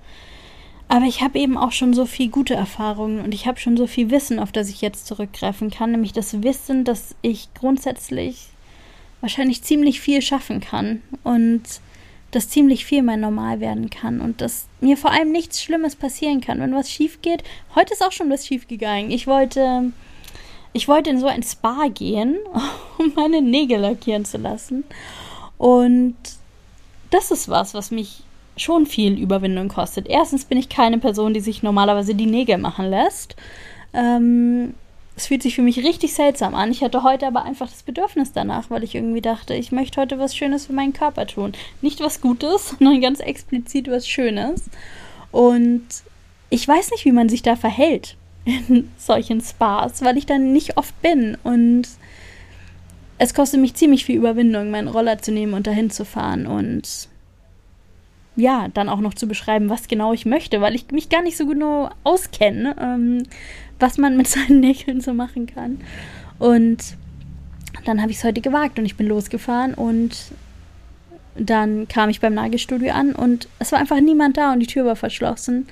Aber 0.88 1.05
ich 1.05 1.21
habe 1.21 1.38
eben 1.38 1.57
auch 1.57 1.73
schon 1.73 1.93
so 1.93 2.05
viel 2.05 2.29
gute 2.29 2.53
Erfahrungen 2.53 3.19
und 3.19 3.33
ich 3.33 3.45
habe 3.45 3.59
schon 3.59 3.75
so 3.75 3.88
viel 3.88 4.09
Wissen, 4.09 4.39
auf 4.39 4.53
das 4.53 4.69
ich 4.69 4.79
jetzt 4.79 5.05
zurückgreifen 5.05 5.69
kann, 5.69 5.91
nämlich 5.91 6.13
das 6.13 6.43
Wissen, 6.43 6.85
dass 6.85 7.13
ich 7.21 7.49
grundsätzlich 7.53 8.47
wahrscheinlich 9.19 9.63
ziemlich 9.63 9.99
viel 9.99 10.21
schaffen 10.21 10.61
kann 10.61 11.01
und 11.23 11.63
dass 12.31 12.49
ziemlich 12.49 12.85
viel 12.85 13.03
mein 13.03 13.19
Normal 13.19 13.59
werden 13.59 13.89
kann 13.89 14.21
und 14.21 14.39
dass 14.39 14.67
mir 14.79 14.95
vor 14.95 15.11
allem 15.11 15.31
nichts 15.31 15.61
Schlimmes 15.61 15.95
passieren 15.95 16.39
kann. 16.39 16.59
Wenn 16.59 16.73
was 16.73 16.91
schief 16.91 17.21
geht, 17.21 17.43
heute 17.75 17.93
ist 17.93 18.03
auch 18.03 18.11
schon 18.11 18.29
was 18.29 18.45
schief 18.45 18.67
gegangen. 18.67 19.11
Ich 19.11 19.27
wollte, 19.27 19.91
ich 20.74 20.88
wollte 20.88 21.09
in 21.09 21.20
so 21.20 21.28
ein 21.28 21.43
Spa 21.43 21.88
gehen, 21.88 22.38
um 22.97 23.13
meine 23.15 23.41
Nägel 23.41 23.80
lackieren 23.80 24.26
zu 24.26 24.38
lassen. 24.38 24.84
Und 25.57 26.15
das 27.09 27.32
ist 27.32 27.49
was, 27.49 27.74
was 27.74 27.91
mich 27.91 28.24
schon 28.57 28.86
viel 28.86 29.18
Überwindung 29.20 29.70
kostet. 29.70 30.07
Erstens 30.07 30.45
bin 30.45 30.57
ich 30.57 30.70
keine 30.70 30.97
Person, 30.97 31.34
die 31.34 31.39
sich 31.39 31.63
normalerweise 31.63 32.15
die 32.15 32.26
Nägel 32.26 32.57
machen 32.57 32.89
lässt. 32.89 33.36
Ähm, 33.93 34.74
es 35.15 35.28
fühlt 35.28 35.41
sich 35.41 35.55
für 35.55 35.61
mich 35.61 35.80
richtig 35.80 36.13
seltsam 36.13 36.53
an. 36.53 36.72
Ich 36.72 36.84
hatte 36.84 37.03
heute 37.03 37.28
aber 37.28 37.43
einfach 37.43 37.68
das 37.70 37.84
Bedürfnis 37.84 38.34
danach, 38.34 38.70
weil 38.70 38.84
ich 38.84 38.93
irgendwie 38.93 39.22
dachte, 39.22 39.55
ich 39.55 39.72
möchte 39.72 39.99
heute 39.99 40.20
was 40.20 40.36
Schönes 40.36 40.68
für 40.68 40.74
meinen 40.74 40.93
Körper 40.93 41.26
tun. 41.26 41.53
Nicht 41.82 41.99
was 42.01 42.22
Gutes, 42.22 42.70
sondern 42.80 43.01
ganz 43.01 43.20
explizit 43.20 43.89
was 43.89 44.07
Schönes. 44.07 44.70
Und 45.32 45.86
ich 46.49 46.68
weiß 46.68 46.91
nicht, 46.91 47.05
wie 47.05 47.11
man 47.11 47.30
sich 47.30 47.41
da 47.41 47.55
verhält 47.55 48.15
in 48.47 48.89
solchen 48.97 49.41
Spas, 49.41 50.01
weil 50.01 50.17
ich 50.17 50.25
dann 50.25 50.53
nicht 50.53 50.77
oft 50.77 50.99
bin. 51.01 51.37
Und 51.43 51.87
es 53.17 53.33
kostet 53.33 53.59
mich 53.59 53.73
ziemlich 53.73 54.05
viel 54.05 54.17
Überwindung, 54.17 54.71
meinen 54.71 54.87
Roller 54.87 55.17
zu 55.17 55.31
nehmen 55.31 55.53
und 55.53 55.67
dahin 55.67 55.89
zu 55.89 56.05
fahren 56.05 56.47
und 56.47 57.09
ja, 58.35 58.67
dann 58.73 58.87
auch 58.87 58.99
noch 58.99 59.15
zu 59.15 59.27
beschreiben, 59.27 59.69
was 59.69 59.87
genau 59.87 60.13
ich 60.13 60.27
möchte, 60.27 60.61
weil 60.61 60.75
ich 60.75 60.91
mich 60.91 61.09
gar 61.09 61.23
nicht 61.23 61.37
so 61.37 61.47
genau 61.47 61.89
auskenne, 62.03 62.75
ähm, 62.79 63.23
was 63.79 63.97
man 63.97 64.15
mit 64.15 64.27
seinen 64.27 64.59
Nägeln 64.59 65.01
so 65.01 65.13
machen 65.13 65.47
kann. 65.47 65.81
Und 66.37 66.95
dann 67.85 68.01
habe 68.01 68.11
ich 68.11 68.17
es 68.17 68.23
heute 68.23 68.41
gewagt 68.41 68.77
und 68.77 68.85
ich 68.85 68.95
bin 68.95 69.07
losgefahren 69.07 69.73
und 69.73 70.15
dann 71.35 71.87
kam 71.87 72.09
ich 72.09 72.21
beim 72.21 72.35
Nagelstudio 72.35 72.93
an 72.93 73.13
und 73.13 73.47
es 73.59 73.71
war 73.71 73.79
einfach 73.79 73.99
niemand 73.99 74.37
da 74.37 74.53
und 74.53 74.59
die 74.59 74.67
Tür 74.67 74.85
war 74.85 74.95
verschlossen 74.95 75.67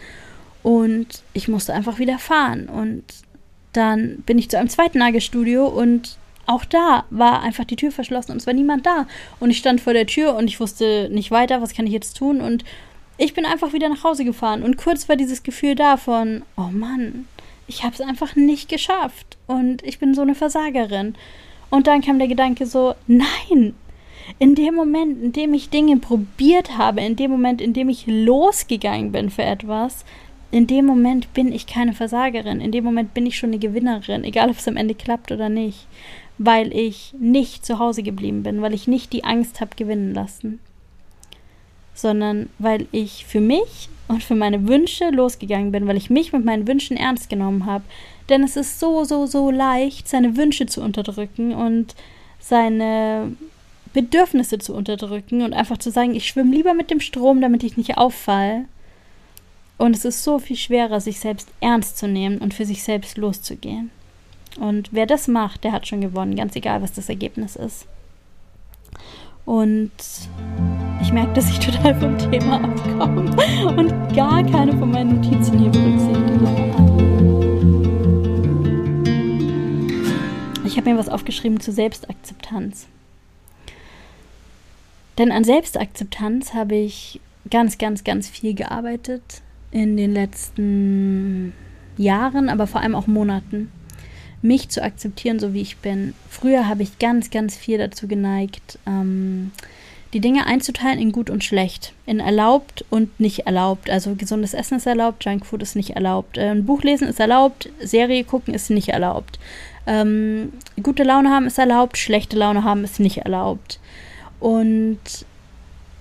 und 0.66 1.22
ich 1.34 1.48
musste 1.48 1.76
einfach 1.76 2.00
wieder 2.00 2.18
fahren 2.18 2.68
und 2.68 3.04
dann 3.74 4.24
bin 4.26 4.40
ich 4.40 4.50
zu 4.50 4.58
einem 4.58 4.68
zweiten 4.68 4.98
Nagelstudio 4.98 5.68
und 5.68 6.18
auch 6.48 6.66
da 6.66 7.06
war 7.12 7.44
einfach 7.44 7.66
die 7.66 7.76
Tür 7.76 7.92
verschlossen 7.92 8.32
und 8.32 8.38
es 8.38 8.48
war 8.48 8.54
niemand 8.56 8.84
da. 8.84 9.06
Und 9.40 9.52
ich 9.52 9.60
stand 9.60 9.80
vor 9.80 9.94
der 9.94 10.08
Tür 10.08 10.36
und 10.36 10.48
ich 10.48 10.60
wusste 10.60 11.08
nicht 11.12 11.30
weiter, 11.30 11.62
was 11.62 11.76
kann 11.76 11.86
ich 11.86 11.94
jetzt 11.94 12.18
tun. 12.18 12.42
Und 12.42 12.66
ich 13.20 13.36
bin 13.36 13.46
einfach 13.46 13.74
wieder 13.74 13.90
nach 13.90 14.04
Hause 14.04 14.26
gefahren. 14.26 14.64
Und 14.64 14.78
kurz 14.78 15.08
war 15.08 15.16
dieses 15.16 15.44
Gefühl 15.44 15.76
da 15.76 15.98
von, 15.98 16.42
oh 16.58 16.72
Mann, 16.72 17.28
ich 17.68 17.84
habe 17.84 17.94
es 17.94 18.02
einfach 18.02 18.36
nicht 18.36 18.68
geschafft. 18.68 19.38
Und 19.46 19.84
ich 19.84 20.00
bin 20.00 20.16
so 20.16 20.24
eine 20.24 20.34
Versagerin. 20.34 21.14
Und 21.70 21.86
dann 21.86 22.02
kam 22.02 22.18
der 22.18 22.28
Gedanke 22.28 22.66
so, 22.66 22.96
nein, 23.06 23.76
in 24.40 24.56
dem 24.56 24.74
Moment, 24.74 25.22
in 25.22 25.32
dem 25.32 25.54
ich 25.54 25.70
Dinge 25.70 25.98
probiert 25.98 26.76
habe, 26.76 27.02
in 27.02 27.16
dem 27.16 27.30
Moment, 27.30 27.62
in 27.62 27.74
dem 27.74 27.90
ich 27.90 28.06
losgegangen 28.08 29.12
bin 29.12 29.30
für 29.30 29.44
etwas, 29.44 30.06
in 30.52 30.68
dem 30.68 30.86
Moment 30.86 31.34
bin 31.34 31.52
ich 31.52 31.68
keine 31.68 31.94
Versagerin. 31.94 32.62
In 32.62 32.72
dem 32.72 32.84
Moment 32.84 33.14
bin 33.14 33.26
ich 33.26 33.38
schon 33.38 33.50
eine 33.50 33.60
Gewinnerin, 33.60 34.24
egal 34.24 34.50
ob 34.50 34.58
es 34.58 34.68
am 34.68 34.78
Ende 34.78 34.96
klappt 34.96 35.32
oder 35.32 35.50
nicht 35.50 35.88
weil 36.38 36.76
ich 36.76 37.14
nicht 37.20 37.66
zu 37.66 37.80
Hause 37.80 38.04
geblieben 38.04 38.44
bin, 38.44 38.62
weil 38.62 38.74
ich 38.74 38.88
nicht 38.88 39.14
die 39.14 39.24
Angst 39.24 39.62
habe 39.62 39.76
gewinnen 39.76 40.14
lassen, 40.14 40.60
sondern 41.94 42.50
weil 42.60 42.88
ich 42.92 43.26
für 43.26 43.40
mich 43.40 43.90
und 44.08 44.24
für 44.24 44.36
meine 44.36 44.68
Wünsche 44.68 45.10
losgegangen 45.10 45.72
bin, 45.72 45.88
weil 45.88 45.98
ich 45.98 46.10
mich 46.10 46.34
mit 46.34 46.46
meinen 46.46 46.68
Wünschen 46.68 46.98
ernst 46.98 47.30
genommen 47.30 47.66
habe. 47.66 47.86
Denn 48.30 48.44
es 48.44 48.58
ist 48.58 48.80
so, 48.80 49.04
so, 49.04 49.26
so 49.26 49.50
leicht, 49.50 50.08
seine 50.08 50.36
Wünsche 50.36 50.66
zu 50.66 50.82
unterdrücken 50.82 51.54
und 51.54 51.96
seine 52.40 53.32
Bedürfnisse 53.94 54.60
zu 54.60 54.76
unterdrücken 54.76 55.42
und 55.42 55.54
einfach 55.54 55.78
zu 55.78 55.90
sagen, 55.90 56.14
ich 56.14 56.28
schwimme 56.28 56.54
lieber 56.54 56.74
mit 56.74 56.92
dem 56.92 57.00
Strom, 57.00 57.40
damit 57.40 57.64
ich 57.64 57.78
nicht 57.78 57.98
auffall. 57.98 58.66
Und 59.78 59.96
es 59.96 60.06
ist 60.06 60.24
so 60.24 60.40
viel 60.40 60.56
schwerer, 60.56 61.02
sich 61.02 61.20
selbst 61.20 61.50
ernst 61.60 61.98
zu 61.98 62.08
nehmen 62.08 62.38
und 62.38 62.54
für 62.54 62.66
sich 62.66 62.84
selbst 62.84 63.18
loszugehen. 63.18 63.92
Und 64.58 64.90
wer 64.94 65.06
das 65.06 65.28
macht, 65.28 65.66
der 65.66 65.74
hat 65.74 65.86
schon 65.86 66.00
gewonnen, 66.00 66.36
ganz 66.36 66.56
egal, 66.56 66.82
was 66.82 66.94
das 66.94 67.10
Ergebnis 67.10 67.58
ist. 67.58 67.86
Und 69.44 69.92
ich 71.02 71.12
merke, 71.12 71.34
dass 71.34 71.50
ich 71.50 71.60
total 71.66 71.94
vom 72.00 72.18
Thema 72.18 72.64
abkomme 72.64 73.36
und 73.76 74.16
gar 74.16 74.44
keine 74.44 74.72
von 74.78 74.92
meinen 74.92 75.22
Notizen 75.22 75.60
hier 75.60 75.70
berücksichtige. 75.70 76.26
Ich 80.66 80.78
habe 80.78 80.90
mir 80.90 80.98
was 80.98 81.10
aufgeschrieben 81.10 81.60
zu 81.60 81.72
Selbstakzeptanz. 81.72 82.88
Denn 85.18 85.32
an 85.32 85.44
Selbstakzeptanz 85.44 86.54
habe 86.54 86.76
ich 86.76 87.20
ganz, 87.50 87.78
ganz, 87.78 88.04
ganz 88.04 88.30
viel 88.30 88.54
gearbeitet 88.54 89.42
in 89.76 89.98
den 89.98 90.14
letzten 90.14 91.52
Jahren, 91.98 92.48
aber 92.48 92.66
vor 92.66 92.80
allem 92.80 92.96
auch 92.96 93.08
Monaten 93.08 93.70
mich 94.42 94.70
zu 94.70 94.82
akzeptieren, 94.82 95.38
so 95.38 95.54
wie 95.54 95.62
ich 95.62 95.78
bin. 95.78 96.14
Früher 96.30 96.70
habe 96.70 96.82
ich 96.82 96.98
ganz, 96.98 97.30
ganz 97.30 97.58
viel 97.58 97.78
dazu 97.78 98.08
geneigt, 98.08 98.80
ähm, 98.88 99.52
die 100.14 100.22
Dinge 100.22 100.48
einzuteilen 100.48 100.98
in 100.98 101.12
gut 101.12 101.30
und 101.30 101.44
schlecht, 101.44 101.92
in 102.06 102.22
erlaubt 102.22 102.86
und 102.90 103.20
nicht 103.20 103.48
erlaubt. 103.48 103.90
Also 103.90 104.16
gesundes 104.16 104.54
Essen 104.54 104.78
ist 104.78 104.86
erlaubt, 104.86 105.26
Junkfood 105.26 105.62
ist 105.62 105.76
nicht 105.76 105.90
erlaubt. 105.90 106.40
Ein 106.40 106.66
Buch 106.66 106.84
lesen 106.84 107.10
ist 107.10 107.20
erlaubt, 107.20 107.70
Serie 107.82 108.24
gucken 108.24 108.54
ist 108.54 108.70
nicht 108.70 108.90
erlaubt. 108.90 109.40
Ähm, 109.88 110.54
gute 110.82 111.04
Laune 111.04 111.32
haben 111.32 111.48
ist 111.48 111.60
erlaubt, 111.60 111.98
schlechte 111.98 112.38
Laune 112.38 112.64
haben 112.64 112.86
ist 112.86 113.02
nicht 113.02 113.18
erlaubt. 113.18 113.82
Und 114.40 115.00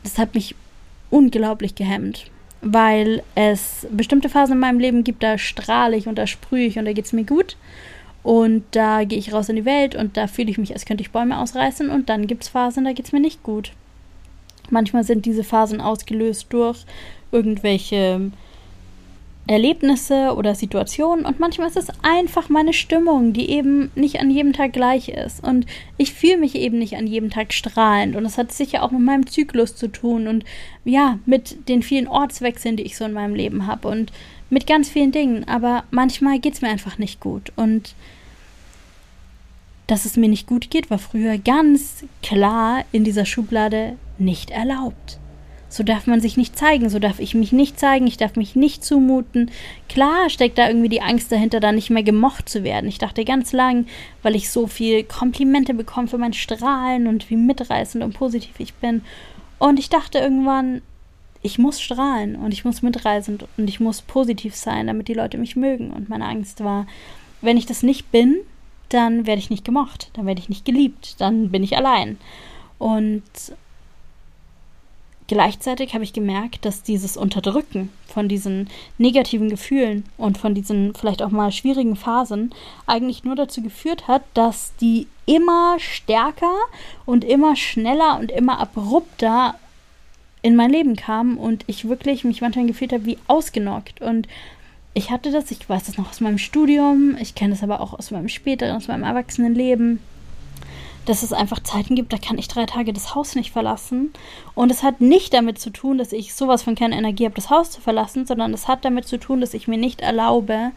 das 0.04 0.18
hat 0.18 0.34
mich 0.36 0.54
unglaublich 1.10 1.74
gehemmt, 1.74 2.30
weil 2.64 3.22
es 3.34 3.86
bestimmte 3.90 4.28
Phasen 4.28 4.54
in 4.54 4.60
meinem 4.60 4.80
Leben 4.80 5.04
gibt, 5.04 5.22
da 5.22 5.38
strahle 5.38 5.96
ich 5.96 6.08
und 6.08 6.16
da 6.16 6.26
sprühe 6.26 6.66
ich 6.66 6.78
und 6.78 6.86
da 6.86 6.92
geht 6.92 7.04
es 7.04 7.12
mir 7.12 7.24
gut. 7.24 7.56
Und 8.22 8.64
da 8.70 9.04
gehe 9.04 9.18
ich 9.18 9.34
raus 9.34 9.50
in 9.50 9.56
die 9.56 9.66
Welt 9.66 9.94
und 9.94 10.16
da 10.16 10.26
fühle 10.26 10.50
ich 10.50 10.56
mich, 10.56 10.72
als 10.72 10.86
könnte 10.86 11.02
ich 11.02 11.10
Bäume 11.10 11.38
ausreißen. 11.38 11.90
Und 11.90 12.08
dann 12.08 12.26
gibt 12.26 12.44
es 12.44 12.48
Phasen, 12.48 12.84
da 12.84 12.92
geht 12.92 13.04
es 13.04 13.12
mir 13.12 13.20
nicht 13.20 13.42
gut. 13.42 13.72
Manchmal 14.70 15.04
sind 15.04 15.26
diese 15.26 15.44
Phasen 15.44 15.82
ausgelöst 15.82 16.46
durch 16.48 16.86
irgendwelche 17.32 18.30
Erlebnisse 19.46 20.34
oder 20.36 20.54
Situationen 20.54 21.26
und 21.26 21.38
manchmal 21.38 21.68
ist 21.68 21.76
es 21.76 21.88
einfach 22.02 22.48
meine 22.48 22.72
Stimmung, 22.72 23.34
die 23.34 23.50
eben 23.50 23.90
nicht 23.94 24.18
an 24.18 24.30
jedem 24.30 24.54
Tag 24.54 24.72
gleich 24.72 25.10
ist. 25.10 25.46
Und 25.46 25.66
ich 25.98 26.14
fühle 26.14 26.38
mich 26.38 26.54
eben 26.54 26.78
nicht 26.78 26.96
an 26.96 27.06
jedem 27.06 27.28
Tag 27.28 27.52
strahlend. 27.52 28.16
Und 28.16 28.24
das 28.24 28.38
hat 28.38 28.52
sicher 28.52 28.82
auch 28.82 28.90
mit 28.90 29.02
meinem 29.02 29.26
Zyklus 29.26 29.76
zu 29.76 29.88
tun 29.88 30.28
und 30.28 30.44
ja, 30.86 31.18
mit 31.26 31.68
den 31.68 31.82
vielen 31.82 32.08
Ortswechseln, 32.08 32.76
die 32.76 32.84
ich 32.84 32.96
so 32.96 33.04
in 33.04 33.12
meinem 33.12 33.34
Leben 33.34 33.66
habe 33.66 33.88
und 33.88 34.12
mit 34.48 34.66
ganz 34.66 34.88
vielen 34.88 35.12
Dingen, 35.12 35.46
aber 35.46 35.84
manchmal 35.90 36.38
geht 36.38 36.54
es 36.54 36.62
mir 36.62 36.68
einfach 36.68 36.96
nicht 36.96 37.20
gut. 37.20 37.52
Und 37.56 37.94
dass 39.86 40.06
es 40.06 40.16
mir 40.16 40.28
nicht 40.28 40.46
gut 40.46 40.70
geht, 40.70 40.90
war 40.90 40.98
früher 40.98 41.36
ganz 41.36 42.04
klar 42.22 42.84
in 42.92 43.04
dieser 43.04 43.26
Schublade 43.26 43.98
nicht 44.18 44.50
erlaubt. 44.50 45.18
So 45.74 45.82
darf 45.82 46.06
man 46.06 46.20
sich 46.20 46.36
nicht 46.36 46.56
zeigen, 46.56 46.88
so 46.88 47.00
darf 47.00 47.18
ich 47.18 47.34
mich 47.34 47.50
nicht 47.50 47.80
zeigen, 47.80 48.06
ich 48.06 48.16
darf 48.16 48.36
mich 48.36 48.54
nicht 48.54 48.84
zumuten. 48.84 49.50
Klar 49.88 50.30
steckt 50.30 50.56
da 50.56 50.68
irgendwie 50.68 50.88
die 50.88 51.02
Angst 51.02 51.32
dahinter, 51.32 51.58
da 51.58 51.72
nicht 51.72 51.90
mehr 51.90 52.04
gemocht 52.04 52.48
zu 52.48 52.62
werden. 52.62 52.88
Ich 52.88 52.98
dachte 52.98 53.24
ganz 53.24 53.52
lang, 53.52 53.86
weil 54.22 54.36
ich 54.36 54.50
so 54.50 54.68
viel 54.68 55.02
Komplimente 55.02 55.74
bekomme 55.74 56.06
für 56.06 56.16
mein 56.16 56.32
Strahlen 56.32 57.08
und 57.08 57.28
wie 57.28 57.34
mitreißend 57.34 58.04
und 58.04 58.12
positiv 58.12 58.52
ich 58.58 58.72
bin. 58.74 59.02
Und 59.58 59.80
ich 59.80 59.88
dachte 59.88 60.18
irgendwann, 60.18 60.80
ich 61.42 61.58
muss 61.58 61.80
strahlen 61.80 62.36
und 62.36 62.52
ich 62.52 62.64
muss 62.64 62.82
mitreisend 62.82 63.44
und 63.56 63.68
ich 63.68 63.80
muss 63.80 64.00
positiv 64.00 64.54
sein, 64.54 64.86
damit 64.86 65.08
die 65.08 65.14
Leute 65.14 65.38
mich 65.38 65.56
mögen. 65.56 65.90
Und 65.90 66.08
meine 66.08 66.26
Angst 66.26 66.62
war, 66.62 66.86
wenn 67.40 67.56
ich 67.56 67.66
das 67.66 67.82
nicht 67.82 68.12
bin, 68.12 68.36
dann 68.90 69.26
werde 69.26 69.40
ich 69.40 69.50
nicht 69.50 69.64
gemocht, 69.64 70.10
dann 70.12 70.26
werde 70.26 70.40
ich 70.40 70.48
nicht 70.48 70.64
geliebt, 70.64 71.20
dann 71.20 71.50
bin 71.50 71.64
ich 71.64 71.76
allein. 71.76 72.16
Und 72.78 73.22
gleichzeitig 75.34 75.94
habe 75.94 76.04
ich 76.04 76.12
gemerkt, 76.12 76.64
dass 76.64 76.84
dieses 76.84 77.16
Unterdrücken 77.16 77.90
von 78.06 78.28
diesen 78.28 78.70
negativen 78.98 79.48
Gefühlen 79.48 80.04
und 80.16 80.38
von 80.38 80.54
diesen 80.54 80.94
vielleicht 80.94 81.22
auch 81.22 81.32
mal 81.32 81.50
schwierigen 81.50 81.96
Phasen 81.96 82.54
eigentlich 82.86 83.24
nur 83.24 83.34
dazu 83.34 83.60
geführt 83.60 84.06
hat, 84.06 84.22
dass 84.34 84.76
die 84.80 85.08
immer 85.26 85.76
stärker 85.80 86.54
und 87.04 87.24
immer 87.24 87.56
schneller 87.56 88.16
und 88.20 88.30
immer 88.30 88.60
abrupter 88.60 89.56
in 90.42 90.54
mein 90.54 90.70
Leben 90.70 90.94
kamen 90.94 91.36
und 91.36 91.64
ich 91.66 91.88
wirklich 91.88 92.22
mich 92.22 92.40
manchmal 92.40 92.66
gefühlt 92.66 92.92
habe 92.92 93.04
wie 93.04 93.18
ausgenockt. 93.26 94.00
Und 94.02 94.28
ich 94.94 95.10
hatte 95.10 95.32
das, 95.32 95.50
ich 95.50 95.68
weiß 95.68 95.82
das 95.86 95.98
noch 95.98 96.10
aus 96.10 96.20
meinem 96.20 96.38
Studium, 96.38 97.16
ich 97.18 97.34
kenne 97.34 97.54
das 97.54 97.64
aber 97.64 97.80
auch 97.80 97.92
aus 97.92 98.12
meinem 98.12 98.28
späteren, 98.28 98.76
aus 98.76 98.86
meinem 98.86 99.02
Erwachsenenleben, 99.02 99.98
dass 101.04 101.22
es 101.22 101.32
einfach 101.32 101.62
Zeiten 101.62 101.94
gibt, 101.94 102.12
da 102.12 102.18
kann 102.18 102.38
ich 102.38 102.48
drei 102.48 102.66
Tage 102.66 102.92
das 102.92 103.14
Haus 103.14 103.34
nicht 103.34 103.52
verlassen. 103.52 104.12
Und 104.54 104.70
es 104.70 104.82
hat 104.82 105.00
nicht 105.00 105.34
damit 105.34 105.58
zu 105.58 105.70
tun, 105.70 105.98
dass 105.98 106.12
ich 106.12 106.34
sowas 106.34 106.62
von 106.62 106.74
keine 106.74 106.96
Energie 106.96 107.24
habe, 107.24 107.34
das 107.34 107.50
Haus 107.50 107.70
zu 107.70 107.80
verlassen, 107.80 108.26
sondern 108.26 108.54
es 108.54 108.68
hat 108.68 108.84
damit 108.84 109.06
zu 109.06 109.18
tun, 109.18 109.40
dass 109.40 109.54
ich 109.54 109.68
mir 109.68 109.78
nicht 109.78 110.00
erlaube, 110.00 110.72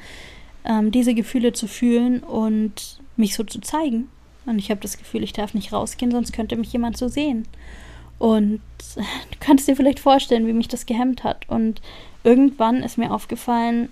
ähm, 0.66 0.92
diese 0.92 1.14
Gefühle 1.14 1.54
zu 1.54 1.68
fühlen 1.68 2.22
und 2.22 3.00
mich 3.16 3.36
so 3.36 3.44
zu 3.44 3.62
zeigen. 3.62 4.10
Und 4.46 4.60
ich 4.60 4.70
habe 4.70 4.82
das 4.82 4.98
Gefühl, 4.98 5.24
ich 5.24 5.34
darf 5.34 5.54
nicht 5.54 5.74
rausgehen, 5.74 6.12
sonst 6.12 6.34
könnte 6.34 6.56
mich 6.56 6.72
jemand 6.72 6.98
so 6.98 7.08
sehen. 7.08 7.48
Und 8.20 8.62
du 8.96 9.38
kannst 9.40 9.68
dir 9.68 9.76
vielleicht 9.76 10.00
vorstellen, 10.00 10.48
wie 10.48 10.54
mich 10.54 10.68
das 10.68 10.86
gehemmt 10.86 11.24
hat. 11.24 11.48
Und 11.50 11.82
irgendwann 12.24 12.84
ist 12.84 12.98
mir 12.98 13.12
aufgefallen, 13.12 13.90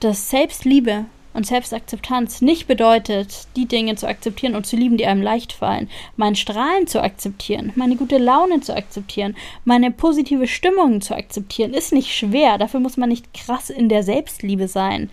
dass 0.00 0.30
Selbstliebe 0.30 1.06
und 1.34 1.46
Selbstakzeptanz 1.46 2.40
nicht 2.40 2.66
bedeutet, 2.66 3.48
die 3.56 3.66
Dinge 3.66 3.96
zu 3.96 4.08
akzeptieren 4.08 4.54
und 4.54 4.66
zu 4.66 4.76
lieben, 4.76 4.96
die 4.96 5.06
einem 5.06 5.20
leicht 5.20 5.52
fallen, 5.52 5.90
mein 6.16 6.36
Strahlen 6.36 6.86
zu 6.86 7.02
akzeptieren, 7.02 7.72
meine 7.74 7.96
gute 7.96 8.18
Laune 8.18 8.60
zu 8.60 8.74
akzeptieren, 8.74 9.36
meine 9.64 9.90
positive 9.90 10.46
Stimmung 10.46 11.00
zu 11.00 11.14
akzeptieren, 11.14 11.74
ist 11.74 11.92
nicht 11.92 12.14
schwer. 12.14 12.56
Dafür 12.56 12.80
muss 12.80 12.96
man 12.96 13.08
nicht 13.08 13.34
krass 13.34 13.68
in 13.68 13.88
der 13.88 14.04
Selbstliebe 14.04 14.68
sein. 14.68 15.10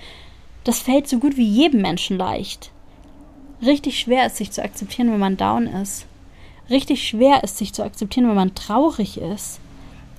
Das 0.64 0.80
fällt 0.80 1.08
so 1.08 1.18
gut 1.18 1.38
wie 1.38 1.48
jedem 1.48 1.82
Menschen 1.82 2.18
leicht. 2.18 2.72
Richtig 3.64 4.00
schwer 4.00 4.28
ist, 4.28 4.38
sich 4.38 4.52
zu 4.52 4.64
akzeptieren, 4.64 5.12
wenn 5.12 5.20
man 5.20 5.38
down 5.38 5.68
ist. 5.68 6.06
Richtig 6.70 7.08
schwer 7.08 7.44
ist, 7.44 7.58
sich 7.58 7.74
zu 7.74 7.84
akzeptieren, 7.84 8.28
wenn 8.28 8.36
man 8.36 8.56
traurig 8.56 9.18
ist. 9.18 9.60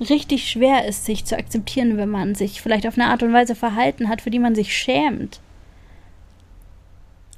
Richtig 0.01 0.51
schwer 0.51 0.87
ist, 0.87 1.05
sich 1.05 1.25
zu 1.25 1.39
akzeptieren, 1.39 1.97
wenn 1.97 2.09
man 2.09 2.35
sich 2.35 2.61
vielleicht 2.61 2.87
auf 2.87 2.99
eine 2.99 3.09
Art 3.09 3.23
und 3.23 3.33
Weise 3.33 3.55
verhalten 3.55 4.09
hat, 4.09 4.21
für 4.21 4.31
die 4.31 4.41
man 4.41 4.55
sich 4.55 4.77
schämt. 4.77 5.41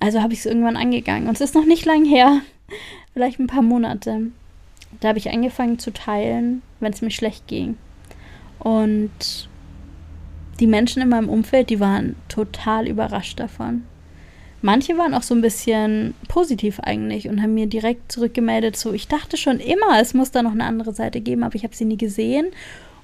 Also 0.00 0.22
habe 0.22 0.32
ich 0.32 0.40
es 0.40 0.46
irgendwann 0.46 0.76
angegangen. 0.76 1.28
Und 1.28 1.34
es 1.34 1.40
ist 1.40 1.54
noch 1.54 1.64
nicht 1.64 1.84
lang 1.86 2.04
her, 2.04 2.40
vielleicht 3.14 3.38
ein 3.38 3.46
paar 3.46 3.62
Monate. 3.62 4.28
Da 5.00 5.08
habe 5.08 5.18
ich 5.18 5.30
angefangen 5.30 5.78
zu 5.78 5.92
teilen, 5.92 6.62
wenn 6.80 6.92
es 6.92 7.02
mir 7.02 7.10
schlecht 7.10 7.46
ging. 7.46 7.76
Und 8.58 9.48
die 10.60 10.66
Menschen 10.66 11.02
in 11.02 11.08
meinem 11.08 11.28
Umfeld, 11.28 11.70
die 11.70 11.80
waren 11.80 12.16
total 12.28 12.88
überrascht 12.88 13.40
davon. 13.40 13.84
Manche 14.62 14.96
waren 14.96 15.12
auch 15.12 15.22
so 15.22 15.34
ein 15.34 15.42
bisschen 15.42 16.14
positiv 16.28 16.80
eigentlich 16.80 17.28
und 17.28 17.42
haben 17.42 17.52
mir 17.52 17.66
direkt 17.66 18.10
zurückgemeldet, 18.10 18.76
so 18.76 18.94
ich 18.94 19.08
dachte 19.08 19.36
schon 19.36 19.60
immer, 19.60 20.00
es 20.00 20.14
muss 20.14 20.30
da 20.30 20.42
noch 20.42 20.52
eine 20.52 20.64
andere 20.64 20.94
Seite 20.94 21.20
geben, 21.20 21.42
aber 21.42 21.54
ich 21.54 21.64
habe 21.64 21.76
sie 21.76 21.84
nie 21.84 21.98
gesehen. 21.98 22.46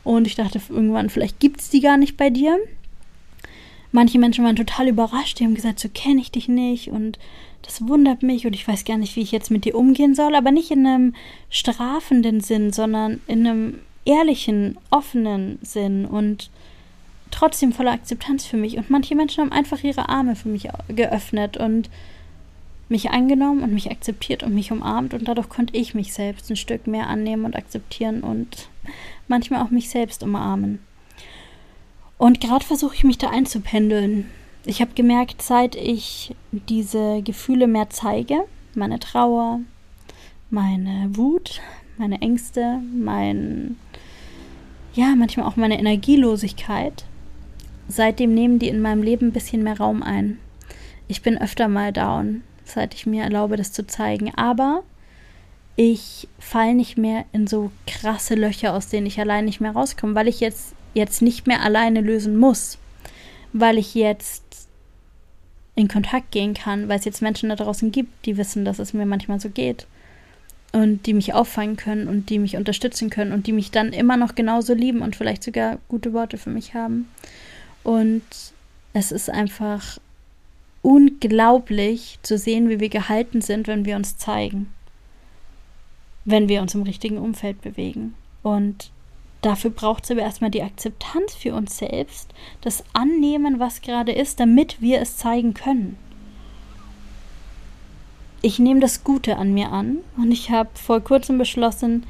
Und 0.02 0.26
ich 0.26 0.36
dachte 0.36 0.58
irgendwann, 0.70 1.10
vielleicht 1.10 1.38
gibt 1.40 1.60
es 1.60 1.68
die 1.68 1.80
gar 1.80 1.98
nicht 1.98 2.16
bei 2.16 2.30
dir. 2.30 2.58
Manche 3.92 4.18
Menschen 4.18 4.44
waren 4.44 4.56
total 4.56 4.88
überrascht, 4.88 5.38
die 5.38 5.44
haben 5.44 5.54
gesagt, 5.54 5.80
so 5.80 5.88
kenne 5.92 6.20
ich 6.20 6.30
dich 6.30 6.48
nicht 6.48 6.88
und 6.88 7.18
das 7.62 7.86
wundert 7.86 8.22
mich 8.22 8.46
und 8.46 8.54
ich 8.54 8.66
weiß 8.66 8.84
gar 8.84 8.96
nicht, 8.96 9.16
wie 9.16 9.20
ich 9.20 9.32
jetzt 9.32 9.50
mit 9.50 9.64
dir 9.64 9.74
umgehen 9.74 10.14
soll, 10.14 10.34
aber 10.34 10.50
nicht 10.50 10.70
in 10.70 10.86
einem 10.86 11.14
strafenden 11.50 12.40
Sinn, 12.40 12.72
sondern 12.72 13.20
in 13.26 13.46
einem 13.46 13.78
ehrlichen, 14.04 14.78
offenen 14.90 15.58
Sinn 15.62 16.06
und 16.06 16.50
trotzdem 17.30 17.72
voller 17.72 17.92
Akzeptanz 17.92 18.46
für 18.46 18.56
mich. 18.56 18.76
Und 18.76 18.90
manche 18.90 19.14
Menschen 19.14 19.42
haben 19.42 19.52
einfach 19.52 19.82
ihre 19.82 20.08
Arme 20.08 20.36
für 20.36 20.48
mich 20.48 20.68
geöffnet 20.88 21.56
und 21.56 21.90
mich 22.88 23.10
angenommen 23.10 23.62
und 23.62 23.72
mich 23.72 23.90
akzeptiert 23.90 24.42
und 24.42 24.54
mich 24.54 24.72
umarmt 24.72 25.14
und 25.14 25.28
dadurch 25.28 25.48
konnte 25.48 25.76
ich 25.76 25.94
mich 25.94 26.12
selbst 26.12 26.50
ein 26.50 26.56
Stück 26.56 26.86
mehr 26.88 27.06
annehmen 27.06 27.44
und 27.44 27.54
akzeptieren 27.56 28.22
und 28.22 28.68
manchmal 29.28 29.62
auch 29.62 29.70
mich 29.70 29.90
selbst 29.90 30.22
umarmen. 30.24 30.80
Und 32.20 32.38
gerade 32.38 32.66
versuche 32.66 32.94
ich 32.94 33.02
mich 33.02 33.16
da 33.16 33.30
einzupendeln. 33.30 34.28
Ich 34.66 34.82
habe 34.82 34.92
gemerkt, 34.94 35.40
seit 35.40 35.74
ich 35.74 36.36
diese 36.52 37.22
Gefühle 37.22 37.66
mehr 37.66 37.88
zeige, 37.88 38.44
meine 38.74 39.00
Trauer, 39.00 39.60
meine 40.50 41.08
Wut, 41.16 41.62
meine 41.96 42.20
Ängste, 42.20 42.82
mein, 42.94 43.78
ja, 44.92 45.14
manchmal 45.16 45.46
auch 45.46 45.56
meine 45.56 45.78
Energielosigkeit, 45.78 47.06
seitdem 47.88 48.34
nehmen 48.34 48.58
die 48.58 48.68
in 48.68 48.82
meinem 48.82 49.02
Leben 49.02 49.28
ein 49.28 49.32
bisschen 49.32 49.62
mehr 49.62 49.78
Raum 49.78 50.02
ein. 50.02 50.38
Ich 51.08 51.22
bin 51.22 51.38
öfter 51.38 51.68
mal 51.68 51.90
down, 51.90 52.42
seit 52.64 52.92
ich 52.92 53.06
mir 53.06 53.22
erlaube, 53.22 53.56
das 53.56 53.72
zu 53.72 53.86
zeigen. 53.86 54.30
Aber 54.34 54.82
ich 55.74 56.28
falle 56.38 56.74
nicht 56.74 56.98
mehr 56.98 57.24
in 57.32 57.46
so 57.46 57.72
krasse 57.86 58.34
Löcher, 58.34 58.74
aus 58.74 58.88
denen 58.88 59.06
ich 59.06 59.18
allein 59.18 59.46
nicht 59.46 59.62
mehr 59.62 59.72
rauskomme, 59.72 60.14
weil 60.14 60.28
ich 60.28 60.40
jetzt 60.40 60.74
jetzt 60.94 61.22
nicht 61.22 61.46
mehr 61.46 61.62
alleine 61.62 62.00
lösen 62.00 62.36
muss, 62.36 62.78
weil 63.52 63.78
ich 63.78 63.94
jetzt 63.94 64.68
in 65.74 65.88
Kontakt 65.88 66.30
gehen 66.30 66.54
kann, 66.54 66.88
weil 66.88 66.98
es 66.98 67.04
jetzt 67.04 67.22
Menschen 67.22 67.48
da 67.48 67.56
draußen 67.56 67.92
gibt, 67.92 68.26
die 68.26 68.36
wissen, 68.36 68.64
dass 68.64 68.78
es 68.78 68.92
mir 68.92 69.06
manchmal 69.06 69.40
so 69.40 69.48
geht 69.48 69.86
und 70.72 71.06
die 71.06 71.14
mich 71.14 71.34
auffangen 71.34 71.76
können 71.76 72.06
und 72.06 72.30
die 72.30 72.38
mich 72.38 72.56
unterstützen 72.56 73.10
können 73.10 73.32
und 73.32 73.46
die 73.46 73.52
mich 73.52 73.70
dann 73.70 73.92
immer 73.92 74.16
noch 74.16 74.34
genauso 74.34 74.74
lieben 74.74 75.00
und 75.00 75.16
vielleicht 75.16 75.42
sogar 75.42 75.78
gute 75.88 76.12
Worte 76.12 76.38
für 76.38 76.50
mich 76.50 76.74
haben. 76.74 77.08
Und 77.82 78.22
es 78.92 79.10
ist 79.10 79.30
einfach 79.30 79.98
unglaublich 80.82 82.18
zu 82.22 82.38
sehen, 82.38 82.68
wie 82.68 82.80
wir 82.80 82.88
gehalten 82.88 83.40
sind, 83.40 83.66
wenn 83.66 83.84
wir 83.84 83.96
uns 83.96 84.16
zeigen, 84.16 84.68
wenn 86.24 86.48
wir 86.48 86.62
uns 86.62 86.74
im 86.74 86.82
richtigen 86.82 87.18
Umfeld 87.18 87.60
bewegen. 87.62 88.14
Und 88.42 88.90
Dafür 89.42 89.70
braucht 89.70 90.04
es 90.04 90.10
aber 90.10 90.20
erstmal 90.20 90.50
die 90.50 90.62
Akzeptanz 90.62 91.34
für 91.34 91.54
uns 91.54 91.78
selbst, 91.78 92.32
das 92.60 92.84
Annehmen, 92.92 93.58
was 93.58 93.80
gerade 93.80 94.12
ist, 94.12 94.38
damit 94.38 94.80
wir 94.82 95.00
es 95.00 95.16
zeigen 95.16 95.54
können. 95.54 95.98
Ich 98.42 98.58
nehme 98.58 98.80
das 98.80 99.04
Gute 99.04 99.36
an 99.36 99.52
mir 99.54 99.70
an 99.70 99.98
und 100.16 100.30
ich 100.30 100.50
habe 100.50 100.70
vor 100.74 101.00
kurzem 101.00 101.38
beschlossen, 101.38 102.06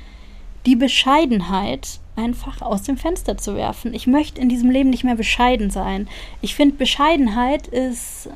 die 0.66 0.76
Bescheidenheit 0.76 2.00
einfach 2.16 2.60
aus 2.60 2.82
dem 2.82 2.96
Fenster 2.96 3.38
zu 3.38 3.54
werfen. 3.56 3.94
Ich 3.94 4.06
möchte 4.06 4.40
in 4.40 4.48
diesem 4.48 4.70
Leben 4.70 4.90
nicht 4.90 5.04
mehr 5.04 5.16
bescheiden 5.16 5.70
sein. 5.70 6.08
Ich 6.40 6.54
finde, 6.54 6.76
Bescheidenheit 6.76 7.66
ist 7.66 8.28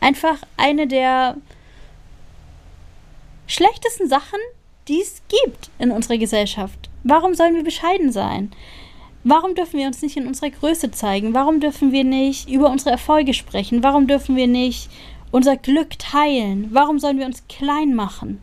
einfach 0.00 0.36
eine 0.56 0.86
der 0.86 1.36
schlechtesten 3.46 4.08
Sachen, 4.08 4.38
die 4.88 5.00
es 5.00 5.22
gibt 5.28 5.70
in 5.78 5.90
unserer 5.90 6.18
Gesellschaft. 6.18 6.88
Warum 7.04 7.34
sollen 7.34 7.54
wir 7.54 7.64
bescheiden 7.64 8.12
sein? 8.12 8.50
Warum 9.24 9.54
dürfen 9.54 9.78
wir 9.78 9.86
uns 9.86 10.00
nicht 10.00 10.16
in 10.16 10.26
unserer 10.26 10.50
Größe 10.50 10.90
zeigen? 10.90 11.34
Warum 11.34 11.60
dürfen 11.60 11.92
wir 11.92 12.04
nicht 12.04 12.48
über 12.48 12.70
unsere 12.70 12.90
Erfolge 12.90 13.34
sprechen? 13.34 13.82
Warum 13.82 14.06
dürfen 14.06 14.36
wir 14.36 14.46
nicht 14.46 14.88
unser 15.30 15.56
Glück 15.56 15.98
teilen? 15.98 16.68
Warum 16.72 16.98
sollen 16.98 17.18
wir 17.18 17.26
uns 17.26 17.46
klein 17.48 17.94
machen? 17.94 18.40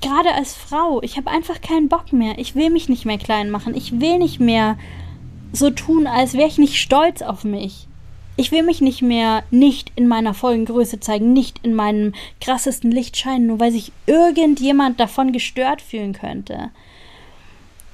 Gerade 0.00 0.32
als 0.34 0.54
Frau, 0.54 1.02
ich 1.02 1.16
habe 1.16 1.30
einfach 1.30 1.60
keinen 1.60 1.88
Bock 1.88 2.12
mehr. 2.12 2.38
Ich 2.38 2.54
will 2.54 2.70
mich 2.70 2.88
nicht 2.88 3.04
mehr 3.04 3.18
klein 3.18 3.50
machen. 3.50 3.74
Ich 3.74 4.00
will 4.00 4.18
nicht 4.18 4.40
mehr 4.40 4.76
so 5.52 5.70
tun, 5.70 6.06
als 6.06 6.34
wäre 6.34 6.48
ich 6.48 6.58
nicht 6.58 6.76
stolz 6.76 7.22
auf 7.22 7.44
mich. 7.44 7.88
Ich 8.40 8.52
will 8.52 8.62
mich 8.62 8.80
nicht 8.80 9.02
mehr 9.02 9.42
nicht 9.50 9.90
in 9.96 10.06
meiner 10.06 10.32
vollen 10.32 10.64
Größe 10.64 11.00
zeigen, 11.00 11.32
nicht 11.32 11.58
in 11.64 11.74
meinem 11.74 12.14
krassesten 12.40 12.92
Licht 12.92 13.16
scheinen, 13.16 13.48
nur 13.48 13.58
weil 13.58 13.72
sich 13.72 13.90
irgendjemand 14.06 15.00
davon 15.00 15.32
gestört 15.32 15.82
fühlen 15.82 16.12
könnte. 16.12 16.70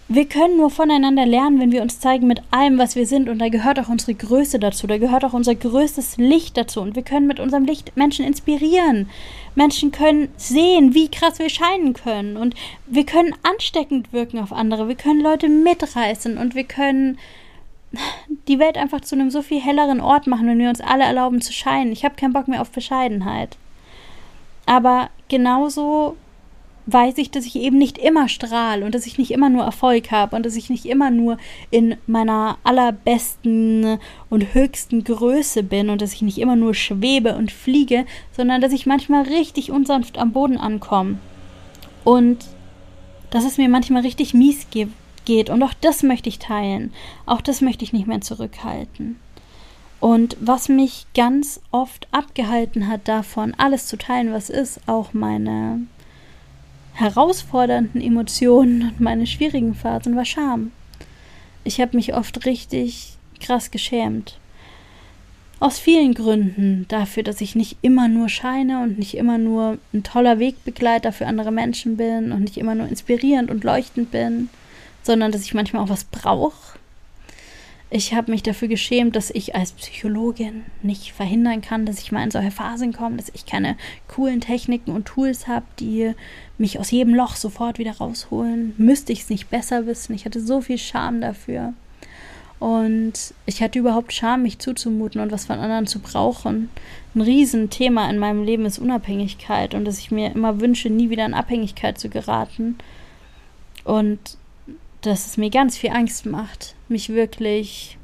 Wir 0.09 0.29
können 0.29 0.59
nur 0.59 0.69
voneinander 0.69 1.25
lernen, 1.25 1.61
wenn 1.61 1.73
wir 1.73 1.81
uns 1.81 1.99
zeigen 1.99 2.27
mit 2.27 2.43
allem, 2.51 2.77
was 2.77 2.95
wir 2.95 3.07
sind. 3.07 3.31
Und 3.31 3.39
da 3.39 3.49
gehört 3.49 3.81
auch 3.81 3.89
unsere 3.89 4.13
Größe 4.13 4.59
dazu. 4.59 4.87
Da 4.87 4.99
gehört 4.99 5.25
auch 5.25 5.33
unser 5.33 5.55
größtes 5.55 6.19
Licht 6.19 6.59
dazu. 6.59 6.83
Und 6.83 6.95
wir 6.95 7.05
können 7.05 7.27
mit 7.27 7.41
unserem 7.41 7.65
Licht 7.65 7.97
Menschen 7.97 8.27
inspirieren. 8.27 9.09
Menschen 9.55 9.93
können 9.93 10.29
sehen, 10.37 10.93
wie 10.93 11.11
krass 11.11 11.39
wir 11.39 11.49
scheinen 11.49 11.95
können. 11.95 12.37
Und 12.37 12.55
wir 12.87 13.07
können 13.07 13.35
ansteckend 13.45 14.13
wirken 14.13 14.39
auf 14.39 14.53
andere. 14.53 14.89
Wir 14.89 14.95
können 14.95 15.23
Leute 15.23 15.49
mitreißen. 15.49 16.37
Und 16.37 16.55
wir 16.55 16.65
können 16.65 17.19
die 18.49 18.59
Welt 18.59 18.77
einfach 18.77 19.01
zu 19.01 19.15
einem 19.15 19.31
so 19.31 19.43
viel 19.43 19.61
helleren 19.61 20.01
Ort 20.01 20.27
machen, 20.27 20.47
wenn 20.47 20.59
wir 20.59 20.69
uns 20.69 20.81
alle 20.81 21.05
erlauben 21.05 21.41
zu 21.41 21.53
scheinen. 21.53 21.93
Ich 21.93 22.05
habe 22.05 22.17
keinen 22.17 22.33
Bock 22.33 22.49
mehr 22.49 22.61
auf 22.61 22.71
Bescheidenheit. 22.71 23.57
Aber 24.67 25.11
genauso 25.29 26.17
weiß 26.87 27.17
ich, 27.17 27.31
dass 27.31 27.47
ich 27.47 27.57
eben 27.57 27.79
nicht 27.79 27.97
immer 27.97 28.29
strahle 28.29 28.85
und 28.85 28.95
dass 28.95 29.07
ich 29.07 29.17
nicht 29.17 29.31
immer 29.31 29.49
nur 29.49 29.65
Erfolg 29.65 30.11
habe 30.11 30.37
und 30.37 30.45
dass 30.45 30.57
ich 30.57 30.69
nicht 30.69 30.85
immer 30.85 31.11
nur 31.11 31.39
in 31.71 31.97
meiner 32.07 32.59
allerbesten 32.63 33.99
und 34.29 34.55
höchsten 34.55 35.03
Größe 35.03 35.63
bin 35.63 35.89
und 35.89 36.03
dass 36.03 36.13
ich 36.13 36.23
nicht 36.23 36.39
immer 36.39 36.57
nur 36.57 36.75
schwebe 36.75 37.37
und 37.37 37.53
fliege, 37.53 38.05
sondern 38.33 38.61
dass 38.61 38.73
ich 38.73 38.85
manchmal 38.85 39.23
richtig 39.23 39.71
unsanft 39.71 40.19
am 40.19 40.33
Boden 40.33 40.59
ankomme. 40.59 41.19
Und 42.05 42.45
dass 43.31 43.45
es 43.45 43.57
mir 43.57 43.71
manchmal 43.71 44.03
richtig 44.03 44.35
mies 44.35 44.67
gibt 44.71 44.93
geht. 45.25 45.51
Und 45.51 45.63
auch 45.63 45.75
das 45.81 46.03
möchte 46.03 46.29
ich 46.29 46.39
teilen. 46.39 46.93
Auch 47.27 47.41
das 47.41 47.61
möchte 47.61 47.85
ich 47.85 47.93
nicht 47.93 48.07
mehr 48.07 48.21
zurückhalten. 48.21 49.17
Und 50.01 50.37
was 50.39 50.69
mich 50.69 51.07
ganz 51.15 51.61
oft 51.71 52.09
abgehalten 52.11 52.89
hat 52.89 53.09
davon, 53.09 53.55
alles 53.57 53.87
zu 53.87 53.97
teilen, 53.97 54.33
was 54.33 54.51
ist, 54.51 54.81
auch 54.87 55.15
meine 55.15 55.87
herausfordernden 56.93 58.01
Emotionen 58.01 58.83
und 58.83 59.01
meine 59.01 59.27
schwierigen 59.27 59.75
Phasen, 59.75 60.15
war 60.15 60.27
Scham. 60.27 60.73
Ich 61.65 61.81
habe 61.81 61.97
mich 61.97 62.15
oft 62.15 62.45
richtig 62.45 63.17
krass 63.41 63.71
geschämt. 63.71 64.39
Aus 65.59 65.79
vielen 65.79 66.13
Gründen. 66.13 66.85
Dafür, 66.89 67.23
dass 67.23 67.41
ich 67.41 67.55
nicht 67.55 67.79
immer 67.81 68.07
nur 68.09 68.29
scheine 68.29 68.83
und 68.83 68.99
nicht 68.99 69.17
immer 69.17 69.39
nur 69.39 69.79
ein 69.95 70.03
toller 70.03 70.39
Wegbegleiter 70.39 71.13
für 71.13 71.27
andere 71.27 71.51
Menschen 71.51 71.97
bin 71.97 72.33
und 72.33 72.43
nicht 72.43 72.59
immer 72.59 72.75
nur 72.75 72.89
inspirierend 72.89 73.51
und 73.51 73.65
leuchtend 73.65 74.11
bin 74.11 74.51
sondern 75.05 75.31
dass 75.31 75.43
ich 75.43 75.55
manchmal 75.55 75.85
auch 75.85 75.91
was 75.91 76.05
brauche. 76.05 76.79
Ich 77.91 78.13
habe 78.13 78.33
mich 78.33 78.43
dafür 78.43 78.67
geschämt, 78.67 79.15
dass 79.15 79.31
ich 79.31 79.55
als 79.55 79.71
Psychologin 79.71 80.65
nicht 80.83 81.13
verhindern 81.13 81.61
kann, 81.61 81.87
dass 81.87 82.01
ich 82.01 82.11
mal 82.11 82.25
in 82.25 82.33
solche 82.33 82.51
Phasen 82.51 82.93
komme, 82.93 83.19
dass 83.19 83.31
ich 83.33 83.47
keine 83.47 83.77
coolen 84.09 84.41
Techniken 84.41 84.91
und 84.91 85.05
Tools 85.05 85.47
habe, 85.47 85.67
die 85.79 86.13
mich 86.59 86.81
aus 86.81 86.91
jedem 86.91 87.15
Loch 87.15 87.37
sofort 87.37 87.79
wieder 87.79 87.93
rausholen. 87.93 88.75
Müsste 88.79 89.13
ich 89.13 89.21
es 89.21 89.31
nicht 89.31 89.49
besser 89.49 89.87
wissen. 89.87 90.13
Ich 90.15 90.25
hatte 90.25 90.41
so 90.41 90.61
viel 90.61 90.79
Scham 90.79 91.21
dafür. 91.21 91.75
Und 92.59 93.35
ich 93.47 93.63
hatte 93.63 93.79
überhaupt 93.79 94.13
Scham, 94.13 94.43
mich 94.43 94.59
zuzumuten 94.59 95.21
und 95.21 95.31
was 95.31 95.45
von 95.45 95.59
anderen 95.59 95.87
zu 95.87 96.01
brauchen. 96.01 96.71
Ein 97.15 97.21
Riesenthema 97.21 98.09
in 98.11 98.19
meinem 98.19 98.43
Leben 98.43 98.65
ist 98.65 98.79
Unabhängigkeit 98.79 99.75
und 99.75 99.85
dass 99.85 99.99
ich 99.99 100.11
mir 100.11 100.33
immer 100.33 100.61
wünsche, 100.61 100.91
nie 100.91 101.11
wieder 101.11 101.27
in 101.27 101.35
Abhängigkeit 101.35 101.99
zu 101.99 102.09
geraten. 102.09 102.77
Und 103.85 104.19
dass 105.07 105.27
es 105.27 105.37
mir 105.37 105.51
ganz 105.51 105.77
viel 105.77 105.91
Angst 105.91 106.25
macht, 106.25 106.75
mich 106.89 107.11
wirklich, 107.11 107.99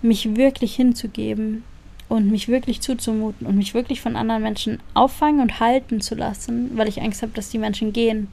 mich 0.00 0.36
wirklich 0.36 0.74
hinzugeben 0.74 1.64
und 2.08 2.30
mich 2.30 2.48
wirklich 2.48 2.80
zuzumuten 2.80 3.46
und 3.46 3.56
mich 3.56 3.74
wirklich 3.74 4.00
von 4.00 4.16
anderen 4.16 4.42
Menschen 4.42 4.80
auffangen 4.94 5.40
und 5.40 5.60
halten 5.60 6.00
zu 6.00 6.14
lassen, 6.14 6.76
weil 6.76 6.88
ich 6.88 7.02
Angst 7.02 7.22
habe, 7.22 7.32
dass 7.32 7.50
die 7.50 7.58
Menschen 7.58 7.92
gehen. 7.92 8.28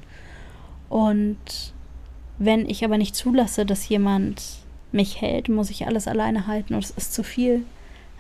Und 0.90 1.38
wenn 2.40 2.70
ich 2.70 2.86
aber 2.86 2.98
nicht 2.98 3.16
zulasse, 3.16 3.66
dass 3.66 3.90
jemand 3.90 4.42
mich 4.94 5.20
hält, 5.20 5.50
muss 5.50 5.70
ich 5.70 5.86
alles 5.86 6.08
alleine 6.08 6.48
halten 6.48 6.76
und 6.76 6.84
es 6.84 6.92
ist 6.92 7.14
zu 7.14 7.24
viel. 7.24 7.66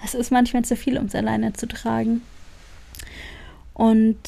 Es 0.03 0.16
ist 0.16 0.32
manchmal 0.32 0.66
zu 0.66 0.76
viel, 0.76 0.97
um 0.97 1.05
es 1.05 1.16
alleine 1.16 1.53
zu 1.53 1.68
tragen. 1.68 2.22
Und 3.74 4.20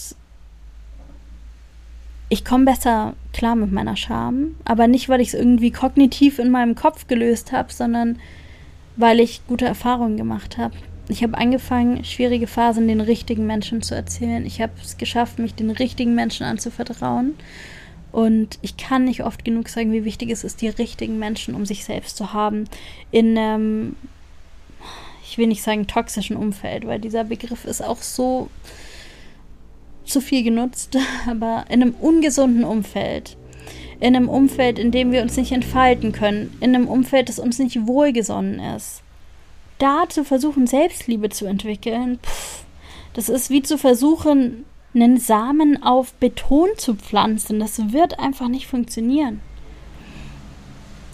ich 2.30 2.46
komme 2.46 2.66
besser 2.66 3.16
klar 3.34 3.56
mit 3.56 3.72
meiner 3.72 3.98
Scham, 3.98 4.56
aber 4.64 4.88
nicht, 4.88 5.10
weil 5.10 5.20
ich 5.20 5.30
es 5.30 5.34
irgendwie 5.34 5.72
kognitiv 5.72 6.38
in 6.38 6.52
meinem 6.52 6.76
Kopf 6.76 7.08
gelöst 7.08 7.52
habe, 7.52 7.74
sondern 7.74 8.20
weil 8.96 9.20
ich 9.20 9.42
gute 9.48 9.66
Erfahrungen 9.66 10.18
gemacht 10.18 10.58
habe. 10.58 10.76
Ich 11.08 11.24
habe 11.24 11.38
angefangen, 11.38 12.04
schwierige 12.04 12.46
Phasen 12.46 12.88
den 12.88 13.02
richtigen 13.02 13.48
Menschen 13.48 13.82
zu 13.82 13.96
erzählen. 13.96 14.46
Ich 14.46 14.62
habe 14.62 14.74
es 14.84 14.98
geschafft, 14.98 15.40
mich 15.40 15.56
den 15.56 15.72
richtigen 15.72 16.14
Menschen 16.14 16.46
anzuvertrauen. 16.46 17.34
Und 18.12 18.60
ich 18.62 18.78
kann 18.78 19.06
nicht 19.06 19.24
oft 19.24 19.44
genug 19.44 19.70
sagen, 19.70 19.92
wie 19.92 20.06
wichtig 20.06 20.30
es 20.30 20.44
ist, 20.44 20.62
die 20.62 20.70
richtigen 20.70 21.18
Menschen 21.18 21.56
um 21.56 21.66
sich 21.66 21.84
selbst 21.84 22.16
zu 22.16 22.34
haben. 22.34 22.66
In 23.10 23.38
einem, 23.38 23.96
ich 25.24 25.40
will 25.40 25.48
nicht 25.48 25.64
sagen 25.64 25.88
toxischen 25.88 26.36
Umfeld, 26.36 26.86
weil 26.86 27.00
dieser 27.00 27.24
Begriff 27.24 27.66
ist 27.66 27.84
auch 27.84 28.02
so 28.02 28.50
zu 30.10 30.22
viel 30.22 30.44
genutzt, 30.44 30.98
aber 31.28 31.66
in 31.70 31.82
einem 31.82 31.96
ungesunden 32.00 32.64
Umfeld. 32.64 33.38
In 34.00 34.16
einem 34.16 34.30
Umfeld, 34.30 34.80
in 34.80 34.92
dem 34.92 35.12
wir 35.12 35.22
uns 35.22 35.36
nicht 35.36 35.52
entfalten 35.52 36.12
können. 36.12 36.58
In 36.62 36.74
einem 36.76 36.88
Umfeld, 36.88 37.28
das 37.30 37.40
uns 37.40 37.60
nicht 37.60 37.86
wohlgesonnen 37.86 38.60
ist. 38.60 39.04
Da 39.78 40.06
zu 40.08 40.24
versuchen, 40.24 40.68
Selbstliebe 40.68 41.30
zu 41.30 41.46
entwickeln, 41.46 42.20
pff, 42.24 42.64
das 43.14 43.30
ist 43.30 43.50
wie 43.50 43.62
zu 43.62 43.78
versuchen, 43.78 44.66
einen 44.94 45.18
Samen 45.18 45.84
auf 45.84 46.14
Beton 46.14 46.70
zu 46.78 46.96
pflanzen. 46.96 47.60
Das 47.60 47.92
wird 47.92 48.20
einfach 48.20 48.48
nicht 48.48 48.68
funktionieren. 48.68 49.42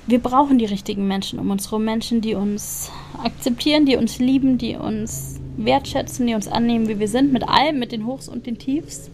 Wir 0.07 0.19
brauchen 0.19 0.59
die 0.59 0.65
richtigen 0.65 1.07
Menschen 1.07 1.39
um 1.39 1.49
uns 1.49 1.71
herum. 1.71 1.83
Menschen, 1.83 2.21
die 2.21 2.35
uns 2.35 2.91
akzeptieren, 3.23 3.85
die 3.85 3.95
uns 3.95 4.19
lieben, 4.19 4.57
die 4.57 4.75
uns 4.75 5.39
wertschätzen, 5.57 6.27
die 6.27 6.35
uns 6.35 6.47
annehmen, 6.47 6.87
wie 6.87 6.99
wir 6.99 7.07
sind, 7.07 7.31
mit 7.31 7.47
allem, 7.47 7.79
mit 7.79 7.91
den 7.91 8.05
Hochs 8.05 8.27
und 8.27 8.45
den 8.45 8.57
Tiefs. 8.57 9.09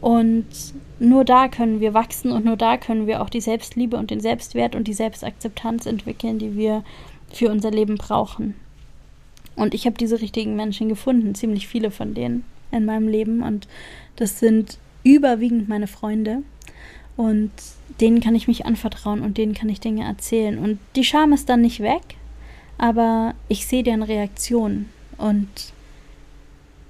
Und 0.00 0.46
nur 0.98 1.24
da 1.24 1.48
können 1.48 1.80
wir 1.80 1.94
wachsen 1.94 2.32
und 2.32 2.44
nur 2.44 2.56
da 2.56 2.76
können 2.76 3.06
wir 3.06 3.22
auch 3.22 3.30
die 3.30 3.40
Selbstliebe 3.40 3.96
und 3.96 4.10
den 4.10 4.20
Selbstwert 4.20 4.74
und 4.74 4.86
die 4.88 4.94
Selbstakzeptanz 4.94 5.86
entwickeln, 5.86 6.38
die 6.38 6.56
wir 6.56 6.84
für 7.32 7.50
unser 7.50 7.70
Leben 7.70 7.96
brauchen. 7.96 8.54
Und 9.56 9.74
ich 9.74 9.86
habe 9.86 9.96
diese 9.96 10.20
richtigen 10.20 10.54
Menschen 10.56 10.88
gefunden, 10.88 11.34
ziemlich 11.34 11.66
viele 11.66 11.90
von 11.90 12.14
denen 12.14 12.44
in 12.70 12.84
meinem 12.84 13.08
Leben. 13.08 13.42
Und 13.42 13.66
das 14.16 14.38
sind 14.38 14.78
überwiegend 15.02 15.68
meine 15.68 15.88
Freunde. 15.88 16.42
Und 17.16 17.50
denen 18.00 18.20
kann 18.20 18.36
ich 18.36 18.46
mich 18.46 18.66
anvertrauen 18.66 19.22
und 19.22 19.36
denen 19.38 19.54
kann 19.54 19.68
ich 19.68 19.80
Dinge 19.80 20.04
erzählen. 20.04 20.58
Und 20.58 20.78
die 20.94 21.02
Scham 21.02 21.32
ist 21.32 21.48
dann 21.48 21.62
nicht 21.62 21.80
weg, 21.80 22.02
aber 22.78 23.34
ich 23.48 23.66
sehe 23.66 23.82
deren 23.82 24.04
Reaktionen 24.04 24.88
und 25.18 25.48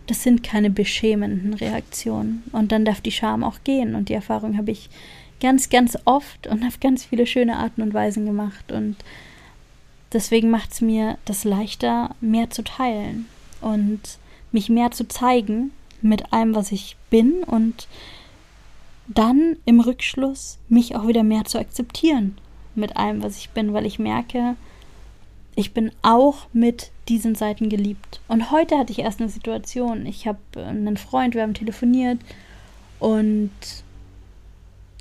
das 0.07 0.23
sind 0.23 0.43
keine 0.43 0.71
beschämenden 0.71 1.55
Reaktionen. 1.55 2.43
Und 2.53 2.73
dann 2.73 2.85
darf 2.85 3.01
die 3.01 3.13
Scham 3.13 3.45
auch 3.45 3.59
gehen. 3.63 3.95
Und 3.95 4.09
die 4.09 4.15
Erfahrung 4.15 4.57
habe 4.57 4.71
ich 4.71 4.89
ganz, 5.41 5.69
ganz 5.69 5.99
oft 6.07 6.47
und 6.47 6.65
auf 6.65 6.81
ganz 6.81 7.05
viele 7.05 7.27
schöne 7.27 7.57
Arten 7.57 7.83
und 7.83 7.93
Weisen 7.93 8.25
gemacht. 8.25 8.73
Und 8.73 8.97
deswegen 10.13 10.51
macht 10.51 10.73
es 10.73 10.81
mir 10.81 11.19
das 11.27 11.45
leichter, 11.45 12.15
mehr 12.21 12.49
zu 12.49 12.65
teilen 12.65 13.27
und 13.61 14.01
mich 14.51 14.71
mehr 14.71 14.91
zu 14.91 15.07
zeigen 15.07 15.73
mit 16.01 16.33
allem, 16.33 16.55
was 16.55 16.73
ich 16.73 16.97
bin 17.11 17.43
und 17.45 17.87
dann 19.09 19.57
im 19.65 19.81
Rückschluss 19.81 20.59
mich 20.69 20.95
auch 20.95 21.07
wieder 21.07 21.23
mehr 21.23 21.45
zu 21.45 21.59
akzeptieren 21.59 22.39
mit 22.75 22.97
allem, 22.97 23.23
was 23.23 23.37
ich 23.37 23.51
bin, 23.51 23.73
weil 23.73 23.85
ich 23.85 23.99
merke, 23.99 24.57
ich 25.57 25.73
bin 25.73 25.91
auch 26.03 26.47
mit 26.53 26.93
diesen 27.09 27.35
Seiten 27.35 27.69
geliebt. 27.69 28.21
Und 28.29 28.51
heute 28.51 28.79
hatte 28.79 28.93
ich 28.93 29.01
erst 29.01 29.21
eine 29.21 29.29
Situation. 29.29 30.07
Ich 30.07 30.27
habe 30.27 30.39
äh, 30.57 30.63
einen 30.63 30.97
Freund, 30.97 31.35
wir 31.35 31.43
haben 31.43 31.55
telefoniert 31.55 32.19
und 32.99 33.51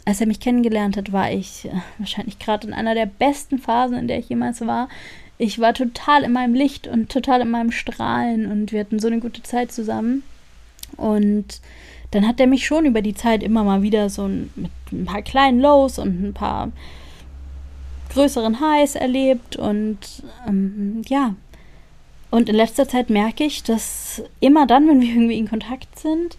als 0.05 0.22
er 0.22 0.28
mich 0.28 0.39
kennengelernt 0.39 0.95
hat, 0.95 1.12
war 1.12 1.32
ich 1.32 1.66
äh, 1.66 1.72
wahrscheinlich 1.97 2.39
gerade 2.39 2.68
in 2.68 2.74
einer 2.74 2.95
der 2.95 3.05
besten 3.05 3.60
Phasen, 3.60 3.97
in 3.97 4.08
der 4.08 4.20
ich 4.20 4.30
jemals 4.30 4.66
war. 4.66 4.88
Ich 5.38 5.60
war 5.60 5.74
total 5.74 6.24
in 6.24 6.32
meinem 6.32 6.55
Licht 6.55 6.88
und 6.88 7.10
total 7.10 7.41
in 7.41 7.51
meinem 7.51 7.72
Strahlen 7.72 8.49
und 8.49 8.72
wir 8.72 8.80
hatten 8.80 8.99
so 8.99 9.08
eine 9.08 9.20
gute 9.20 9.43
Zeit 9.43 9.72
zusammen. 9.72 10.24
Und 10.95 11.62
dann 12.12 12.28
hat 12.28 12.39
er 12.39 12.47
mich 12.47 12.66
schon 12.66 12.86
über 12.86 13.01
die 13.01 13.14
Zeit 13.14 13.43
immer 13.43 13.64
mal 13.64 13.82
wieder 13.82 14.10
so 14.10 14.28
mit 14.28 14.72
ein 14.91 15.05
paar 15.05 15.22
kleinen 15.22 15.60
Lows 15.60 15.99
und 15.99 16.24
ein 16.24 16.34
paar 16.34 16.72
größeren 18.14 18.62
Highs 18.62 18.95
erlebt 18.95 19.58
und 19.58 19.97
ähm, 20.47 21.01
ja. 21.08 21.36
Und 22.30 22.49
in 22.49 22.55
letzter 22.55 22.88
Zeit 22.88 23.09
merke 23.09 23.43
ich, 23.43 23.63
dass 23.63 24.21
immer 24.39 24.67
dann, 24.67 24.88
wenn 24.88 25.01
wir 25.01 25.07
irgendwie 25.09 25.38
in 25.38 25.49
Kontakt 25.49 25.97
sind, 25.97 26.38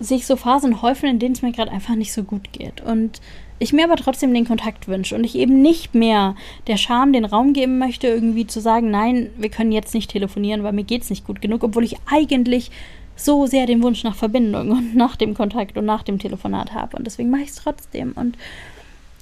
sich 0.00 0.26
so 0.26 0.36
Phasen 0.36 0.82
häufen, 0.82 1.08
in 1.08 1.18
denen 1.18 1.34
es 1.34 1.42
mir 1.42 1.52
gerade 1.52 1.70
einfach 1.70 1.94
nicht 1.94 2.12
so 2.12 2.24
gut 2.24 2.52
geht. 2.52 2.80
Und 2.80 3.20
ich 3.58 3.74
mir 3.74 3.84
aber 3.84 3.96
trotzdem 3.96 4.32
den 4.32 4.46
Kontakt 4.46 4.88
wünsche 4.88 5.14
und 5.14 5.22
ich 5.22 5.36
eben 5.36 5.60
nicht 5.60 5.94
mehr 5.94 6.34
der 6.66 6.78
Scham 6.78 7.12
den 7.12 7.26
Raum 7.26 7.52
geben 7.52 7.78
möchte, 7.78 8.06
irgendwie 8.06 8.46
zu 8.46 8.60
sagen, 8.60 8.90
nein, 8.90 9.30
wir 9.36 9.50
können 9.50 9.70
jetzt 9.70 9.92
nicht 9.92 10.10
telefonieren, 10.10 10.62
weil 10.62 10.72
mir 10.72 10.84
geht 10.84 11.02
es 11.02 11.10
nicht 11.10 11.26
gut 11.26 11.42
genug, 11.42 11.62
obwohl 11.62 11.84
ich 11.84 11.96
eigentlich 12.10 12.70
so 13.16 13.46
sehr 13.46 13.66
den 13.66 13.82
Wunsch 13.82 14.02
nach 14.02 14.16
Verbindung 14.16 14.70
und 14.70 14.94
nach 14.96 15.14
dem 15.14 15.34
Kontakt 15.34 15.76
und 15.76 15.84
nach 15.84 16.02
dem 16.02 16.18
Telefonat 16.18 16.72
habe. 16.72 16.96
Und 16.96 17.06
deswegen 17.06 17.28
mache 17.28 17.42
ich 17.42 17.50
es 17.50 17.56
trotzdem. 17.56 18.12
Und 18.12 18.38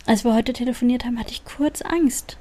als 0.06 0.24
wir 0.24 0.34
heute 0.34 0.52
telefoniert 0.52 1.04
haben, 1.04 1.18
hatte 1.18 1.32
ich 1.32 1.44
kurz 1.44 1.82
Angst. 1.82 2.38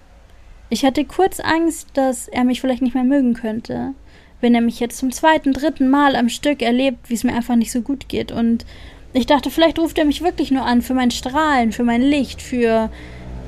Ich 0.70 0.84
hatte 0.84 1.06
kurz 1.06 1.40
Angst, 1.40 1.90
dass 1.94 2.28
er 2.28 2.44
mich 2.44 2.62
vielleicht 2.62 2.82
nicht 2.82 2.94
mehr 2.94 3.04
mögen 3.04 3.34
könnte, 3.34 3.94
wenn 4.42 4.54
er 4.54 4.62
mich 4.62 4.80
jetzt 4.80 4.98
zum 4.98 5.12
zweiten, 5.12 5.54
dritten 5.54 5.90
Mal 5.90 6.16
am 6.16 6.30
Stück 6.30 6.62
erlebt, 6.62 7.10
wie 7.10 7.14
es 7.14 7.24
mir 7.24 7.34
einfach 7.34 7.56
nicht 7.56 7.72
so 7.72 7.82
gut 7.82 8.10
geht. 8.10 8.32
Und 8.32 8.66
ich 9.14 9.26
dachte, 9.26 9.50
vielleicht 9.50 9.80
ruft 9.80 9.98
er 9.98 10.06
mich 10.06 10.22
wirklich 10.22 10.52
nur 10.52 10.66
an 10.66 10.82
für 10.82 10.94
mein 10.94 11.12
Strahlen, 11.12 11.72
für 11.72 11.84
mein 11.84 12.02
Licht, 12.02 12.42
für 12.42 12.90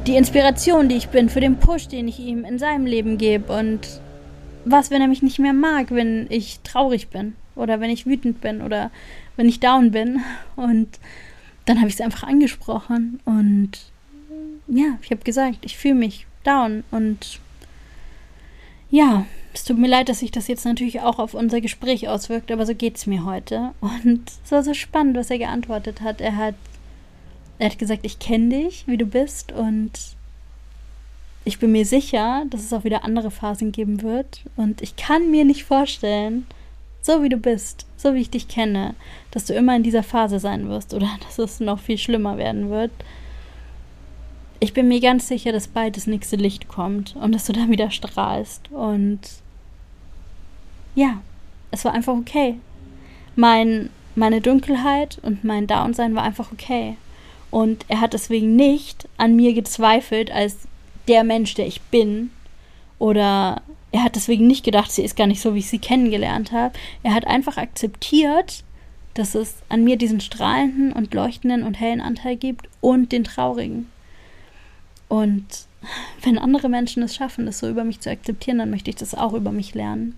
die 0.08 0.16
Inspiration, 0.16 0.88
die 0.88 0.96
ich 0.96 1.10
bin, 1.10 1.30
für 1.30 1.42
den 1.42 1.58
Push, 1.58 1.90
den 1.90 2.08
ich 2.08 2.20
ihm 2.20 2.46
in 2.46 2.58
seinem 2.58 2.86
Leben 2.86 3.18
gebe. 3.18 3.52
Und 3.54 3.82
was, 4.66 4.90
wenn 4.90 5.02
er 5.02 5.08
mich 5.08 5.22
nicht 5.22 5.40
mehr 5.40 5.54
mag, 5.54 5.92
wenn 5.92 6.28
ich 6.30 6.62
traurig 6.62 7.10
bin 7.10 7.36
oder 7.56 7.82
wenn 7.82 7.90
ich 7.90 8.06
wütend 8.06 8.40
bin 8.40 8.62
oder 8.62 8.92
wenn 9.36 9.50
ich 9.50 9.60
down 9.60 9.92
bin. 9.92 10.22
Und 10.56 10.88
dann 11.66 11.78
habe 11.78 11.90
ich 11.90 11.96
es 11.96 12.02
einfach 12.02 12.24
angesprochen 12.24 13.20
und 13.26 13.72
ja, 14.68 14.98
ich 15.02 15.12
habe 15.12 15.24
gesagt, 15.24 15.60
ich 15.62 15.78
fühle 15.78 15.96
mich 15.96 16.26
down 16.44 16.84
und 16.92 17.40
ja, 18.92 19.26
es 19.54 19.64
tut 19.64 19.78
mir 19.78 19.88
leid, 19.88 20.10
dass 20.10 20.20
sich 20.20 20.32
das 20.32 20.48
jetzt 20.48 20.66
natürlich 20.66 21.02
auch 21.02 21.20
auf 21.20 21.34
unser 21.34 21.62
Gespräch 21.62 22.08
auswirkt, 22.08 22.52
aber 22.52 22.66
so 22.66 22.76
geht 22.76 22.98
es 22.98 23.08
mir 23.08 23.26
heute. 23.26 23.72
Und 23.82 24.32
es 24.44 24.52
war 24.52 24.64
so 24.64 24.74
spannend, 24.74 25.18
was 25.18 25.30
er 25.30 25.38
geantwortet 25.38 26.02
hat. 26.02 26.22
Er 26.22 26.36
hat, 26.36 26.56
er 27.58 27.70
hat 27.70 27.80
gesagt, 27.80 28.02
ich 28.04 28.20
kenne 28.20 28.50
dich, 28.50 28.86
wie 28.88 28.98
du 28.98 29.06
bist 29.06 29.52
und 29.52 29.92
ich 31.46 31.60
bin 31.60 31.72
mir 31.72 31.86
sicher, 31.86 32.46
dass 32.50 32.62
es 32.62 32.74
auch 32.74 32.84
wieder 32.84 33.04
andere 33.04 33.32
Phasen 33.32 33.72
geben 33.72 34.02
wird. 34.02 34.44
Und 34.56 34.82
ich 34.82 34.96
kann 34.96 35.32
mir 35.32 35.46
nicht 35.46 35.64
vorstellen, 35.64 36.46
so 37.02 37.24
wie 37.24 37.30
du 37.30 37.38
bist, 37.38 37.86
so 37.98 38.14
wie 38.14 38.22
ich 38.22 38.30
dich 38.30 38.48
kenne, 38.48 38.94
dass 39.32 39.46
du 39.46 39.54
immer 39.54 39.76
in 39.76 39.84
dieser 39.84 40.04
Phase 40.04 40.40
sein 40.40 40.70
wirst 40.70 40.94
oder 40.94 41.10
dass 41.26 41.40
es 41.40 41.60
noch 41.60 41.80
viel 41.80 41.98
schlimmer 41.98 42.38
werden 42.38 42.70
wird 42.70 42.92
ich 44.60 44.74
bin 44.74 44.88
mir 44.88 45.00
ganz 45.00 45.28
sicher, 45.28 45.52
dass 45.52 45.68
bald 45.68 45.96
das 45.96 46.08
nächste 46.08 46.36
Licht 46.36 46.68
kommt 46.68 47.16
und 47.16 47.34
dass 47.34 47.46
du 47.46 47.54
dann 47.54 47.72
wieder 47.72 47.92
strahlst. 47.92 48.70
Und 48.72 49.20
ja, 50.96 51.22
es 51.72 51.86
war 51.86 51.94
einfach 51.94 52.16
okay. 52.16 52.56
Mein, 53.36 53.90
meine 54.16 54.42
Dunkelheit 54.42 55.20
und 55.22 55.44
mein 55.44 55.68
Downsein 55.68 56.14
war 56.16 56.24
einfach 56.24 56.52
okay. 56.52 56.98
Und 57.52 57.86
er 57.88 58.02
hat 58.02 58.14
deswegen 58.14 58.56
nicht 58.56 59.08
an 59.18 59.36
mir 59.36 59.54
gezweifelt, 59.54 60.32
als 60.32 60.68
der 61.08 61.24
Mensch, 61.24 61.54
der 61.56 61.68
ich 61.68 61.82
bin. 61.82 62.32
Oder 63.00 63.62
er 63.92 64.04
hat 64.04 64.16
deswegen 64.16 64.46
nicht 64.46 64.66
gedacht, 64.66 64.92
sie 64.92 65.04
ist 65.04 65.16
gar 65.16 65.28
nicht 65.28 65.42
so, 65.42 65.56
wie 65.56 65.60
ich 65.60 65.70
sie 65.70 65.80
kennengelernt 65.80 66.52
habe. 66.52 66.74
Er 67.02 67.14
hat 67.14 67.26
einfach 67.26 67.58
akzeptiert, 67.58 68.64
dass 69.14 69.36
es 69.36 69.56
an 69.70 69.84
mir 69.84 69.98
diesen 69.98 70.20
strahlenden 70.22 70.92
und 70.92 71.14
leuchtenden 71.14 71.64
und 71.64 71.80
hellen 71.80 72.02
Anteil 72.02 72.36
gibt 72.36 72.68
und 72.82 73.12
den 73.12 73.24
traurigen. 73.24 73.88
Und 75.10 75.46
wenn 76.24 76.38
andere 76.38 76.70
Menschen 76.70 77.04
es 77.04 77.16
schaffen, 77.16 77.46
das 77.46 77.60
so 77.60 77.68
über 77.68 77.84
mich 77.84 78.00
zu 78.00 78.10
akzeptieren, 78.10 78.60
dann 78.60 78.70
möchte 78.70 78.90
ich 78.90 78.96
das 78.96 79.16
auch 79.16 79.34
über 79.34 79.52
mich 79.52 79.76
lernen. 79.76 80.16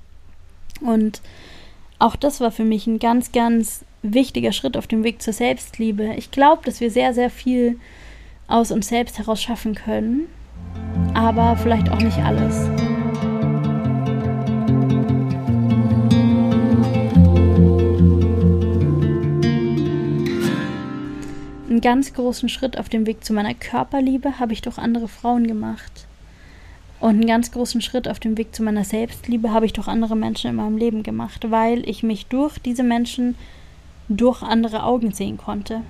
Und 0.81 1.21
auch 1.97 2.15
das 2.15 2.41
war 2.41 2.51
für 2.51 2.65
mich 2.65 2.85
ein 2.85 2.99
ganz, 2.99 3.31
ganz 3.31 3.85
wichtiger 4.03 4.51
Schritt 4.51 4.77
auf 4.77 4.87
dem 4.87 5.03
Weg 5.03 5.21
zur 5.21 5.33
Selbstliebe. 5.33 6.13
Ich 6.17 6.31
glaube, 6.31 6.63
dass 6.65 6.81
wir 6.81 6.91
sehr, 6.91 7.13
sehr 7.13 7.29
viel 7.29 7.79
aus 8.47 8.71
uns 8.71 8.87
selbst 8.87 9.17
heraus 9.17 9.41
schaffen 9.41 9.75
können, 9.75 10.27
aber 11.13 11.55
vielleicht 11.57 11.89
auch 11.89 12.01
nicht 12.01 12.17
alles. 12.17 12.69
Einen 21.71 21.79
ganz 21.79 22.13
großen 22.13 22.49
Schritt 22.49 22.77
auf 22.77 22.89
dem 22.89 23.05
Weg 23.05 23.23
zu 23.23 23.31
meiner 23.31 23.53
Körperliebe 23.53 24.39
habe 24.39 24.51
ich 24.51 24.61
durch 24.61 24.77
andere 24.77 25.07
Frauen 25.07 25.47
gemacht. 25.47 26.05
Und 26.99 27.11
einen 27.11 27.27
ganz 27.27 27.53
großen 27.53 27.79
Schritt 27.79 28.09
auf 28.09 28.19
dem 28.19 28.37
Weg 28.37 28.53
zu 28.53 28.61
meiner 28.61 28.83
Selbstliebe 28.83 29.53
habe 29.53 29.65
ich 29.65 29.71
durch 29.71 29.87
andere 29.87 30.17
Menschen 30.17 30.49
in 30.49 30.57
meinem 30.57 30.75
Leben 30.75 31.01
gemacht, 31.01 31.49
weil 31.49 31.87
ich 31.87 32.03
mich 32.03 32.25
durch 32.25 32.59
diese 32.59 32.83
Menschen 32.83 33.35
durch 34.09 34.41
andere 34.41 34.83
Augen 34.83 35.13
sehen 35.13 35.37
konnte. 35.37 35.81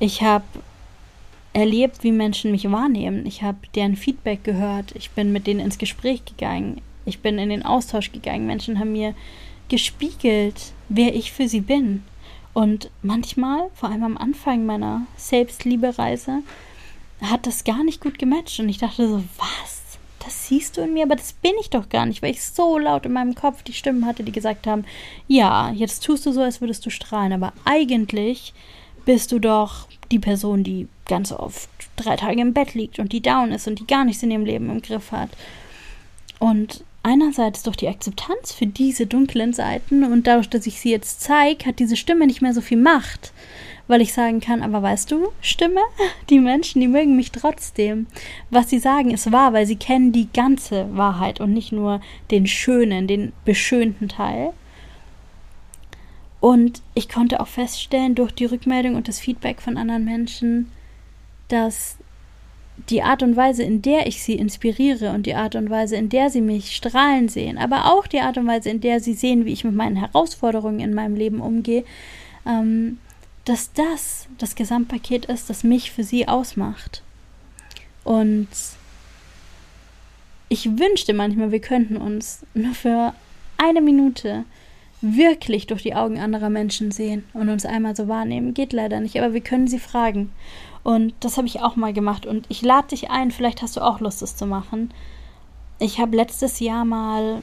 Ich 0.00 0.22
habe 0.22 0.42
erlebt, 1.52 2.02
wie 2.02 2.10
Menschen 2.10 2.50
mich 2.50 2.68
wahrnehmen. 2.68 3.26
Ich 3.26 3.44
habe 3.44 3.58
deren 3.76 3.94
Feedback 3.94 4.42
gehört. 4.42 4.96
Ich 4.96 5.12
bin 5.12 5.30
mit 5.30 5.46
denen 5.46 5.60
ins 5.60 5.78
Gespräch 5.78 6.24
gegangen. 6.24 6.80
Ich 7.04 7.20
bin 7.20 7.38
in 7.38 7.50
den 7.50 7.64
Austausch 7.64 8.10
gegangen. 8.10 8.48
Menschen 8.48 8.80
haben 8.80 8.90
mir 8.90 9.14
gespiegelt, 9.68 10.72
wer 10.88 11.14
ich 11.14 11.30
für 11.30 11.46
sie 11.46 11.60
bin. 11.60 12.02
Und 12.54 12.90
manchmal, 13.02 13.68
vor 13.74 13.90
allem 13.90 14.04
am 14.04 14.16
Anfang 14.16 14.64
meiner 14.64 15.02
Selbstliebe-Reise, 15.16 16.42
hat 17.20 17.46
das 17.46 17.64
gar 17.64 17.84
nicht 17.84 18.00
gut 18.00 18.18
gematcht. 18.18 18.60
Und 18.60 18.68
ich 18.68 18.78
dachte 18.78 19.08
so, 19.08 19.24
was? 19.38 19.82
Das 20.20 20.46
siehst 20.48 20.76
du 20.76 20.80
in 20.80 20.94
mir, 20.94 21.04
aber 21.04 21.16
das 21.16 21.34
bin 21.34 21.52
ich 21.60 21.68
doch 21.68 21.90
gar 21.90 22.06
nicht, 22.06 22.22
weil 22.22 22.30
ich 22.30 22.42
so 22.42 22.78
laut 22.78 23.04
in 23.04 23.12
meinem 23.12 23.34
Kopf 23.34 23.62
die 23.62 23.74
Stimmen 23.74 24.06
hatte, 24.06 24.22
die 24.24 24.32
gesagt 24.32 24.66
haben, 24.66 24.86
ja, 25.28 25.70
jetzt 25.72 26.02
tust 26.02 26.24
du 26.24 26.32
so, 26.32 26.40
als 26.40 26.62
würdest 26.62 26.86
du 26.86 26.90
strahlen, 26.90 27.34
aber 27.34 27.52
eigentlich 27.66 28.54
bist 29.04 29.32
du 29.32 29.38
doch 29.38 29.86
die 30.10 30.18
Person, 30.18 30.64
die 30.64 30.88
ganz 31.06 31.30
oft 31.30 31.68
drei 31.96 32.16
Tage 32.16 32.40
im 32.40 32.54
Bett 32.54 32.72
liegt 32.72 32.98
und 32.98 33.12
die 33.12 33.20
down 33.20 33.52
ist 33.52 33.68
und 33.68 33.80
die 33.80 33.86
gar 33.86 34.06
nichts 34.06 34.22
in 34.22 34.30
ihrem 34.30 34.46
Leben 34.46 34.70
im 34.70 34.80
Griff 34.80 35.12
hat. 35.12 35.28
Und 36.38 36.84
einerseits 37.04 37.62
durch 37.62 37.76
die 37.76 37.88
Akzeptanz 37.88 38.52
für 38.52 38.66
diese 38.66 39.06
dunklen 39.06 39.52
Seiten 39.52 40.02
und 40.04 40.26
dadurch, 40.26 40.48
dass 40.48 40.66
ich 40.66 40.80
sie 40.80 40.90
jetzt 40.90 41.20
zeige, 41.20 41.66
hat 41.66 41.78
diese 41.78 41.96
Stimme 41.96 42.26
nicht 42.26 42.42
mehr 42.42 42.54
so 42.54 42.60
viel 42.60 42.78
Macht 42.78 43.32
weil 43.86 44.00
ich 44.00 44.12
sagen 44.12 44.40
kann, 44.40 44.62
aber 44.62 44.82
weißt 44.82 45.10
du, 45.10 45.28
Stimme, 45.40 45.80
die 46.30 46.40
Menschen, 46.40 46.80
die 46.80 46.88
mögen 46.88 47.16
mich 47.16 47.32
trotzdem. 47.32 48.06
Was 48.50 48.70
sie 48.70 48.78
sagen, 48.78 49.10
ist 49.10 49.30
wahr, 49.32 49.52
weil 49.52 49.66
sie 49.66 49.76
kennen 49.76 50.12
die 50.12 50.28
ganze 50.32 50.96
Wahrheit 50.96 51.40
und 51.40 51.52
nicht 51.52 51.72
nur 51.72 52.00
den 52.30 52.46
schönen, 52.46 53.06
den 53.06 53.32
beschönten 53.44 54.08
Teil. 54.08 54.52
Und 56.40 56.82
ich 56.94 57.08
konnte 57.08 57.40
auch 57.40 57.46
feststellen 57.46 58.14
durch 58.14 58.32
die 58.32 58.44
Rückmeldung 58.44 58.96
und 58.96 59.08
das 59.08 59.18
Feedback 59.18 59.62
von 59.62 59.76
anderen 59.76 60.04
Menschen, 60.04 60.70
dass 61.48 61.96
die 62.90 63.02
Art 63.02 63.22
und 63.22 63.36
Weise, 63.36 63.62
in 63.62 63.82
der 63.82 64.06
ich 64.06 64.22
sie 64.22 64.34
inspiriere 64.34 65.10
und 65.10 65.26
die 65.26 65.34
Art 65.34 65.54
und 65.54 65.70
Weise, 65.70 65.96
in 65.96 66.08
der 66.08 66.30
sie 66.30 66.40
mich 66.40 66.74
strahlen 66.74 67.28
sehen, 67.28 67.56
aber 67.56 67.92
auch 67.92 68.06
die 68.06 68.20
Art 68.20 68.36
und 68.36 68.46
Weise, 68.46 68.70
in 68.70 68.80
der 68.80 69.00
sie 69.00 69.14
sehen, 69.14 69.44
wie 69.44 69.52
ich 69.52 69.64
mit 69.64 69.74
meinen 69.74 69.96
Herausforderungen 69.96 70.80
in 70.80 70.92
meinem 70.94 71.14
Leben 71.14 71.40
umgehe, 71.40 71.84
ähm, 72.46 72.98
dass 73.44 73.72
das 73.72 74.26
das 74.38 74.54
Gesamtpaket 74.54 75.26
ist, 75.26 75.50
das 75.50 75.64
mich 75.64 75.92
für 75.92 76.02
sie 76.02 76.26
ausmacht. 76.26 77.02
Und 78.02 78.48
ich 80.48 80.78
wünschte 80.78 81.14
manchmal, 81.14 81.52
wir 81.52 81.60
könnten 81.60 81.96
uns 81.96 82.44
nur 82.54 82.74
für 82.74 83.14
eine 83.56 83.80
Minute 83.80 84.44
wirklich 85.00 85.66
durch 85.66 85.82
die 85.82 85.94
Augen 85.94 86.18
anderer 86.18 86.48
Menschen 86.48 86.90
sehen 86.90 87.24
und 87.34 87.48
uns 87.48 87.66
einmal 87.66 87.94
so 87.94 88.08
wahrnehmen. 88.08 88.54
Geht 88.54 88.72
leider 88.72 89.00
nicht, 89.00 89.18
aber 89.18 89.34
wir 89.34 89.42
können 89.42 89.68
sie 89.68 89.78
fragen. 89.78 90.30
Und 90.84 91.14
das 91.20 91.38
habe 91.38 91.48
ich 91.48 91.62
auch 91.62 91.74
mal 91.74 91.92
gemacht. 91.92 92.26
Und 92.26 92.46
ich 92.48 92.62
lade 92.62 92.88
dich 92.88 93.10
ein, 93.10 93.32
vielleicht 93.32 93.62
hast 93.62 93.76
du 93.76 93.80
auch 93.80 93.98
Lust, 93.98 94.22
das 94.22 94.36
zu 94.36 94.46
machen. 94.46 94.92
Ich 95.80 95.98
habe 95.98 96.14
letztes 96.14 96.60
Jahr 96.60 96.84
mal, 96.84 97.42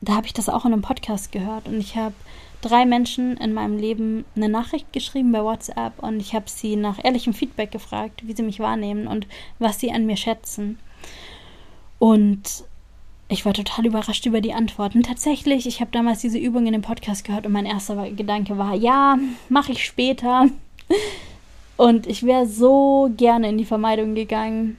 da 0.00 0.14
habe 0.14 0.26
ich 0.26 0.32
das 0.32 0.48
auch 0.48 0.64
in 0.64 0.72
einem 0.72 0.80
Podcast 0.82 1.32
gehört 1.32 1.68
und 1.68 1.78
ich 1.78 1.96
habe 1.96 2.14
drei 2.62 2.86
Menschen 2.86 3.36
in 3.36 3.52
meinem 3.52 3.78
Leben 3.78 4.24
eine 4.34 4.48
Nachricht 4.48 4.92
geschrieben 4.92 5.32
bei 5.32 5.42
WhatsApp 5.42 6.02
und 6.02 6.20
ich 6.20 6.34
habe 6.34 6.48
sie 6.48 6.76
nach 6.76 7.04
ehrlichem 7.04 7.34
Feedback 7.34 7.72
gefragt, 7.72 8.26
wie 8.26 8.34
sie 8.34 8.42
mich 8.42 8.58
wahrnehmen 8.58 9.06
und 9.06 9.26
was 9.58 9.78
sie 9.80 9.92
an 9.92 10.06
mir 10.06 10.16
schätzen. 10.16 10.78
Und 11.98 12.64
ich 13.28 13.44
war 13.44 13.52
total 13.52 13.86
überrascht 13.86 14.24
über 14.24 14.40
die 14.40 14.54
Antworten. 14.54 15.02
Tatsächlich, 15.02 15.66
ich 15.66 15.80
habe 15.80 15.90
damals 15.90 16.20
diese 16.20 16.38
Übung 16.38 16.66
in 16.66 16.72
dem 16.72 16.82
Podcast 16.82 17.24
gehört 17.24 17.44
und 17.44 17.52
mein 17.52 17.66
erster 17.66 18.10
Gedanke 18.10 18.56
war, 18.56 18.74
ja, 18.74 19.18
mache 19.48 19.72
ich 19.72 19.84
später. 19.84 20.46
Und 21.78 22.06
ich 22.06 22.24
wäre 22.24 22.46
so 22.46 23.10
gerne 23.16 23.48
in 23.48 23.56
die 23.56 23.64
Vermeidung 23.64 24.14
gegangen, 24.14 24.76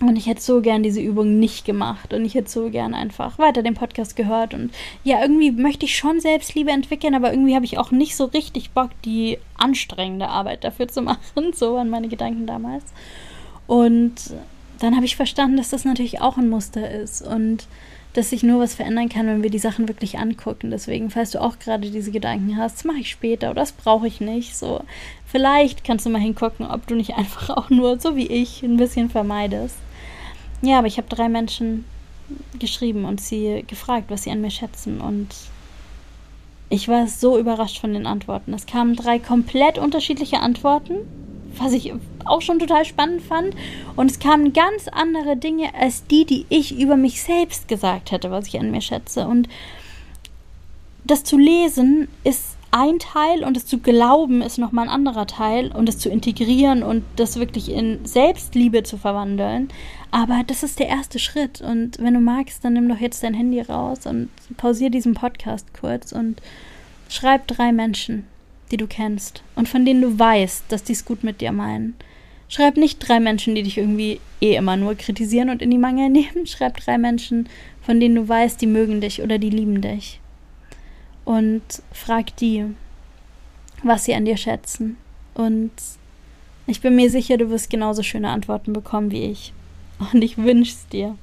und 0.00 0.16
ich 0.16 0.26
hätte 0.26 0.40
so 0.40 0.60
gern 0.60 0.82
diese 0.82 1.00
Übung 1.00 1.38
nicht 1.38 1.64
gemacht 1.64 2.12
und 2.12 2.24
ich 2.24 2.34
hätte 2.34 2.50
so 2.50 2.68
gern 2.68 2.94
einfach 2.94 3.38
weiter 3.38 3.62
den 3.62 3.74
Podcast 3.74 4.16
gehört. 4.16 4.52
Und 4.52 4.72
ja, 5.04 5.22
irgendwie 5.22 5.52
möchte 5.52 5.86
ich 5.86 5.96
schon 5.96 6.20
Selbstliebe 6.20 6.72
entwickeln, 6.72 7.14
aber 7.14 7.32
irgendwie 7.32 7.54
habe 7.54 7.64
ich 7.64 7.78
auch 7.78 7.92
nicht 7.92 8.16
so 8.16 8.24
richtig 8.24 8.72
Bock, 8.72 8.90
die 9.04 9.38
anstrengende 9.56 10.28
Arbeit 10.28 10.64
dafür 10.64 10.88
zu 10.88 11.00
machen. 11.02 11.52
So 11.54 11.74
waren 11.74 11.90
meine 11.90 12.08
Gedanken 12.08 12.46
damals. 12.46 12.84
Und 13.68 14.14
dann 14.80 14.96
habe 14.96 15.06
ich 15.06 15.14
verstanden, 15.14 15.56
dass 15.56 15.70
das 15.70 15.84
natürlich 15.84 16.20
auch 16.20 16.36
ein 16.38 16.50
Muster 16.50 16.90
ist 16.90 17.22
und 17.22 17.68
dass 18.14 18.30
sich 18.30 18.42
nur 18.44 18.60
was 18.60 18.74
verändern 18.74 19.08
kann, 19.08 19.26
wenn 19.26 19.42
wir 19.42 19.50
die 19.50 19.58
Sachen 19.58 19.88
wirklich 19.88 20.18
angucken. 20.18 20.70
Deswegen, 20.70 21.10
falls 21.10 21.32
du 21.32 21.40
auch 21.40 21.58
gerade 21.58 21.90
diese 21.90 22.12
Gedanken 22.12 22.56
hast, 22.56 22.76
das 22.76 22.84
mache 22.84 22.98
ich 23.00 23.10
später 23.10 23.50
oder 23.50 23.60
das 23.60 23.72
brauche 23.72 24.06
ich 24.06 24.20
nicht. 24.20 24.56
So, 24.56 24.82
vielleicht 25.26 25.84
kannst 25.84 26.06
du 26.06 26.10
mal 26.10 26.20
hingucken, 26.20 26.66
ob 26.66 26.86
du 26.86 26.94
nicht 26.94 27.14
einfach 27.14 27.50
auch 27.50 27.70
nur, 27.70 27.98
so 27.98 28.16
wie 28.16 28.28
ich, 28.28 28.62
ein 28.62 28.76
bisschen 28.76 29.10
vermeidest. 29.10 29.76
Ja, 30.62 30.78
aber 30.78 30.86
ich 30.86 30.96
habe 30.96 31.08
drei 31.08 31.28
Menschen 31.28 31.84
geschrieben 32.58 33.04
und 33.04 33.20
sie 33.20 33.64
gefragt, 33.66 34.06
was 34.08 34.22
sie 34.22 34.30
an 34.30 34.40
mir 34.40 34.50
schätzen. 34.50 35.00
Und 35.00 35.28
ich 36.70 36.88
war 36.88 37.08
so 37.08 37.36
überrascht 37.36 37.80
von 37.80 37.92
den 37.92 38.06
Antworten. 38.06 38.54
Es 38.54 38.66
kamen 38.66 38.94
drei 38.94 39.18
komplett 39.18 39.76
unterschiedliche 39.76 40.38
Antworten, 40.38 40.94
was 41.58 41.72
ich 41.72 41.92
auch 42.24 42.42
schon 42.42 42.58
total 42.58 42.84
spannend 42.84 43.22
fand. 43.22 43.54
Und 43.96 44.10
es 44.10 44.18
kamen 44.18 44.52
ganz 44.52 44.88
andere 44.88 45.36
Dinge 45.36 45.74
als 45.74 46.06
die, 46.06 46.24
die 46.24 46.46
ich 46.48 46.78
über 46.78 46.96
mich 46.96 47.22
selbst 47.22 47.68
gesagt 47.68 48.10
hätte, 48.10 48.30
was 48.30 48.48
ich 48.48 48.58
an 48.58 48.70
mir 48.70 48.80
schätze. 48.80 49.26
Und 49.26 49.48
das 51.04 51.24
zu 51.24 51.38
lesen 51.38 52.08
ist 52.24 52.56
ein 52.76 52.98
Teil 52.98 53.44
und 53.44 53.56
es 53.56 53.66
zu 53.66 53.78
glauben 53.78 54.42
ist 54.42 54.58
nochmal 54.58 54.86
ein 54.86 54.94
anderer 54.94 55.28
Teil 55.28 55.70
und 55.70 55.88
es 55.88 55.98
zu 55.98 56.08
integrieren 56.08 56.82
und 56.82 57.04
das 57.14 57.38
wirklich 57.38 57.70
in 57.70 58.04
Selbstliebe 58.04 58.82
zu 58.82 58.96
verwandeln. 58.96 59.68
Aber 60.10 60.42
das 60.44 60.64
ist 60.64 60.80
der 60.80 60.88
erste 60.88 61.20
Schritt 61.20 61.60
und 61.60 61.98
wenn 62.00 62.14
du 62.14 62.20
magst, 62.20 62.64
dann 62.64 62.72
nimm 62.72 62.88
doch 62.88 62.98
jetzt 62.98 63.22
dein 63.22 63.34
Handy 63.34 63.60
raus 63.60 64.06
und 64.06 64.28
pausier 64.56 64.90
diesen 64.90 65.14
Podcast 65.14 65.68
kurz 65.72 66.10
und 66.10 66.42
schreib 67.08 67.46
drei 67.46 67.70
Menschen, 67.70 68.26
die 68.70 68.76
du 68.76 68.86
kennst 68.86 69.42
und 69.54 69.68
von 69.68 69.84
denen 69.84 70.02
du 70.02 70.18
weißt, 70.18 70.64
dass 70.68 70.82
die 70.82 70.92
es 70.92 71.04
gut 71.04 71.24
mit 71.24 71.40
dir 71.40 71.52
meinen. 71.52 71.94
Schreib 72.48 72.76
nicht 72.76 72.98
drei 72.98 73.20
Menschen, 73.20 73.54
die 73.54 73.62
dich 73.62 73.78
irgendwie 73.78 74.20
eh 74.40 74.54
immer 74.54 74.76
nur 74.76 74.94
kritisieren 74.94 75.50
und 75.50 75.62
in 75.62 75.70
die 75.70 75.78
Mangel 75.78 76.08
nehmen. 76.10 76.46
Schreib 76.46 76.76
drei 76.78 76.98
Menschen, 76.98 77.48
von 77.82 78.00
denen 78.00 78.14
du 78.14 78.28
weißt, 78.28 78.60
die 78.60 78.66
mögen 78.66 79.00
dich 79.00 79.22
oder 79.22 79.38
die 79.38 79.50
lieben 79.50 79.80
dich 79.80 80.20
und 81.24 81.62
frag 81.92 82.36
die, 82.36 82.64
was 83.82 84.04
sie 84.04 84.14
an 84.14 84.24
dir 84.24 84.36
schätzen. 84.36 84.96
Und 85.34 85.72
ich 86.66 86.80
bin 86.80 86.96
mir 86.96 87.10
sicher, 87.10 87.36
du 87.36 87.50
wirst 87.50 87.70
genauso 87.70 88.02
schöne 88.02 88.30
Antworten 88.30 88.72
bekommen 88.72 89.10
wie 89.10 89.24
ich. 89.24 89.52
Und 90.12 90.22
ich 90.22 90.38
wünsche 90.38 90.72
es 90.72 90.88
dir. 90.88 91.16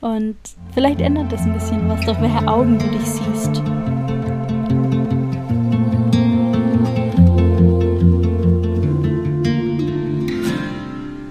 Und 0.00 0.36
vielleicht 0.74 1.00
ändert 1.00 1.30
das 1.30 1.42
ein 1.42 1.54
bisschen 1.54 1.88
was, 1.88 2.04
durch 2.04 2.20
welche 2.20 2.48
Augen 2.48 2.78
du 2.78 2.88
dich 2.88 3.06
siehst. 3.06 3.62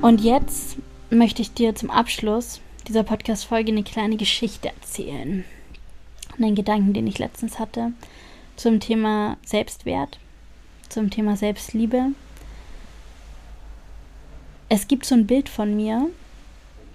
Und 0.02 0.22
jetzt 0.22 0.78
möchte 1.10 1.41
ich 1.41 1.54
dir 1.54 1.76
zum 1.76 1.91
Abschluss 1.91 2.60
dieser 2.88 3.04
Podcast-Folge 3.04 3.72
eine 3.72 3.84
kleine 3.84 4.18
Geschichte 4.18 4.70
erzählen 4.70 5.45
einen 6.38 6.56
Gedanken, 6.56 6.93
den 6.93 7.08
ich 7.08 7.20
letztens 7.20 7.60
hatte, 7.60 7.93
zum 8.56 8.80
Thema 8.80 9.38
Selbstwert, 9.45 10.20
zum 10.89 11.10
Thema 11.10 11.36
Selbstliebe. 11.36 12.08
es 14.70 14.88
gibt 14.88 15.06
so 15.06 15.16
ein 15.16 15.28
Bild 15.28 15.49
von 15.49 15.76
mir, 15.76 16.10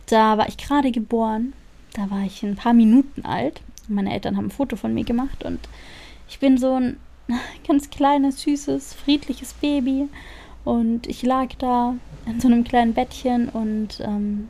da 0.06 0.38
war 0.38 0.48
ich 0.48 0.56
gerade 0.56 0.92
geboren, 0.92 1.52
da 1.92 2.10
war 2.10 2.22
ich 2.24 2.42
ein 2.42 2.56
paar 2.56 2.72
Minuten 2.72 3.24
alt. 3.24 3.60
Meine 3.88 4.12
Eltern 4.12 4.36
haben 4.36 4.46
ein 4.46 4.50
Foto 4.50 4.76
von 4.76 4.94
mir 4.94 5.04
gemacht 5.04 5.44
und 5.44 5.60
ich 6.28 6.38
bin 6.38 6.58
so 6.58 6.74
ein 6.74 6.96
ganz 7.68 7.90
kleines, 7.90 8.40
süßes, 8.42 8.94
friedliches 8.94 9.52
Baby 9.54 10.08
und 10.66 11.06
ich 11.06 11.22
lag 11.22 11.54
da 11.58 11.94
in 12.26 12.40
so 12.40 12.48
einem 12.48 12.64
kleinen 12.64 12.92
Bettchen 12.92 13.48
und 13.48 14.00
ähm, 14.00 14.48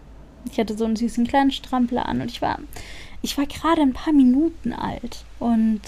ich 0.50 0.58
hatte 0.58 0.76
so 0.76 0.86
einen 0.86 0.96
süßen 0.96 1.26
kleinen 1.26 1.50
Strampler 1.50 2.06
an 2.06 2.22
und 2.22 2.30
ich 2.30 2.40
war, 2.40 2.58
ich 3.20 3.36
war 3.36 3.44
gerade 3.44 3.82
ein 3.82 3.92
paar 3.92 4.14
Minuten 4.14 4.72
alt 4.72 5.24
und 5.38 5.82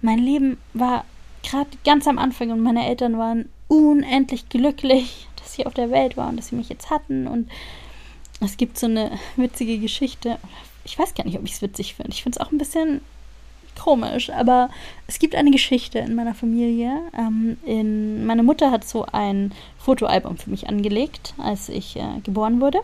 mein 0.00 0.18
Leben 0.18 0.56
war 0.72 1.04
gerade 1.42 1.68
ganz 1.84 2.08
am 2.08 2.18
Anfang 2.18 2.50
und 2.50 2.62
meine 2.62 2.86
Eltern 2.88 3.18
waren 3.18 3.50
unendlich 3.68 4.48
glücklich, 4.48 5.28
dass 5.36 5.58
ich 5.58 5.66
auf 5.66 5.74
der 5.74 5.90
Welt 5.90 6.16
war 6.16 6.30
und 6.30 6.38
dass 6.38 6.48
sie 6.48 6.56
mich 6.56 6.70
jetzt 6.70 6.88
hatten 6.88 7.26
und 7.26 7.50
es 8.40 8.56
gibt 8.56 8.78
so 8.78 8.86
eine 8.86 9.10
witzige 9.36 9.78
Geschichte. 9.78 10.38
Ich 10.84 10.98
weiß 10.98 11.12
gar 11.12 11.24
nicht, 11.24 11.38
ob 11.38 11.44
ich 11.44 11.52
es 11.52 11.62
witzig 11.62 11.94
finde. 11.94 12.12
Ich 12.12 12.22
finde 12.22 12.38
es 12.38 12.46
auch 12.46 12.52
ein 12.52 12.58
bisschen 12.58 13.02
komisch, 13.76 14.30
aber 14.30 14.70
es 15.06 15.18
gibt 15.18 15.34
eine 15.34 15.50
Geschichte 15.50 15.98
in 15.98 16.14
meiner 16.14 16.34
Familie. 16.34 16.98
Ähm, 17.16 17.56
in, 17.64 18.26
meine 18.26 18.42
Mutter 18.42 18.70
hat 18.70 18.86
so 18.86 19.06
ein 19.12 19.52
Fotoalbum 19.78 20.36
für 20.36 20.50
mich 20.50 20.68
angelegt, 20.68 21.34
als 21.38 21.68
ich 21.68 21.96
äh, 21.96 22.20
geboren 22.24 22.60
wurde. 22.60 22.80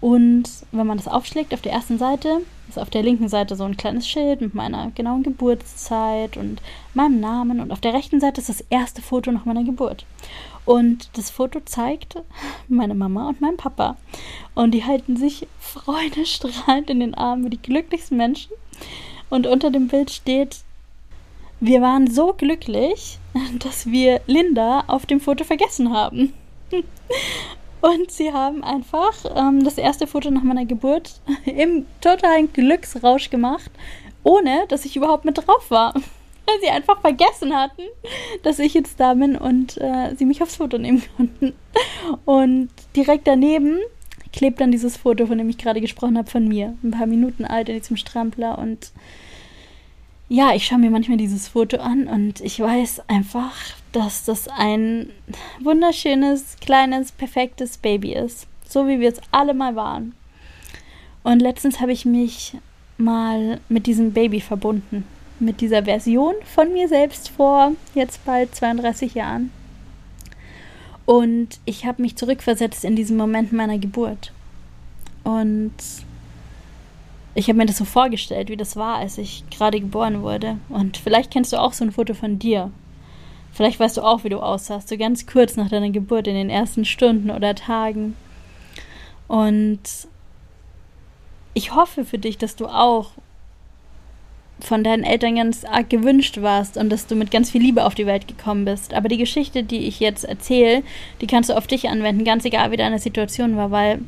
Und 0.00 0.44
wenn 0.72 0.86
man 0.86 0.98
das 0.98 1.08
aufschlägt, 1.08 1.52
auf 1.52 1.62
der 1.62 1.72
ersten 1.72 1.98
Seite 1.98 2.42
ist 2.68 2.78
auf 2.78 2.90
der 2.90 3.02
linken 3.02 3.28
Seite 3.28 3.56
so 3.56 3.64
ein 3.64 3.76
kleines 3.76 4.08
Schild 4.08 4.40
mit 4.40 4.54
meiner 4.54 4.90
genauen 4.90 5.22
Geburtszeit 5.22 6.36
und 6.36 6.60
meinem 6.94 7.20
Namen. 7.20 7.60
Und 7.60 7.70
auf 7.70 7.80
der 7.80 7.94
rechten 7.94 8.20
Seite 8.20 8.40
ist 8.40 8.48
das 8.48 8.64
erste 8.70 9.02
Foto 9.02 9.30
nach 9.30 9.44
meiner 9.44 9.64
Geburt. 9.64 10.04
Und 10.64 11.10
das 11.16 11.30
Foto 11.30 11.60
zeigt 11.60 12.16
meine 12.68 12.94
Mama 12.94 13.28
und 13.28 13.40
meinen 13.40 13.56
Papa. 13.56 13.96
Und 14.54 14.72
die 14.72 14.84
halten 14.84 15.16
sich 15.16 15.46
freudestrahlend 15.60 16.90
in 16.90 17.00
den 17.00 17.14
Armen 17.14 17.44
wie 17.44 17.50
die 17.50 17.62
glücklichsten 17.62 18.16
Menschen. 18.16 18.52
Und 19.30 19.46
unter 19.46 19.70
dem 19.70 19.88
Bild 19.88 20.10
steht, 20.10 20.58
wir 21.60 21.80
waren 21.80 22.10
so 22.10 22.32
glücklich, 22.32 23.18
dass 23.58 23.86
wir 23.86 24.20
Linda 24.26 24.84
auf 24.86 25.06
dem 25.06 25.20
Foto 25.20 25.44
vergessen 25.44 25.92
haben. 25.92 26.32
Und 27.80 28.10
sie 28.10 28.32
haben 28.32 28.64
einfach 28.64 29.12
ähm, 29.34 29.62
das 29.62 29.78
erste 29.78 30.06
Foto 30.06 30.30
nach 30.30 30.42
meiner 30.42 30.64
Geburt 30.64 31.20
im 31.44 31.86
totalen 32.00 32.52
Glücksrausch 32.52 33.30
gemacht, 33.30 33.70
ohne 34.22 34.66
dass 34.68 34.84
ich 34.84 34.96
überhaupt 34.96 35.24
mit 35.24 35.38
drauf 35.38 35.70
war. 35.70 35.94
Weil 35.94 36.60
sie 36.60 36.68
einfach 36.68 37.00
vergessen 37.00 37.54
hatten, 37.56 37.82
dass 38.44 38.60
ich 38.60 38.74
jetzt 38.74 39.00
da 39.00 39.14
bin 39.14 39.36
und 39.36 39.78
äh, 39.78 40.14
sie 40.16 40.24
mich 40.24 40.42
aufs 40.42 40.56
Foto 40.56 40.78
nehmen 40.78 41.02
konnten. 41.16 41.54
Und 42.24 42.70
direkt 42.94 43.26
daneben 43.26 43.80
klebt 44.36 44.60
dann 44.60 44.70
dieses 44.70 44.96
Foto, 44.96 45.26
von 45.26 45.38
dem 45.38 45.48
ich 45.48 45.58
gerade 45.58 45.80
gesprochen 45.80 46.16
habe, 46.16 46.30
von 46.30 46.46
mir. 46.46 46.74
Ein 46.84 46.92
paar 46.92 47.06
Minuten 47.06 47.44
alt 47.44 47.68
in 47.68 47.78
diesem 47.78 47.96
Strampler. 47.96 48.58
Und 48.58 48.92
ja, 50.28 50.54
ich 50.54 50.66
schaue 50.66 50.78
mir 50.78 50.90
manchmal 50.90 51.16
dieses 51.16 51.48
Foto 51.48 51.78
an 51.78 52.06
und 52.06 52.40
ich 52.40 52.60
weiß 52.60 53.08
einfach, 53.08 53.54
dass 53.92 54.24
das 54.24 54.46
ein 54.48 55.08
wunderschönes, 55.60 56.56
kleines, 56.60 57.12
perfektes 57.12 57.78
Baby 57.78 58.12
ist. 58.12 58.46
So 58.68 58.86
wie 58.86 59.00
wir 59.00 59.08
es 59.08 59.20
alle 59.32 59.54
mal 59.54 59.74
waren. 59.74 60.14
Und 61.22 61.40
letztens 61.40 61.80
habe 61.80 61.92
ich 61.92 62.04
mich 62.04 62.56
mal 62.98 63.60
mit 63.68 63.86
diesem 63.86 64.12
Baby 64.12 64.40
verbunden. 64.40 65.04
Mit 65.40 65.60
dieser 65.60 65.84
Version 65.84 66.34
von 66.54 66.72
mir 66.72 66.88
selbst 66.88 67.30
vor 67.30 67.72
jetzt 67.94 68.24
bald 68.24 68.54
32 68.54 69.14
Jahren. 69.14 69.50
Und 71.06 71.60
ich 71.64 71.86
habe 71.86 72.02
mich 72.02 72.16
zurückversetzt 72.16 72.84
in 72.84 72.96
diesen 72.96 73.16
Moment 73.16 73.52
meiner 73.52 73.78
Geburt. 73.78 74.32
Und 75.22 75.72
ich 77.34 77.48
habe 77.48 77.58
mir 77.58 77.66
das 77.66 77.78
so 77.78 77.84
vorgestellt, 77.84 78.48
wie 78.48 78.56
das 78.56 78.76
war, 78.76 78.96
als 78.96 79.18
ich 79.18 79.44
gerade 79.50 79.80
geboren 79.80 80.22
wurde. 80.22 80.58
Und 80.68 80.96
vielleicht 80.96 81.30
kennst 81.30 81.52
du 81.52 81.60
auch 81.60 81.72
so 81.72 81.84
ein 81.84 81.92
Foto 81.92 82.12
von 82.12 82.38
dir. 82.38 82.70
Vielleicht 83.52 83.78
weißt 83.78 83.96
du 83.96 84.02
auch, 84.02 84.24
wie 84.24 84.28
du 84.28 84.40
aussahst, 84.40 84.88
so 84.88 84.98
ganz 84.98 85.26
kurz 85.26 85.56
nach 85.56 85.70
deiner 85.70 85.90
Geburt 85.90 86.26
in 86.26 86.34
den 86.34 86.50
ersten 86.50 86.84
Stunden 86.84 87.30
oder 87.30 87.54
Tagen. 87.54 88.16
Und 89.28 89.80
ich 91.54 91.74
hoffe 91.74 92.04
für 92.04 92.18
dich, 92.18 92.36
dass 92.36 92.56
du 92.56 92.66
auch 92.66 93.12
von 94.60 94.82
deinen 94.82 95.04
Eltern 95.04 95.36
ganz 95.36 95.64
arg 95.64 95.90
gewünscht 95.90 96.40
warst 96.40 96.76
und 96.76 96.90
dass 96.90 97.06
du 97.06 97.14
mit 97.14 97.30
ganz 97.30 97.50
viel 97.50 97.60
Liebe 97.60 97.84
auf 97.84 97.94
die 97.94 98.06
Welt 98.06 98.26
gekommen 98.26 98.64
bist. 98.64 98.94
Aber 98.94 99.08
die 99.08 99.18
Geschichte, 99.18 99.62
die 99.62 99.86
ich 99.86 100.00
jetzt 100.00 100.24
erzähle, 100.24 100.82
die 101.20 101.26
kannst 101.26 101.50
du 101.50 101.56
auf 101.56 101.66
dich 101.66 101.88
anwenden, 101.88 102.24
ganz 102.24 102.44
egal, 102.44 102.70
wie 102.70 102.76
deine 102.76 102.98
Situation 102.98 103.56
war, 103.56 103.70
weil 103.70 104.00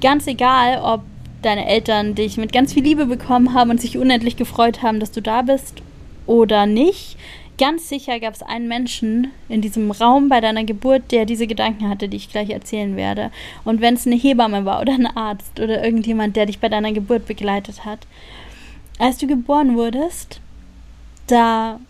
ganz 0.00 0.26
egal, 0.26 0.80
ob 0.82 1.02
deine 1.42 1.66
Eltern 1.66 2.14
dich 2.14 2.36
mit 2.36 2.52
ganz 2.52 2.72
viel 2.72 2.82
Liebe 2.82 3.06
bekommen 3.06 3.54
haben 3.54 3.70
und 3.70 3.80
sich 3.80 3.98
unendlich 3.98 4.36
gefreut 4.36 4.82
haben, 4.82 5.00
dass 5.00 5.12
du 5.12 5.22
da 5.22 5.42
bist 5.42 5.82
oder 6.26 6.66
nicht, 6.66 7.16
ganz 7.58 7.88
sicher 7.88 8.18
gab 8.18 8.34
es 8.34 8.42
einen 8.42 8.68
Menschen 8.68 9.28
in 9.48 9.60
diesem 9.60 9.90
Raum 9.90 10.28
bei 10.28 10.40
deiner 10.40 10.64
Geburt, 10.64 11.12
der 11.12 11.26
diese 11.26 11.46
Gedanken 11.46 11.88
hatte, 11.88 12.08
die 12.08 12.16
ich 12.16 12.30
gleich 12.30 12.50
erzählen 12.50 12.96
werde. 12.96 13.30
Und 13.64 13.80
wenn 13.80 13.94
es 13.94 14.06
eine 14.06 14.16
Hebamme 14.16 14.64
war 14.64 14.80
oder 14.80 14.94
ein 14.94 15.06
Arzt 15.06 15.60
oder 15.60 15.84
irgendjemand, 15.84 16.36
der 16.36 16.46
dich 16.46 16.58
bei 16.58 16.68
deiner 16.68 16.92
Geburt 16.92 17.26
begleitet 17.26 17.84
hat 17.84 18.00
als 19.02 19.18
du 19.18 19.26
geboren 19.26 19.76
wurdest, 19.76 20.40
da 21.26 21.80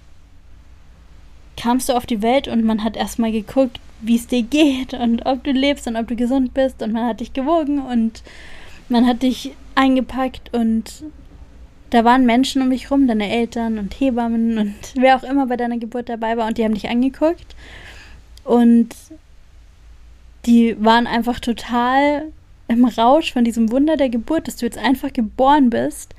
kamst 1.59 1.91
du 1.91 1.93
auf 1.93 2.07
die 2.07 2.23
Welt 2.23 2.49
und 2.49 2.65
man 2.65 2.83
hat 2.83 2.97
erstmal 2.97 3.31
geguckt, 3.31 3.81
wie 4.01 4.17
es 4.17 4.29
dir 4.29 4.43
geht 4.43 4.95
und 4.95 5.27
ob 5.27 5.45
du 5.45 5.53
lebst 5.53 5.87
und 5.87 5.97
ob 5.97 6.09
du 6.09 6.17
gesund 6.17 6.55
bist 6.55 6.83
und 6.83 6.93
man 6.93 7.07
hat 7.07 7.21
dich 7.21 7.35
gewogen 7.35 7.81
und 7.81 8.23
man 8.89 9.07
hat 9.07 9.23
dich 9.23 9.55
eingepackt 9.75 10.55
und 10.55 11.05
da 11.91 12.03
waren 12.03 12.25
Menschen 12.25 12.63
um 12.63 12.71
dich 12.71 12.91
rum, 12.91 13.07
deine 13.07 13.29
Eltern 13.29 13.79
und 13.79 13.93
Hebammen 14.01 14.57
und 14.57 14.75
wer 14.95 15.17
auch 15.17 15.23
immer 15.23 15.47
bei 15.47 15.59
deiner 15.59 15.77
Geburt 15.77 16.09
dabei 16.09 16.39
war 16.39 16.47
und 16.47 16.57
die 16.57 16.65
haben 16.65 16.75
dich 16.75 16.89
angeguckt 16.89 17.55
und 18.45 18.89
die 20.47 20.83
waren 20.83 21.07
einfach 21.07 21.41
total 21.41 22.33
im 22.69 22.87
Rausch 22.87 23.35
von 23.35 23.45
diesem 23.45 23.71
Wunder 23.71 23.99
der 23.99 24.09
Geburt, 24.09 24.49
dass 24.49 24.57
du 24.57 24.65
jetzt 24.65 24.79
einfach 24.79 25.13
geboren 25.13 25.69
bist 25.69 26.15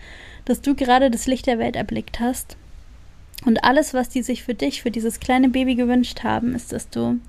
dass 0.46 0.62
du 0.62 0.76
gerade 0.76 1.10
das 1.10 1.28
Licht 1.28 1.48
der 1.48 1.60
Welt 1.60 1.76
erblickt 1.76 2.20
hast. 2.20 2.58
Und 3.46 3.64
alles, 3.64 3.94
was 3.94 4.10
die 4.10 4.24
sich 4.24 4.44
für 4.44 4.54
dich, 4.54 4.82
für 4.82 4.92
dieses 4.92 5.20
kleine 5.20 5.50
Baby 5.50 5.76
gewünscht 5.76 6.24
haben, 6.24 6.56
ist, 6.56 6.72
dass 6.72 6.90
du 6.90 7.20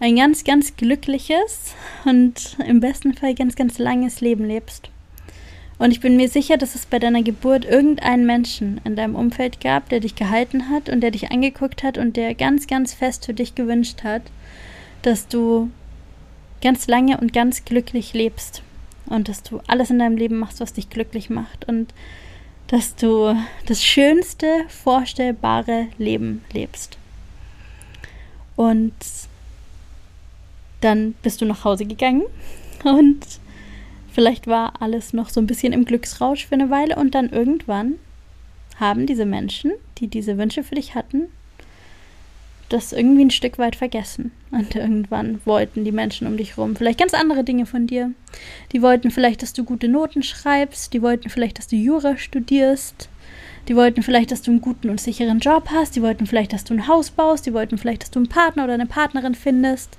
ein 0.00 0.16
ganz, 0.16 0.44
ganz 0.44 0.76
glückliches 0.76 1.74
und 2.04 2.56
im 2.66 2.80
besten 2.80 3.14
Fall 3.14 3.34
ganz, 3.34 3.56
ganz 3.56 3.78
langes 3.78 4.20
Leben 4.20 4.44
lebst. 4.44 4.90
Und 5.78 5.92
ich 5.92 6.00
bin 6.00 6.16
mir 6.16 6.28
sicher, 6.28 6.56
dass 6.56 6.74
es 6.74 6.86
bei 6.86 6.98
deiner 6.98 7.22
Geburt 7.22 7.64
irgendeinen 7.64 8.26
Menschen 8.26 8.80
in 8.84 8.96
deinem 8.96 9.14
Umfeld 9.14 9.60
gab, 9.60 9.88
der 9.88 10.00
dich 10.00 10.16
gehalten 10.16 10.70
hat 10.70 10.88
und 10.88 11.00
der 11.00 11.12
dich 11.12 11.30
angeguckt 11.30 11.84
hat 11.84 11.98
und 11.98 12.16
der 12.16 12.34
ganz, 12.34 12.66
ganz 12.66 12.94
fest 12.94 13.26
für 13.26 13.34
dich 13.34 13.54
gewünscht 13.54 14.02
hat, 14.02 14.22
dass 15.02 15.28
du 15.28 15.70
ganz 16.62 16.88
lange 16.88 17.18
und 17.18 17.32
ganz 17.32 17.64
glücklich 17.64 18.12
lebst 18.12 18.62
und 19.06 19.28
dass 19.28 19.44
du 19.44 19.60
alles 19.68 19.90
in 19.90 20.00
deinem 20.00 20.16
Leben 20.16 20.38
machst, 20.38 20.60
was 20.60 20.72
dich 20.72 20.90
glücklich 20.90 21.30
macht. 21.30 21.68
Und 21.68 21.94
dass 22.68 22.94
du 22.94 23.34
das 23.66 23.82
schönste 23.82 24.64
vorstellbare 24.68 25.88
Leben 25.98 26.44
lebst. 26.52 26.98
Und 28.56 28.94
dann 30.80 31.14
bist 31.22 31.40
du 31.40 31.44
nach 31.46 31.64
Hause 31.64 31.86
gegangen 31.86 32.22
und 32.84 33.20
vielleicht 34.12 34.46
war 34.46 34.80
alles 34.80 35.12
noch 35.12 35.28
so 35.30 35.40
ein 35.40 35.46
bisschen 35.46 35.72
im 35.72 35.84
Glücksrausch 35.84 36.46
für 36.46 36.54
eine 36.54 36.70
Weile 36.70 36.96
und 36.96 37.14
dann 37.14 37.30
irgendwann 37.30 37.94
haben 38.78 39.06
diese 39.06 39.26
Menschen, 39.26 39.72
die 39.98 40.06
diese 40.06 40.38
Wünsche 40.38 40.62
für 40.62 40.76
dich 40.76 40.94
hatten, 40.94 41.28
das 42.68 42.92
irgendwie 42.92 43.24
ein 43.24 43.30
Stück 43.30 43.58
weit 43.58 43.76
vergessen. 43.76 44.32
Und 44.50 44.74
irgendwann 44.74 45.40
wollten 45.44 45.84
die 45.84 45.92
Menschen 45.92 46.26
um 46.26 46.36
dich 46.36 46.56
rum 46.56 46.76
vielleicht 46.76 46.98
ganz 46.98 47.14
andere 47.14 47.44
Dinge 47.44 47.66
von 47.66 47.86
dir. 47.86 48.12
Die 48.72 48.82
wollten 48.82 49.10
vielleicht, 49.10 49.42
dass 49.42 49.52
du 49.52 49.64
gute 49.64 49.88
Noten 49.88 50.22
schreibst, 50.22 50.92
die 50.92 51.02
wollten 51.02 51.28
vielleicht, 51.30 51.58
dass 51.58 51.68
du 51.68 51.76
Jura 51.76 52.16
studierst, 52.16 53.08
die 53.68 53.76
wollten 53.76 54.02
vielleicht, 54.02 54.30
dass 54.30 54.42
du 54.42 54.50
einen 54.50 54.60
guten 54.60 54.88
und 54.88 55.00
sicheren 55.00 55.40
Job 55.40 55.68
hast, 55.70 55.96
die 55.96 56.02
wollten 56.02 56.26
vielleicht, 56.26 56.52
dass 56.52 56.64
du 56.64 56.74
ein 56.74 56.88
Haus 56.88 57.10
baust, 57.10 57.46
die 57.46 57.52
wollten 57.52 57.76
vielleicht, 57.76 58.02
dass 58.02 58.10
du 58.10 58.18
einen 58.18 58.28
Partner 58.28 58.64
oder 58.64 58.74
eine 58.74 58.86
Partnerin 58.86 59.34
findest. 59.34 59.98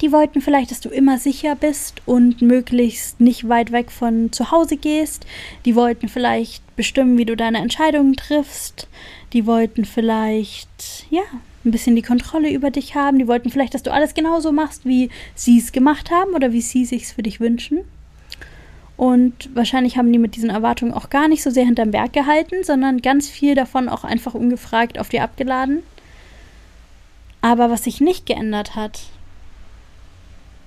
Die 0.00 0.12
wollten 0.12 0.40
vielleicht, 0.40 0.70
dass 0.70 0.80
du 0.80 0.88
immer 0.88 1.18
sicher 1.18 1.54
bist 1.54 2.02
und 2.06 2.42
möglichst 2.42 3.20
nicht 3.20 3.48
weit 3.48 3.72
weg 3.72 3.90
von 3.90 4.32
zu 4.32 4.50
Hause 4.50 4.76
gehst. 4.76 5.26
Die 5.64 5.74
wollten 5.74 6.08
vielleicht 6.08 6.62
bestimmen, 6.76 7.16
wie 7.16 7.24
du 7.24 7.36
deine 7.36 7.58
Entscheidungen 7.58 8.14
triffst. 8.14 8.88
Die 9.32 9.46
wollten 9.46 9.84
vielleicht, 9.84 11.06
ja, 11.10 11.22
ein 11.64 11.70
bisschen 11.70 11.96
die 11.96 12.02
Kontrolle 12.02 12.50
über 12.50 12.70
dich 12.70 12.94
haben. 12.94 13.18
Die 13.18 13.26
wollten 13.26 13.50
vielleicht, 13.50 13.74
dass 13.74 13.82
du 13.82 13.92
alles 13.92 14.14
genauso 14.14 14.52
machst, 14.52 14.84
wie 14.84 15.10
sie 15.34 15.58
es 15.58 15.72
gemacht 15.72 16.10
haben 16.10 16.32
oder 16.34 16.52
wie 16.52 16.60
sie 16.60 16.82
es 16.82 17.12
für 17.12 17.22
dich 17.22 17.40
wünschen. 17.40 17.80
Und 18.96 19.50
wahrscheinlich 19.54 19.98
haben 19.98 20.12
die 20.12 20.18
mit 20.18 20.36
diesen 20.36 20.48
Erwartungen 20.48 20.94
auch 20.94 21.10
gar 21.10 21.28
nicht 21.28 21.42
so 21.42 21.50
sehr 21.50 21.66
hinterm 21.66 21.90
Berg 21.90 22.12
gehalten, 22.12 22.64
sondern 22.64 23.02
ganz 23.02 23.28
viel 23.28 23.54
davon 23.54 23.88
auch 23.88 24.04
einfach 24.04 24.34
ungefragt 24.34 24.98
auf 24.98 25.10
dir 25.10 25.22
abgeladen. 25.22 25.82
Aber 27.42 27.70
was 27.70 27.84
sich 27.84 28.00
nicht 28.00 28.24
geändert 28.26 28.74
hat, 28.74 29.00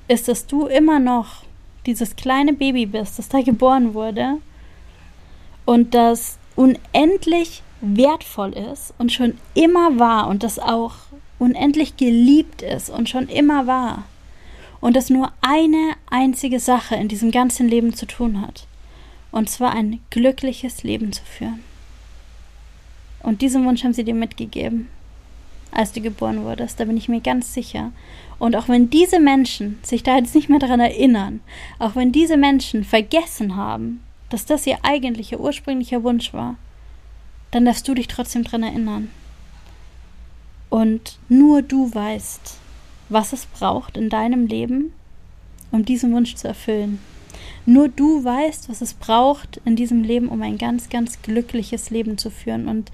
ist, 0.09 0.27
dass 0.27 0.45
du 0.47 0.65
immer 0.65 0.99
noch 0.99 1.43
dieses 1.85 2.17
kleine 2.17 2.51
Baby 2.51 2.85
bist, 2.85 3.17
das 3.17 3.29
da 3.29 3.41
geboren 3.41 3.93
wurde 3.93 4.39
und 5.65 5.93
das 5.93 6.37
unendlich 6.55 7.63
wertvoll 7.79 8.51
ist 8.53 8.93
und 8.97 9.13
schon 9.13 9.37
immer 9.53 9.97
war 9.97 10.27
und 10.27 10.43
das 10.43 10.59
auch 10.59 10.95
unendlich 11.37 11.95
geliebt 11.95 12.61
ist 12.61 12.89
und 12.89 13.07
schon 13.07 13.29
immer 13.29 13.65
war 13.65 14.03
und 14.81 14.95
das 14.95 15.09
nur 15.09 15.31
eine 15.41 15.93
einzige 16.09 16.59
Sache 16.59 16.95
in 16.95 17.07
diesem 17.07 17.31
ganzen 17.31 17.67
Leben 17.67 17.93
zu 17.93 18.05
tun 18.05 18.41
hat, 18.41 18.65
und 19.31 19.49
zwar 19.49 19.73
ein 19.73 19.99
glückliches 20.09 20.83
Leben 20.83 21.13
zu 21.13 21.23
führen. 21.23 21.63
Und 23.21 23.41
diesen 23.41 23.65
Wunsch 23.65 23.83
haben 23.83 23.93
sie 23.93 24.03
dir 24.03 24.13
mitgegeben, 24.15 24.87
als 25.71 25.91
du 25.91 26.01
geboren 26.01 26.43
wurdest, 26.43 26.79
da 26.79 26.85
bin 26.85 26.97
ich 26.97 27.09
mir 27.09 27.21
ganz 27.21 27.53
sicher. 27.53 27.91
Und 28.39 28.55
auch 28.55 28.69
wenn 28.69 28.89
diese 28.89 29.19
Menschen 29.19 29.77
sich 29.83 30.01
da 30.01 30.15
jetzt 30.15 30.33
nicht 30.33 30.49
mehr 30.49 30.59
daran 30.59 30.79
erinnern, 30.79 31.41
auch 31.77 31.95
wenn 31.95 32.11
diese 32.11 32.37
Menschen 32.37 32.85
vergessen 32.85 33.55
haben, 33.55 34.01
dass 34.29 34.45
das 34.45 34.65
ihr 34.65 34.77
eigentlicher 34.83 35.39
ursprünglicher 35.39 36.03
Wunsch 36.03 36.33
war, 36.33 36.55
dann 37.51 37.65
darfst 37.65 37.87
du 37.87 37.93
dich 37.93 38.07
trotzdem 38.07 38.43
daran 38.43 38.63
erinnern. 38.63 39.09
Und 40.69 41.17
nur 41.27 41.61
du 41.61 41.93
weißt, 41.93 42.57
was 43.09 43.33
es 43.33 43.45
braucht 43.47 43.97
in 43.97 44.09
deinem 44.09 44.45
Leben, 44.45 44.93
um 45.71 45.83
diesen 45.83 46.13
Wunsch 46.13 46.35
zu 46.35 46.47
erfüllen. 46.47 46.99
Nur 47.65 47.89
du 47.89 48.23
weißt, 48.23 48.69
was 48.69 48.81
es 48.81 48.93
braucht 48.93 49.61
in 49.65 49.75
diesem 49.75 50.03
Leben, 50.03 50.29
um 50.29 50.41
ein 50.41 50.57
ganz, 50.57 50.89
ganz 50.89 51.21
glückliches 51.21 51.89
Leben 51.89 52.17
zu 52.17 52.29
führen. 52.29 52.67
Und 52.67 52.91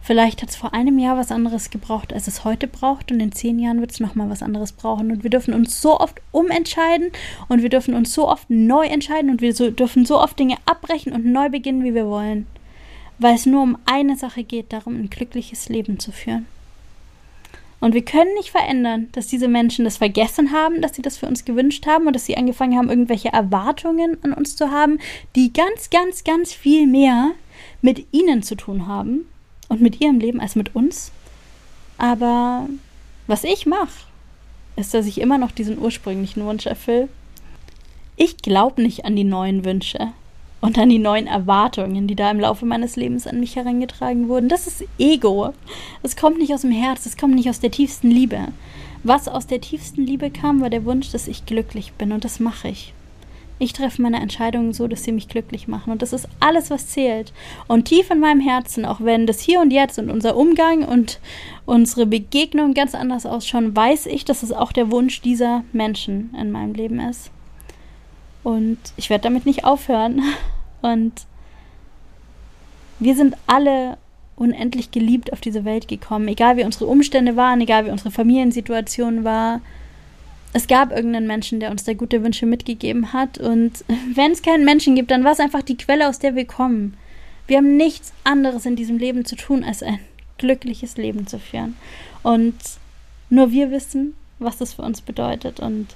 vielleicht 0.00 0.42
hat 0.42 0.50
es 0.50 0.56
vor 0.56 0.74
einem 0.74 0.98
Jahr 0.98 1.16
was 1.16 1.30
anderes 1.30 1.70
gebraucht, 1.70 2.12
als 2.12 2.28
es 2.28 2.44
heute 2.44 2.66
braucht. 2.66 3.12
Und 3.12 3.20
in 3.20 3.32
zehn 3.32 3.58
Jahren 3.58 3.80
wird 3.80 3.90
es 3.90 4.00
nochmal 4.00 4.30
was 4.30 4.42
anderes 4.42 4.72
brauchen. 4.72 5.10
Und 5.10 5.22
wir 5.22 5.30
dürfen 5.30 5.54
uns 5.54 5.80
so 5.80 5.98
oft 5.98 6.20
umentscheiden 6.32 7.10
und 7.48 7.62
wir 7.62 7.68
dürfen 7.68 7.94
uns 7.94 8.14
so 8.14 8.28
oft 8.28 8.48
neu 8.48 8.86
entscheiden 8.86 9.30
und 9.30 9.40
wir 9.40 9.54
so, 9.54 9.70
dürfen 9.70 10.06
so 10.06 10.20
oft 10.20 10.38
Dinge 10.38 10.56
abbrechen 10.66 11.12
und 11.12 11.26
neu 11.26 11.48
beginnen, 11.48 11.84
wie 11.84 11.94
wir 11.94 12.06
wollen. 12.06 12.46
Weil 13.18 13.34
es 13.34 13.46
nur 13.46 13.62
um 13.62 13.78
eine 13.86 14.16
Sache 14.16 14.44
geht, 14.44 14.72
darum, 14.72 14.96
ein 14.96 15.10
glückliches 15.10 15.68
Leben 15.68 15.98
zu 15.98 16.12
führen. 16.12 16.46
Und 17.80 17.94
wir 17.94 18.04
können 18.04 18.34
nicht 18.34 18.50
verändern, 18.50 19.08
dass 19.12 19.28
diese 19.28 19.46
Menschen 19.46 19.84
das 19.84 19.98
vergessen 19.98 20.52
haben, 20.52 20.82
dass 20.82 20.94
sie 20.94 21.02
das 21.02 21.16
für 21.16 21.26
uns 21.26 21.44
gewünscht 21.44 21.86
haben 21.86 22.06
und 22.06 22.12
dass 22.14 22.26
sie 22.26 22.36
angefangen 22.36 22.76
haben, 22.76 22.90
irgendwelche 22.90 23.28
Erwartungen 23.28 24.18
an 24.22 24.32
uns 24.32 24.56
zu 24.56 24.70
haben, 24.70 24.98
die 25.36 25.52
ganz, 25.52 25.90
ganz, 25.90 26.24
ganz 26.24 26.52
viel 26.52 26.88
mehr 26.88 27.32
mit 27.80 28.06
ihnen 28.12 28.42
zu 28.42 28.56
tun 28.56 28.88
haben 28.88 29.26
und 29.68 29.80
mit 29.80 30.00
ihrem 30.00 30.18
Leben 30.18 30.40
als 30.40 30.56
mit 30.56 30.74
uns. 30.74 31.12
Aber 31.98 32.68
was 33.26 33.44
ich 33.44 33.66
mache, 33.66 34.06
ist, 34.76 34.94
dass 34.94 35.06
ich 35.06 35.20
immer 35.20 35.38
noch 35.38 35.50
diesen 35.50 35.78
ursprünglichen 35.78 36.44
Wunsch 36.44 36.66
erfülle. 36.66 37.08
Ich 38.16 38.38
glaube 38.38 38.82
nicht 38.82 39.04
an 39.04 39.16
die 39.16 39.24
neuen 39.24 39.64
Wünsche 39.64 40.08
und 40.60 40.78
an 40.78 40.88
die 40.88 40.98
neuen 40.98 41.26
Erwartungen, 41.26 42.06
die 42.06 42.16
da 42.16 42.30
im 42.30 42.40
Laufe 42.40 42.66
meines 42.66 42.96
Lebens 42.96 43.26
an 43.26 43.40
mich 43.40 43.56
herangetragen 43.56 44.28
wurden. 44.28 44.48
Das 44.48 44.66
ist 44.66 44.84
Ego. 44.98 45.52
Es 46.02 46.16
kommt 46.16 46.38
nicht 46.38 46.52
aus 46.52 46.62
dem 46.62 46.72
Herz, 46.72 47.06
es 47.06 47.16
kommt 47.16 47.34
nicht 47.34 47.48
aus 47.48 47.60
der 47.60 47.70
tiefsten 47.70 48.10
Liebe. 48.10 48.48
Was 49.04 49.28
aus 49.28 49.46
der 49.46 49.60
tiefsten 49.60 50.04
Liebe 50.04 50.30
kam, 50.30 50.60
war 50.60 50.70
der 50.70 50.84
Wunsch, 50.84 51.10
dass 51.10 51.28
ich 51.28 51.46
glücklich 51.46 51.92
bin 51.92 52.10
und 52.12 52.24
das 52.24 52.40
mache 52.40 52.68
ich. 52.68 52.92
Ich 53.60 53.72
treffe 53.72 54.00
meine 54.00 54.20
Entscheidungen 54.20 54.72
so, 54.72 54.86
dass 54.86 55.02
sie 55.02 55.12
mich 55.12 55.28
glücklich 55.28 55.66
machen. 55.66 55.90
Und 55.90 56.02
das 56.02 56.12
ist 56.12 56.28
alles, 56.38 56.70
was 56.70 56.88
zählt. 56.88 57.32
Und 57.66 57.86
tief 57.86 58.10
in 58.10 58.20
meinem 58.20 58.40
Herzen, 58.40 58.84
auch 58.84 59.00
wenn 59.00 59.26
das 59.26 59.40
Hier 59.40 59.60
und 59.60 59.72
Jetzt 59.72 59.98
und 59.98 60.10
unser 60.10 60.36
Umgang 60.36 60.84
und 60.84 61.18
unsere 61.66 62.06
Begegnung 62.06 62.74
ganz 62.74 62.94
anders 62.94 63.26
ausschauen, 63.26 63.74
weiß 63.74 64.06
ich, 64.06 64.24
dass 64.24 64.42
es 64.42 64.52
auch 64.52 64.70
der 64.72 64.92
Wunsch 64.92 65.20
dieser 65.22 65.64
Menschen 65.72 66.34
in 66.40 66.52
meinem 66.52 66.74
Leben 66.74 67.00
ist. 67.00 67.30
Und 68.44 68.78
ich 68.96 69.10
werde 69.10 69.22
damit 69.22 69.44
nicht 69.44 69.64
aufhören. 69.64 70.22
Und 70.80 71.12
wir 73.00 73.16
sind 73.16 73.36
alle 73.46 73.98
unendlich 74.36 74.92
geliebt 74.92 75.32
auf 75.32 75.40
diese 75.40 75.64
Welt 75.64 75.88
gekommen, 75.88 76.28
egal 76.28 76.56
wie 76.56 76.64
unsere 76.64 76.86
Umstände 76.86 77.34
waren, 77.34 77.60
egal 77.60 77.86
wie 77.86 77.90
unsere 77.90 78.12
Familiensituation 78.12 79.24
war. 79.24 79.60
Es 80.52 80.66
gab 80.66 80.90
irgendeinen 80.92 81.26
Menschen, 81.26 81.60
der 81.60 81.70
uns 81.70 81.84
da 81.84 81.92
gute 81.92 82.22
Wünsche 82.22 82.46
mitgegeben 82.46 83.12
hat. 83.12 83.38
Und 83.38 83.84
wenn 84.14 84.32
es 84.32 84.42
keinen 84.42 84.64
Menschen 84.64 84.94
gibt, 84.94 85.10
dann 85.10 85.24
war 85.24 85.32
es 85.32 85.40
einfach 85.40 85.62
die 85.62 85.76
Quelle, 85.76 86.08
aus 86.08 86.18
der 86.18 86.34
wir 86.34 86.46
kommen. 86.46 86.96
Wir 87.46 87.58
haben 87.58 87.76
nichts 87.76 88.12
anderes 88.24 88.66
in 88.66 88.76
diesem 88.76 88.98
Leben 88.98 89.24
zu 89.24 89.36
tun, 89.36 89.64
als 89.64 89.82
ein 89.82 90.00
glückliches 90.36 90.96
Leben 90.96 91.26
zu 91.26 91.38
führen. 91.38 91.76
Und 92.22 92.54
nur 93.30 93.50
wir 93.50 93.70
wissen, 93.70 94.14
was 94.38 94.58
das 94.58 94.74
für 94.74 94.82
uns 94.82 95.00
bedeutet. 95.00 95.60
Und 95.60 95.88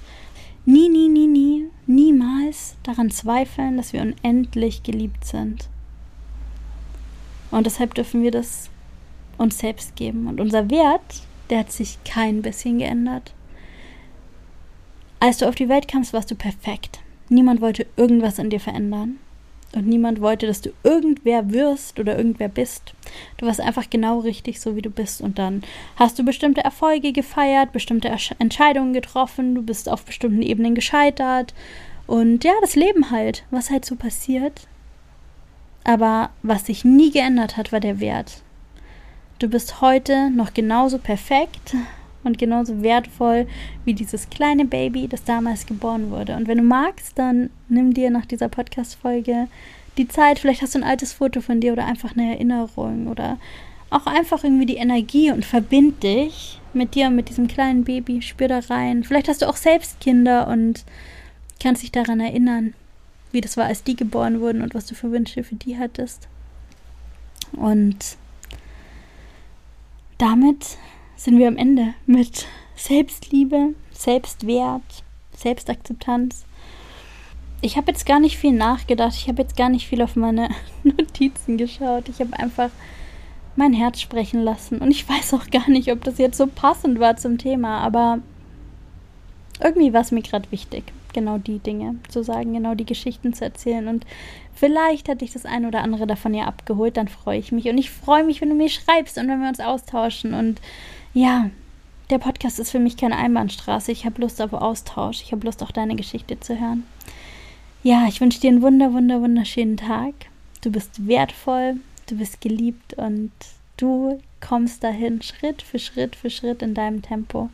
nie, 0.65 0.89
nie, 0.89 1.09
nie, 1.09 1.27
nie, 1.27 1.65
niemals 1.85 2.75
daran 2.83 3.11
zweifeln, 3.11 3.77
dass 3.77 3.93
wir 3.93 4.01
unendlich 4.01 4.83
geliebt 4.83 5.25
sind. 5.25 5.67
Und 7.51 7.65
deshalb 7.65 7.93
dürfen 7.93 8.23
wir 8.23 8.31
das 8.31 8.69
uns 9.37 9.59
selbst 9.59 9.95
geben. 9.95 10.27
Und 10.27 10.39
unser 10.39 10.69
Wert, 10.69 11.21
der 11.49 11.59
hat 11.59 11.71
sich 11.71 11.97
kein 12.03 12.41
bisschen 12.41 12.79
geändert. 12.79 13.33
Als 15.23 15.37
du 15.37 15.47
auf 15.47 15.55
die 15.55 15.69
Welt 15.69 15.87
kamst, 15.87 16.11
warst 16.11 16.29
du 16.31 16.35
perfekt. 16.35 16.99
Niemand 17.29 17.61
wollte 17.61 17.85
irgendwas 17.95 18.41
an 18.41 18.49
dir 18.49 18.59
verändern. 18.59 19.19
Und 19.73 19.87
niemand 19.87 20.19
wollte, 20.19 20.47
dass 20.47 20.59
du 20.59 20.71
irgendwer 20.83 21.49
wirst 21.53 21.97
oder 21.97 22.17
irgendwer 22.17 22.49
bist. 22.49 22.93
Du 23.37 23.45
warst 23.45 23.61
einfach 23.61 23.89
genau 23.89 24.19
richtig, 24.19 24.59
so 24.59 24.75
wie 24.75 24.81
du 24.81 24.89
bist. 24.89 25.21
Und 25.21 25.39
dann 25.39 25.63
hast 25.95 26.19
du 26.19 26.25
bestimmte 26.25 26.61
Erfolge 26.65 27.13
gefeiert, 27.13 27.71
bestimmte 27.71 28.13
Entscheidungen 28.37 28.91
getroffen, 28.91 29.55
du 29.55 29.61
bist 29.61 29.87
auf 29.87 30.03
bestimmten 30.03 30.41
Ebenen 30.41 30.75
gescheitert. 30.75 31.53
Und 32.05 32.43
ja, 32.43 32.51
das 32.59 32.75
Leben 32.75 33.09
halt, 33.09 33.45
was 33.49 33.69
halt 33.69 33.85
so 33.85 33.95
passiert. 33.95 34.67
Aber 35.85 36.31
was 36.41 36.65
sich 36.65 36.83
nie 36.83 37.11
geändert 37.11 37.55
hat, 37.55 37.71
war 37.71 37.79
der 37.79 38.01
Wert. 38.01 38.41
Du 39.39 39.47
bist 39.47 39.79
heute 39.79 40.29
noch 40.31 40.53
genauso 40.53 40.97
perfekt 40.97 41.75
und 42.23 42.37
genauso 42.37 42.81
wertvoll 42.81 43.47
wie 43.85 43.93
dieses 43.93 44.29
kleine 44.29 44.65
Baby, 44.65 45.07
das 45.07 45.23
damals 45.23 45.65
geboren 45.65 46.11
wurde. 46.11 46.35
Und 46.35 46.47
wenn 46.47 46.57
du 46.57 46.63
magst, 46.63 47.17
dann 47.17 47.49
nimm 47.69 47.93
dir 47.93 48.09
nach 48.09 48.25
dieser 48.25 48.49
Podcast-Folge 48.49 49.47
die 49.97 50.07
Zeit. 50.07 50.39
Vielleicht 50.39 50.61
hast 50.61 50.75
du 50.75 50.79
ein 50.79 50.83
altes 50.83 51.13
Foto 51.13 51.41
von 51.41 51.59
dir 51.59 51.73
oder 51.73 51.85
einfach 51.85 52.15
eine 52.15 52.31
Erinnerung 52.31 53.07
oder 53.07 53.37
auch 53.89 54.07
einfach 54.07 54.43
irgendwie 54.43 54.65
die 54.65 54.77
Energie 54.77 55.31
und 55.31 55.45
verbind 55.45 56.01
dich 56.03 56.59
mit 56.73 56.95
dir 56.95 57.07
und 57.07 57.15
mit 57.15 57.29
diesem 57.29 57.47
kleinen 57.47 57.83
Baby. 57.83 58.21
Spür 58.21 58.47
da 58.47 58.59
rein. 58.59 59.03
Vielleicht 59.03 59.27
hast 59.27 59.41
du 59.41 59.49
auch 59.49 59.57
selbst 59.57 59.99
Kinder 59.99 60.47
und 60.47 60.83
kannst 61.61 61.83
dich 61.83 61.91
daran 61.91 62.19
erinnern, 62.19 62.73
wie 63.31 63.41
das 63.41 63.57
war, 63.57 63.65
als 63.65 63.83
die 63.83 63.95
geboren 63.95 64.41
wurden 64.41 64.61
und 64.61 64.73
was 64.73 64.87
du 64.87 64.95
für 64.95 65.11
Wünsche 65.11 65.43
für 65.43 65.55
die 65.55 65.77
hattest. 65.77 66.27
Und 67.53 68.17
damit 70.17 70.77
sind 71.15 71.37
wir 71.37 71.47
am 71.47 71.57
Ende 71.57 71.93
mit 72.05 72.45
Selbstliebe, 72.75 73.75
Selbstwert, 73.91 74.81
Selbstakzeptanz. 75.35 76.45
Ich 77.61 77.77
habe 77.77 77.91
jetzt 77.91 78.05
gar 78.05 78.19
nicht 78.19 78.37
viel 78.37 78.51
nachgedacht. 78.51 79.15
Ich 79.15 79.27
habe 79.27 79.41
jetzt 79.41 79.55
gar 79.55 79.69
nicht 79.69 79.87
viel 79.87 80.01
auf 80.01 80.15
meine 80.15 80.49
Notizen 80.83 81.57
geschaut. 81.57 82.09
Ich 82.09 82.19
habe 82.19 82.37
einfach 82.37 82.69
mein 83.55 83.73
Herz 83.73 84.01
sprechen 84.01 84.41
lassen. 84.43 84.79
Und 84.79 84.91
ich 84.91 85.07
weiß 85.07 85.33
auch 85.33 85.49
gar 85.49 85.69
nicht, 85.69 85.91
ob 85.91 86.03
das 86.03 86.17
jetzt 86.17 86.37
so 86.37 86.47
passend 86.47 86.99
war 86.99 87.15
zum 87.17 87.37
Thema, 87.37 87.79
aber 87.79 88.19
irgendwie 89.63 89.93
war 89.93 90.01
es 90.01 90.11
mir 90.11 90.21
gerade 90.21 90.51
wichtig, 90.51 90.83
genau 91.13 91.37
die 91.37 91.59
Dinge 91.59 91.95
zu 92.09 92.23
sagen, 92.23 92.53
genau 92.53 92.75
die 92.75 92.85
Geschichten 92.85 93.33
zu 93.33 93.45
erzählen. 93.45 93.87
Und 93.87 94.05
vielleicht 94.53 95.07
hat 95.07 95.21
dich 95.21 95.31
das 95.31 95.45
ein 95.45 95.65
oder 95.65 95.81
andere 95.81 96.07
davon 96.07 96.33
ja 96.33 96.45
abgeholt, 96.45 96.97
dann 96.97 97.07
freue 97.07 97.39
ich 97.39 97.51
mich. 97.51 97.69
Und 97.69 97.77
ich 97.77 97.91
freue 97.91 98.23
mich, 98.23 98.41
wenn 98.41 98.49
du 98.49 98.55
mir 98.55 98.69
schreibst 98.69 99.17
und 99.17 99.27
wenn 99.27 99.41
wir 99.41 99.49
uns 99.49 99.59
austauschen 99.59 100.33
und 100.33 100.59
ja, 101.13 101.49
der 102.09 102.17
Podcast 102.19 102.59
ist 102.59 102.71
für 102.71 102.79
mich 102.79 102.97
keine 102.97 103.17
Einbahnstraße. 103.17 103.91
Ich 103.91 104.05
habe 104.05 104.21
Lust 104.21 104.41
auf 104.41 104.53
Austausch. 104.53 105.21
Ich 105.21 105.31
habe 105.31 105.45
Lust, 105.45 105.63
auch 105.63 105.71
deine 105.71 105.95
Geschichte 105.95 106.39
zu 106.39 106.59
hören. 106.59 106.83
Ja, 107.81 108.07
ich 108.07 108.21
wünsche 108.21 108.39
dir 108.39 108.49
einen 108.49 108.61
wunder, 108.61 108.93
wunder, 108.93 109.21
wunderschönen 109.21 109.77
Tag. 109.77 110.13
Du 110.61 110.71
bist 110.71 111.07
wertvoll, 111.07 111.77
du 112.07 112.15
bist 112.17 112.39
geliebt 112.39 112.93
und 112.93 113.31
du 113.77 114.21
kommst 114.39 114.83
dahin 114.83 115.21
Schritt 115.21 115.61
für 115.61 115.79
Schritt 115.79 116.15
für 116.15 116.29
Schritt 116.29 116.61
in 116.61 116.73
deinem 116.73 117.01
Tempo. 117.01 117.49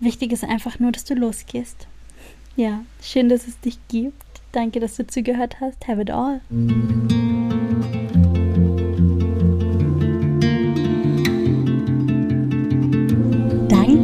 Wichtig 0.00 0.32
ist 0.32 0.44
einfach 0.44 0.78
nur, 0.78 0.92
dass 0.92 1.04
du 1.04 1.14
losgehst. 1.14 1.86
Ja, 2.56 2.84
schön, 3.02 3.28
dass 3.28 3.46
es 3.46 3.60
dich 3.60 3.78
gibt. 3.88 4.14
Danke, 4.52 4.80
dass 4.80 4.96
du 4.96 5.06
zugehört 5.06 5.60
hast. 5.60 5.86
Have 5.88 6.00
it 6.00 6.10
all. 6.10 6.40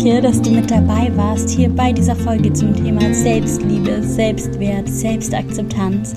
Danke, 0.03 0.23
dass 0.23 0.41
du 0.41 0.51
mit 0.51 0.71
dabei 0.71 1.13
warst 1.15 1.51
hier 1.51 1.69
bei 1.69 1.93
dieser 1.93 2.17
Folge 2.17 2.51
zum 2.55 2.75
Thema 2.75 3.13
Selbstliebe, 3.13 4.03
Selbstwert, 4.03 4.89
Selbstakzeptanz. 4.89 6.15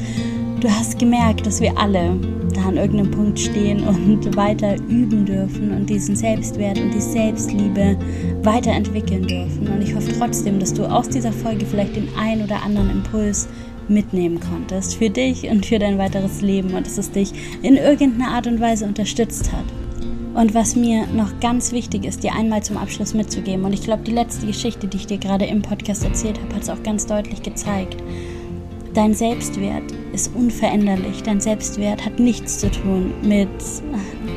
Du 0.61 0.69
hast 0.69 0.97
gemerkt, 0.97 1.45
dass 1.45 1.59
wir 1.59 1.77
alle 1.77 2.17
da 2.55 2.61
an 2.61 2.77
irgendeinem 2.77 3.11
Punkt 3.11 3.37
stehen 3.37 3.85
und 3.85 4.33
weiter 4.37 4.77
üben 4.87 5.25
dürfen 5.25 5.73
und 5.73 5.89
diesen 5.89 6.15
Selbstwert 6.15 6.79
und 6.79 6.93
die 6.93 7.01
Selbstliebe 7.01 7.97
weiterentwickeln 8.41 9.27
dürfen. 9.27 9.67
Und 9.67 9.81
ich 9.81 9.93
hoffe 9.93 10.13
trotzdem, 10.17 10.61
dass 10.61 10.73
du 10.73 10.85
aus 10.85 11.09
dieser 11.09 11.33
Folge 11.33 11.65
vielleicht 11.65 11.97
den 11.97 12.07
ein 12.17 12.41
oder 12.41 12.63
anderen 12.63 12.89
Impuls 12.89 13.49
mitnehmen 13.89 14.39
konntest 14.39 14.95
für 14.95 15.09
dich 15.09 15.49
und 15.49 15.65
für 15.65 15.77
dein 15.77 15.97
weiteres 15.97 16.41
Leben 16.41 16.73
und 16.73 16.85
dass 16.85 16.97
es 16.97 17.11
dich 17.11 17.33
in 17.61 17.75
irgendeiner 17.75 18.31
Art 18.31 18.47
und 18.47 18.61
Weise 18.61 18.85
unterstützt 18.85 19.51
hat. 19.51 19.82
Und 20.33 20.55
was 20.55 20.75
mir 20.75 21.05
noch 21.07 21.39
ganz 21.39 21.71
wichtig 21.71 22.05
ist, 22.05 22.23
dir 22.23 22.33
einmal 22.33 22.63
zum 22.63 22.77
Abschluss 22.77 23.13
mitzugeben, 23.13 23.65
und 23.65 23.73
ich 23.73 23.83
glaube, 23.83 24.03
die 24.03 24.11
letzte 24.11 24.47
Geschichte, 24.47 24.87
die 24.87 24.97
ich 24.97 25.07
dir 25.07 25.19
gerade 25.19 25.45
im 25.45 25.61
Podcast 25.61 26.03
erzählt 26.03 26.39
habe, 26.41 26.55
hat 26.55 26.63
es 26.63 26.69
auch 26.69 26.81
ganz 26.81 27.05
deutlich 27.05 27.43
gezeigt. 27.43 27.97
Dein 28.93 29.13
Selbstwert 29.13 29.91
ist 30.13 30.35
unveränderlich. 30.35 31.23
Dein 31.23 31.41
Selbstwert 31.41 32.05
hat 32.05 32.19
nichts 32.19 32.59
zu 32.59 32.69
tun 32.69 33.13
mit 33.23 33.49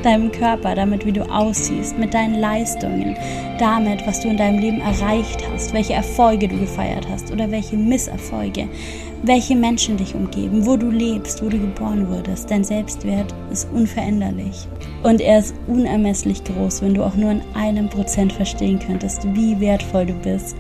deinem 0.05 0.33
Körper, 0.33 0.75
damit, 0.75 1.07
wie 1.07 1.13
du 1.13 1.23
aussiehst, 1.23 1.99
mit 1.99 2.15
deinen 2.15 2.35
Leistungen, 2.35 3.17
damit, 3.59 4.07
was 4.07 4.21
du 4.21 4.29
in 4.29 4.37
deinem 4.37 4.59
Leben 4.59 4.81
erreicht 4.81 5.43
hast, 5.53 5.73
welche 5.73 5.95
Erfolge 5.95 6.49
du 6.49 6.59
gefeiert 6.59 7.07
hast 7.11 7.33
oder 7.33 7.51
welche 7.51 7.77
Misserfolge 7.77 8.69
welche 9.23 9.57
Menschen 9.57 9.97
dich 9.97 10.15
umgeben, 10.15 10.67
wo 10.67 10.77
du 10.77 10.91
lebst, 10.91 11.43
wo 11.43 11.49
du 11.49 11.59
geboren 11.59 12.09
wurdest. 12.09 12.51
Dein 12.51 12.65
Selbstwert 12.65 13.35
ist 13.51 13.69
unveränderlich. 13.73 14.69
Und 15.03 15.21
er 15.21 15.41
ist 15.41 15.55
unermesslich 15.67 16.45
groß. 16.45 16.83
Wenn 16.83 16.95
du 16.95 17.03
auch 17.03 17.17
nur 17.17 17.31
in 17.31 17.43
einem 17.55 17.89
Prozent 17.89 18.33
verstehen 18.33 18.79
könntest, 18.79 19.27
wie 19.35 19.59
wertvoll 19.61 20.07
du 20.07 20.15
bist, 20.15 20.57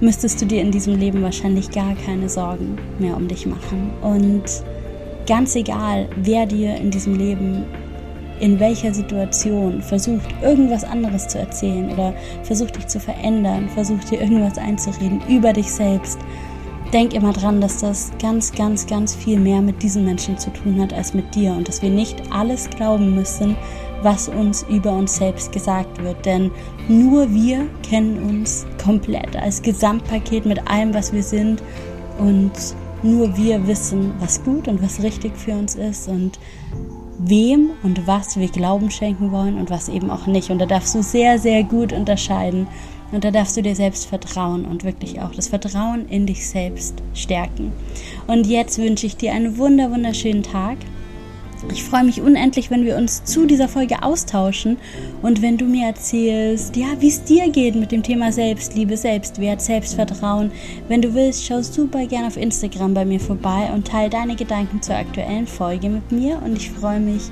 müsstest 0.00 0.40
du 0.40 0.46
dir 0.46 0.60
in 0.60 0.70
diesem 0.70 0.98
Leben 0.98 1.22
wahrscheinlich 1.22 1.70
gar 1.70 1.94
keine 2.06 2.28
Sorgen 2.28 2.76
mehr 2.98 3.16
um 3.16 3.28
dich 3.28 3.46
machen. 3.46 3.90
Und 4.02 4.44
ganz 5.26 5.56
egal, 5.56 6.08
wer 6.16 6.46
dir 6.46 6.76
in 6.76 6.90
diesem 6.90 7.16
Leben 7.16 7.64
in 8.44 8.60
welcher 8.60 8.92
Situation 8.92 9.80
versucht, 9.80 10.28
irgendwas 10.42 10.84
anderes 10.84 11.28
zu 11.28 11.38
erzählen 11.38 11.90
oder 11.90 12.12
versucht 12.42 12.76
dich 12.76 12.86
zu 12.88 13.00
verändern, 13.00 13.70
versucht 13.70 14.10
dir 14.10 14.20
irgendwas 14.20 14.58
einzureden 14.58 15.22
über 15.30 15.54
dich 15.54 15.72
selbst, 15.72 16.18
denk 16.92 17.14
immer 17.14 17.32
dran, 17.32 17.62
dass 17.62 17.78
das 17.78 18.12
ganz, 18.20 18.52
ganz, 18.52 18.86
ganz 18.86 19.14
viel 19.14 19.40
mehr 19.40 19.62
mit 19.62 19.82
diesen 19.82 20.04
Menschen 20.04 20.36
zu 20.36 20.50
tun 20.50 20.78
hat 20.78 20.92
als 20.92 21.14
mit 21.14 21.34
dir 21.34 21.52
und 21.52 21.66
dass 21.66 21.80
wir 21.80 21.88
nicht 21.88 22.22
alles 22.30 22.68
glauben 22.68 23.14
müssen, 23.14 23.56
was 24.02 24.28
uns 24.28 24.62
über 24.68 24.92
uns 24.92 25.16
selbst 25.16 25.50
gesagt 25.50 26.02
wird. 26.02 26.26
Denn 26.26 26.50
nur 26.86 27.32
wir 27.32 27.66
kennen 27.82 28.22
uns 28.28 28.66
komplett 28.76 29.34
als 29.36 29.62
Gesamtpaket 29.62 30.44
mit 30.44 30.68
allem, 30.68 30.92
was 30.92 31.14
wir 31.14 31.22
sind 31.22 31.62
und 32.18 32.52
nur 33.02 33.34
wir 33.38 33.66
wissen, 33.66 34.12
was 34.20 34.44
gut 34.44 34.68
und 34.68 34.82
was 34.82 35.02
richtig 35.02 35.34
für 35.34 35.52
uns 35.52 35.76
ist 35.76 36.08
und 36.08 36.38
wem 37.18 37.70
und 37.82 38.06
was 38.06 38.36
wir 38.36 38.48
Glauben 38.48 38.90
schenken 38.90 39.32
wollen 39.32 39.58
und 39.58 39.70
was 39.70 39.88
eben 39.88 40.10
auch 40.10 40.26
nicht. 40.26 40.50
Und 40.50 40.58
da 40.58 40.66
darfst 40.66 40.94
du 40.94 41.02
sehr, 41.02 41.38
sehr 41.38 41.62
gut 41.62 41.92
unterscheiden 41.92 42.66
und 43.12 43.24
da 43.24 43.30
darfst 43.30 43.56
du 43.56 43.62
dir 43.62 43.76
selbst 43.76 44.06
vertrauen 44.06 44.64
und 44.64 44.84
wirklich 44.84 45.20
auch 45.20 45.32
das 45.32 45.48
Vertrauen 45.48 46.08
in 46.08 46.26
dich 46.26 46.48
selbst 46.48 47.02
stärken. 47.14 47.72
Und 48.26 48.46
jetzt 48.46 48.78
wünsche 48.78 49.06
ich 49.06 49.16
dir 49.16 49.32
einen 49.32 49.56
wunder 49.58 49.90
wunderschönen 49.90 50.42
Tag. 50.42 50.78
Ich 51.70 51.82
freue 51.84 52.04
mich 52.04 52.20
unendlich, 52.20 52.70
wenn 52.70 52.84
wir 52.84 52.96
uns 52.96 53.24
zu 53.24 53.46
dieser 53.46 53.68
Folge 53.68 54.02
austauschen 54.02 54.76
und 55.22 55.42
wenn 55.42 55.56
du 55.56 55.64
mir 55.64 55.86
erzählst, 55.86 56.76
ja, 56.76 56.86
wie 57.00 57.08
es 57.08 57.24
dir 57.24 57.48
geht 57.50 57.74
mit 57.74 57.90
dem 57.90 58.02
Thema 58.02 58.30
Selbstliebe, 58.32 58.96
Selbstwert, 58.96 59.60
Selbstvertrauen. 59.60 60.52
Wenn 60.88 61.02
du 61.02 61.14
willst, 61.14 61.44
schau 61.44 61.62
super 61.62 62.06
gerne 62.06 62.28
auf 62.28 62.36
Instagram 62.36 62.94
bei 62.94 63.04
mir 63.04 63.20
vorbei 63.20 63.70
und 63.74 63.86
teile 63.86 64.10
deine 64.10 64.36
Gedanken 64.36 64.82
zur 64.82 64.96
aktuellen 64.96 65.46
Folge 65.46 65.88
mit 65.88 66.12
mir 66.12 66.40
und 66.44 66.56
ich 66.56 66.70
freue 66.70 67.00
mich 67.00 67.22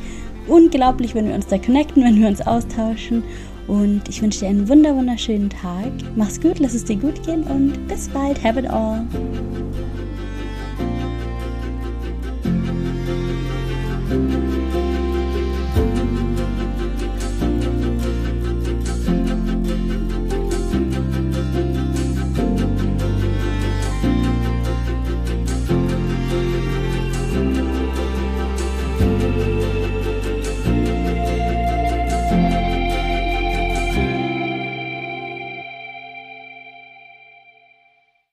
unglaublich, 0.48 1.14
wenn 1.14 1.28
wir 1.28 1.34
uns 1.34 1.46
da 1.46 1.58
connecten, 1.58 2.02
wenn 2.02 2.20
wir 2.20 2.28
uns 2.28 2.40
austauschen 2.40 3.22
und 3.68 4.08
ich 4.08 4.22
wünsche 4.22 4.40
dir 4.40 4.48
einen 4.48 4.68
wunder 4.68 4.94
wunderschönen 4.96 5.50
Tag. 5.50 5.92
Mach's 6.16 6.40
gut, 6.40 6.58
lass 6.58 6.74
es 6.74 6.84
dir 6.84 6.96
gut 6.96 7.22
gehen 7.24 7.44
und 7.44 7.86
bis 7.86 8.08
bald. 8.08 8.42
Have 8.42 8.58
it 8.58 8.68
all. 8.68 9.06